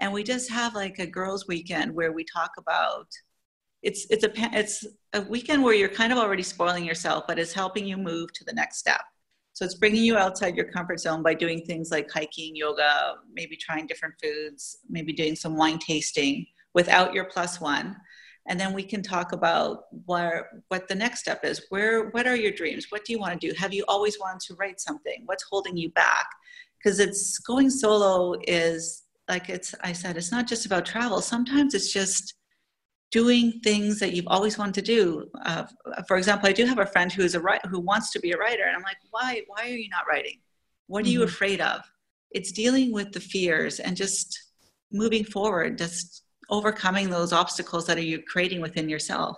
and 0.00 0.12
we 0.12 0.22
just 0.24 0.50
have 0.50 0.74
like 0.74 0.98
a 0.98 1.06
girls 1.06 1.46
weekend 1.46 1.94
where 1.94 2.12
we 2.12 2.24
talk 2.24 2.50
about 2.58 3.06
it's 3.82 4.06
it's 4.10 4.24
a 4.24 4.30
it's 4.56 4.86
a 5.12 5.22
weekend 5.22 5.62
where 5.62 5.74
you're 5.74 5.88
kind 5.88 6.12
of 6.12 6.18
already 6.18 6.42
spoiling 6.42 6.84
yourself, 6.84 7.24
but 7.26 7.38
it's 7.38 7.52
helping 7.52 7.86
you 7.86 7.96
move 7.96 8.32
to 8.34 8.44
the 8.44 8.52
next 8.52 8.78
step. 8.78 9.02
So 9.54 9.64
it's 9.64 9.74
bringing 9.74 10.02
you 10.02 10.16
outside 10.16 10.56
your 10.56 10.66
comfort 10.66 11.00
zone 11.00 11.22
by 11.22 11.34
doing 11.34 11.62
things 11.62 11.90
like 11.90 12.10
hiking, 12.10 12.56
yoga, 12.56 13.16
maybe 13.32 13.56
trying 13.56 13.86
different 13.86 14.14
foods, 14.22 14.78
maybe 14.88 15.12
doing 15.12 15.36
some 15.36 15.56
wine 15.56 15.78
tasting 15.78 16.46
without 16.74 17.12
your 17.12 17.24
plus 17.24 17.60
one. 17.60 17.96
And 18.48 18.58
then 18.58 18.72
we 18.72 18.82
can 18.82 19.02
talk 19.02 19.32
about 19.32 19.84
where, 20.06 20.48
what 20.68 20.88
the 20.88 20.94
next 20.94 21.20
step 21.20 21.44
is. 21.44 21.64
Where, 21.68 22.08
what 22.10 22.26
are 22.26 22.34
your 22.34 22.50
dreams? 22.50 22.86
What 22.88 23.04
do 23.04 23.12
you 23.12 23.18
want 23.18 23.40
to 23.40 23.48
do? 23.48 23.54
Have 23.56 23.72
you 23.72 23.84
always 23.86 24.18
wanted 24.18 24.40
to 24.46 24.54
write 24.54 24.80
something? 24.80 25.22
What's 25.26 25.44
holding 25.48 25.76
you 25.76 25.90
back? 25.90 26.26
Because 26.78 26.98
it's 26.98 27.38
going 27.38 27.70
solo 27.70 28.34
is 28.48 29.02
like 29.28 29.48
it's, 29.48 29.74
I 29.82 29.92
said, 29.92 30.16
it's 30.16 30.32
not 30.32 30.48
just 30.48 30.66
about 30.66 30.86
travel. 30.86 31.20
Sometimes 31.20 31.74
it's 31.74 31.92
just 31.92 32.34
doing 33.12 33.60
things 33.62 34.00
that 34.00 34.14
you've 34.14 34.26
always 34.26 34.58
wanted 34.58 34.74
to 34.74 34.82
do. 34.82 35.30
Uh, 35.44 35.64
for 36.08 36.16
example, 36.16 36.48
I 36.48 36.52
do 36.52 36.64
have 36.64 36.78
a 36.78 36.86
friend 36.86 37.12
who 37.12 37.22
is 37.22 37.34
a 37.34 37.40
writer 37.40 37.68
who 37.68 37.78
wants 37.78 38.10
to 38.12 38.20
be 38.20 38.32
a 38.32 38.38
writer, 38.38 38.64
and 38.66 38.74
I'm 38.74 38.82
like, 38.82 38.96
why? 39.10 39.42
Why 39.46 39.64
are 39.64 39.76
you 39.76 39.88
not 39.90 40.04
writing? 40.08 40.40
What 40.86 41.00
are 41.00 41.02
mm-hmm. 41.04 41.12
you 41.12 41.22
afraid 41.22 41.60
of? 41.60 41.82
It's 42.32 42.50
dealing 42.50 42.90
with 42.90 43.12
the 43.12 43.20
fears 43.20 43.78
and 43.78 43.96
just 43.96 44.54
moving 44.90 45.24
forward, 45.24 45.78
just 45.78 46.24
overcoming 46.48 47.10
those 47.10 47.32
obstacles 47.32 47.86
that 47.86 47.98
are 47.98 48.02
you 48.02 48.22
creating 48.22 48.62
within 48.62 48.88
yourself. 48.88 49.36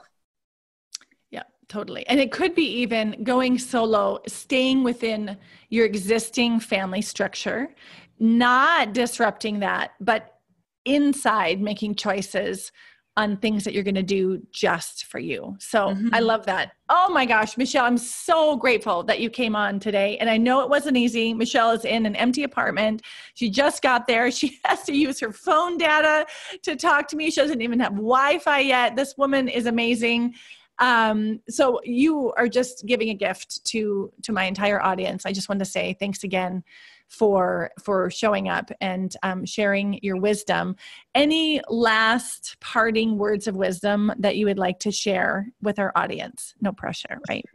Yeah, 1.30 1.42
totally. 1.68 2.06
And 2.06 2.20
it 2.20 2.30
could 2.30 2.54
be 2.54 2.66
even 2.82 3.24
going 3.24 3.58
solo, 3.58 4.20
staying 4.28 4.84
within 4.84 5.36
your 5.68 5.84
existing 5.84 6.60
family 6.60 7.02
structure, 7.02 7.74
not 8.20 8.92
disrupting 8.92 9.58
that, 9.60 9.92
but 10.00 10.38
inside 10.84 11.60
making 11.60 11.96
choices 11.96 12.70
on 13.16 13.36
things 13.36 13.62
that 13.62 13.72
you're 13.72 13.84
going 13.84 13.94
to 13.94 14.02
do 14.02 14.42
just 14.50 15.04
for 15.04 15.20
you. 15.20 15.56
So 15.60 15.88
mm-hmm. 15.88 16.08
I 16.12 16.18
love 16.18 16.46
that. 16.46 16.72
Oh 16.88 17.08
my 17.12 17.24
gosh, 17.24 17.56
Michelle, 17.56 17.84
I'm 17.84 17.96
so 17.96 18.56
grateful 18.56 19.04
that 19.04 19.20
you 19.20 19.30
came 19.30 19.54
on 19.54 19.78
today. 19.78 20.18
And 20.18 20.28
I 20.28 20.36
know 20.36 20.62
it 20.62 20.68
wasn't 20.68 20.96
easy. 20.96 21.32
Michelle 21.32 21.70
is 21.70 21.84
in 21.84 22.06
an 22.06 22.16
empty 22.16 22.42
apartment. 22.42 23.02
She 23.34 23.50
just 23.50 23.82
got 23.82 24.06
there. 24.06 24.30
She 24.34 24.58
has 24.64 24.82
to 24.84 24.92
use 24.92 25.20
her 25.20 25.32
phone 25.32 25.78
data 25.78 26.26
to 26.62 26.74
talk 26.74 27.06
to 27.08 27.16
me. 27.16 27.30
She 27.30 27.40
doesn't 27.40 27.62
even 27.62 27.78
have 27.78 27.92
Wi 27.92 28.38
Fi 28.40 28.60
yet. 28.60 28.96
This 28.96 29.16
woman 29.16 29.48
is 29.48 29.66
amazing. 29.66 30.34
Um, 30.80 31.40
so 31.48 31.80
you 31.84 32.32
are 32.36 32.48
just 32.48 32.84
giving 32.84 33.10
a 33.10 33.14
gift 33.14 33.64
to 33.66 34.12
to 34.22 34.32
my 34.32 34.44
entire 34.44 34.82
audience. 34.82 35.24
I 35.24 35.32
just 35.32 35.48
want 35.48 35.60
to 35.60 35.64
say 35.64 35.96
thanks 36.00 36.24
again 36.24 36.64
for 37.08 37.70
for 37.82 38.10
showing 38.10 38.48
up 38.48 38.70
and 38.80 39.16
um, 39.22 39.44
sharing 39.44 39.98
your 40.02 40.16
wisdom. 40.16 40.76
Any 41.14 41.60
last 41.68 42.56
parting 42.60 43.18
words 43.18 43.46
of 43.46 43.56
wisdom 43.56 44.12
that 44.18 44.36
you 44.36 44.46
would 44.46 44.58
like 44.58 44.78
to 44.80 44.90
share 44.90 45.48
with 45.62 45.78
our 45.78 45.92
audience? 45.94 46.54
No 46.60 46.72
pressure 46.72 47.18
right? 47.28 47.44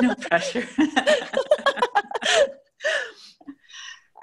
No 0.00 0.14
pressure. 0.14 0.64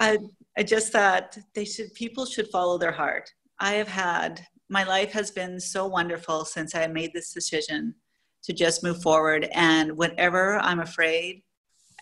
I, 0.00 0.18
I 0.56 0.62
just 0.62 0.92
thought 0.92 1.36
they 1.54 1.64
should 1.64 1.92
people 1.94 2.24
should 2.24 2.48
follow 2.48 2.78
their 2.78 2.92
heart. 2.92 3.30
I 3.58 3.74
have 3.74 3.88
had 3.88 4.46
my 4.68 4.84
life 4.84 5.12
has 5.12 5.30
been 5.30 5.60
so 5.60 5.86
wonderful 5.86 6.44
since 6.44 6.74
i 6.74 6.86
made 6.86 7.12
this 7.12 7.32
decision 7.32 7.94
to 8.42 8.52
just 8.52 8.82
move 8.82 9.00
forward. 9.02 9.48
And 9.52 9.96
whenever 9.96 10.58
i'm 10.58 10.80
afraid 10.80 11.42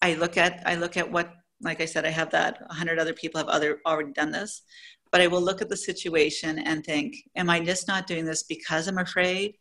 i 0.02 0.14
look 0.14 0.36
at 0.36 0.62
i 0.66 0.74
look 0.74 0.96
at 0.96 1.10
what 1.10 1.32
like 1.60 1.80
I 1.80 1.84
said, 1.84 2.04
I 2.04 2.10
have 2.10 2.30
that. 2.30 2.58
A 2.68 2.74
hundred 2.74 2.98
other 2.98 3.14
people 3.14 3.38
have 3.38 3.48
other 3.48 3.80
already 3.86 4.12
done 4.12 4.30
this, 4.30 4.62
but 5.10 5.20
I 5.20 5.26
will 5.26 5.42
look 5.42 5.62
at 5.62 5.68
the 5.68 5.76
situation 5.76 6.58
and 6.58 6.84
think, 6.84 7.16
am 7.36 7.50
I 7.50 7.60
just 7.60 7.88
not 7.88 8.06
doing 8.06 8.24
this 8.24 8.42
because 8.42 8.88
I'm 8.88 8.98
afraid? 8.98 9.56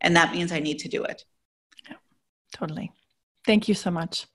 And 0.00 0.16
that 0.16 0.32
means 0.32 0.52
I 0.52 0.60
need 0.60 0.78
to 0.80 0.88
do 0.88 1.04
it. 1.04 1.24
Yeah, 1.88 1.96
totally. 2.54 2.92
Thank 3.44 3.66
you 3.66 3.74
so 3.74 3.90
much. 3.90 4.26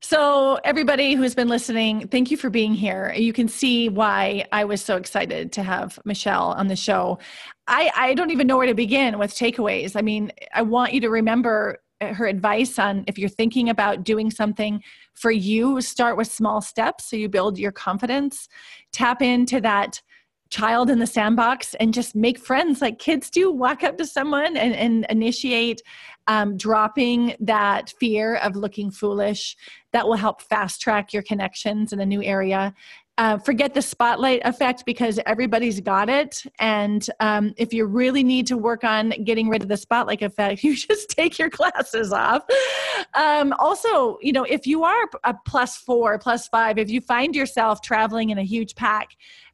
So, 0.00 0.58
everybody 0.64 1.14
who's 1.14 1.34
been 1.34 1.48
listening, 1.48 2.08
thank 2.08 2.30
you 2.30 2.36
for 2.36 2.50
being 2.50 2.74
here. 2.74 3.12
You 3.14 3.32
can 3.32 3.46
see 3.46 3.88
why 3.88 4.46
I 4.50 4.64
was 4.64 4.82
so 4.82 4.96
excited 4.96 5.52
to 5.52 5.62
have 5.62 5.98
Michelle 6.04 6.52
on 6.52 6.66
the 6.66 6.74
show. 6.74 7.18
I, 7.68 7.90
I 7.94 8.14
don't 8.14 8.30
even 8.30 8.46
know 8.46 8.56
where 8.56 8.66
to 8.66 8.74
begin 8.74 9.18
with 9.18 9.32
takeaways. 9.32 9.94
I 9.94 10.02
mean, 10.02 10.32
I 10.52 10.62
want 10.62 10.94
you 10.94 11.00
to 11.02 11.10
remember 11.10 11.78
her 12.00 12.26
advice 12.26 12.78
on 12.78 13.04
if 13.06 13.18
you're 13.18 13.28
thinking 13.28 13.68
about 13.68 14.04
doing 14.04 14.30
something 14.30 14.82
for 15.14 15.30
you, 15.30 15.80
start 15.80 16.16
with 16.16 16.28
small 16.28 16.60
steps 16.60 17.04
so 17.04 17.16
you 17.16 17.28
build 17.28 17.58
your 17.58 17.72
confidence. 17.72 18.48
Tap 18.92 19.22
into 19.22 19.60
that 19.60 20.00
child 20.50 20.90
in 20.90 20.98
the 20.98 21.06
sandbox 21.06 21.74
and 21.74 21.94
just 21.94 22.14
make 22.16 22.38
friends 22.38 22.80
like 22.82 22.98
kids 22.98 23.30
do. 23.30 23.52
Walk 23.52 23.84
up 23.84 23.96
to 23.98 24.06
someone 24.06 24.56
and, 24.56 24.74
and 24.74 25.06
initiate 25.08 25.80
um, 26.26 26.56
dropping 26.56 27.34
that 27.40 27.92
fear 28.00 28.36
of 28.36 28.56
looking 28.56 28.90
foolish. 28.90 29.56
That 29.92 30.06
will 30.06 30.16
help 30.16 30.42
fast 30.42 30.80
track 30.80 31.12
your 31.12 31.22
connections 31.22 31.92
in 31.92 32.00
a 32.00 32.06
new 32.06 32.22
area 32.22 32.74
uh, 33.20 33.36
forget 33.36 33.74
the 33.74 33.82
spotlight 33.82 34.40
effect 34.46 34.86
because 34.86 35.20
everybody's 35.26 35.78
got 35.78 36.08
it. 36.08 36.42
And 36.58 37.06
um, 37.20 37.52
if 37.58 37.70
you 37.70 37.84
really 37.84 38.24
need 38.24 38.46
to 38.46 38.56
work 38.56 38.82
on 38.82 39.10
getting 39.24 39.50
rid 39.50 39.60
of 39.60 39.68
the 39.68 39.76
spotlight 39.76 40.22
effect, 40.22 40.64
you 40.64 40.74
just 40.74 41.10
take 41.10 41.38
your 41.38 41.50
glasses 41.50 42.14
off. 42.14 42.44
Um, 43.12 43.52
also, 43.58 44.16
you 44.22 44.32
know, 44.32 44.44
if 44.44 44.66
you 44.66 44.84
are 44.84 45.04
a 45.24 45.34
plus 45.46 45.76
four, 45.76 46.18
plus 46.18 46.48
five, 46.48 46.78
if 46.78 46.88
you 46.88 47.02
find 47.02 47.36
yourself 47.36 47.82
traveling 47.82 48.30
in 48.30 48.38
a 48.38 48.42
huge 48.42 48.74
pack, 48.74 49.10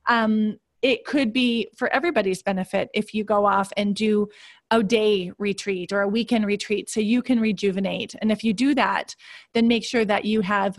um, 0.08 0.58
it 0.80 1.04
could 1.04 1.32
be 1.32 1.68
for 1.76 1.92
everybody's 1.92 2.44
benefit 2.44 2.88
if 2.94 3.14
you 3.14 3.24
go 3.24 3.46
off 3.46 3.72
and 3.76 3.96
do 3.96 4.28
a 4.70 4.80
day 4.80 5.32
retreat 5.38 5.92
or 5.92 6.02
a 6.02 6.08
weekend 6.08 6.46
retreat 6.46 6.88
so 6.88 7.00
you 7.00 7.20
can 7.20 7.40
rejuvenate. 7.40 8.14
And 8.22 8.30
if 8.30 8.44
you 8.44 8.52
do 8.52 8.76
that, 8.76 9.16
then 9.54 9.66
make 9.66 9.82
sure 9.82 10.04
that 10.04 10.24
you 10.24 10.42
have 10.42 10.78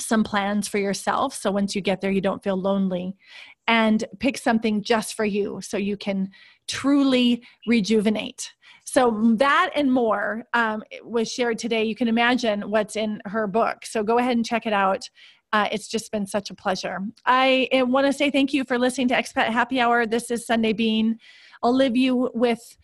some 0.00 0.24
plans 0.24 0.68
for 0.68 0.78
yourself 0.78 1.34
so 1.34 1.50
once 1.50 1.74
you 1.74 1.80
get 1.80 2.00
there 2.00 2.10
you 2.10 2.20
don't 2.20 2.42
feel 2.42 2.56
lonely 2.56 3.16
and 3.68 4.06
pick 4.18 4.38
something 4.38 4.82
just 4.82 5.14
for 5.14 5.26
you 5.26 5.60
so 5.60 5.76
you 5.76 5.96
can 5.96 6.30
truly 6.66 7.42
rejuvenate. 7.66 8.52
So 8.84 9.34
that 9.36 9.70
and 9.76 9.92
more 9.92 10.44
um, 10.54 10.82
was 11.04 11.30
shared 11.30 11.58
today. 11.58 11.84
You 11.84 11.94
can 11.94 12.08
imagine 12.08 12.70
what's 12.70 12.96
in 12.96 13.20
her 13.26 13.46
book. 13.46 13.84
So 13.84 14.02
go 14.02 14.18
ahead 14.18 14.36
and 14.36 14.44
check 14.44 14.66
it 14.66 14.72
out. 14.72 15.08
Uh, 15.52 15.68
it's 15.70 15.88
just 15.88 16.10
been 16.10 16.26
such 16.26 16.50
a 16.50 16.54
pleasure. 16.54 16.98
I 17.26 17.68
want 17.72 18.06
to 18.06 18.12
say 18.12 18.30
thank 18.30 18.54
you 18.54 18.64
for 18.64 18.78
listening 18.78 19.08
to 19.08 19.14
expat 19.14 19.48
happy 19.48 19.80
hour. 19.80 20.06
This 20.06 20.30
is 20.30 20.46
Sundae 20.46 20.72
Bean. 20.72 21.18
I'll 21.62 21.74
leave 21.74 21.96
you 21.96 22.30
with 22.34 22.76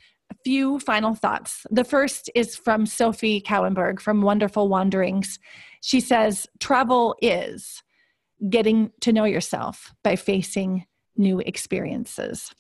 few 0.45 0.79
final 0.79 1.15
thoughts. 1.15 1.67
The 1.71 1.85
first 1.85 2.31
is 2.35 2.57
from 2.57 2.85
Sofie 2.85 3.43
Couwenbergh 3.43 4.01
from 4.01 4.23
Wonderful 4.23 4.69
Wanderings. 4.69 5.39
She 5.81 6.01
says, 6.01 6.47
Travel 6.61 7.17
is 7.21 7.83
getting 8.49 8.91
to 9.01 9.13
know 9.13 9.25
yourself 9.25 9.95
by 10.03 10.17
facing 10.17 10.87
new 11.17 11.41
experiences. 11.41 12.55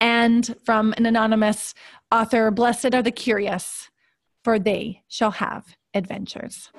And 0.00 0.54
from 0.64 0.92
an 0.96 1.06
anonymous 1.06 1.74
author, 2.12 2.50
Blessed 2.50 2.94
are 2.94 3.02
the 3.02 3.10
curious, 3.10 3.90
for 4.44 4.58
they 4.58 5.02
shall 5.08 5.30
have 5.32 5.76
adventures. 5.94 6.70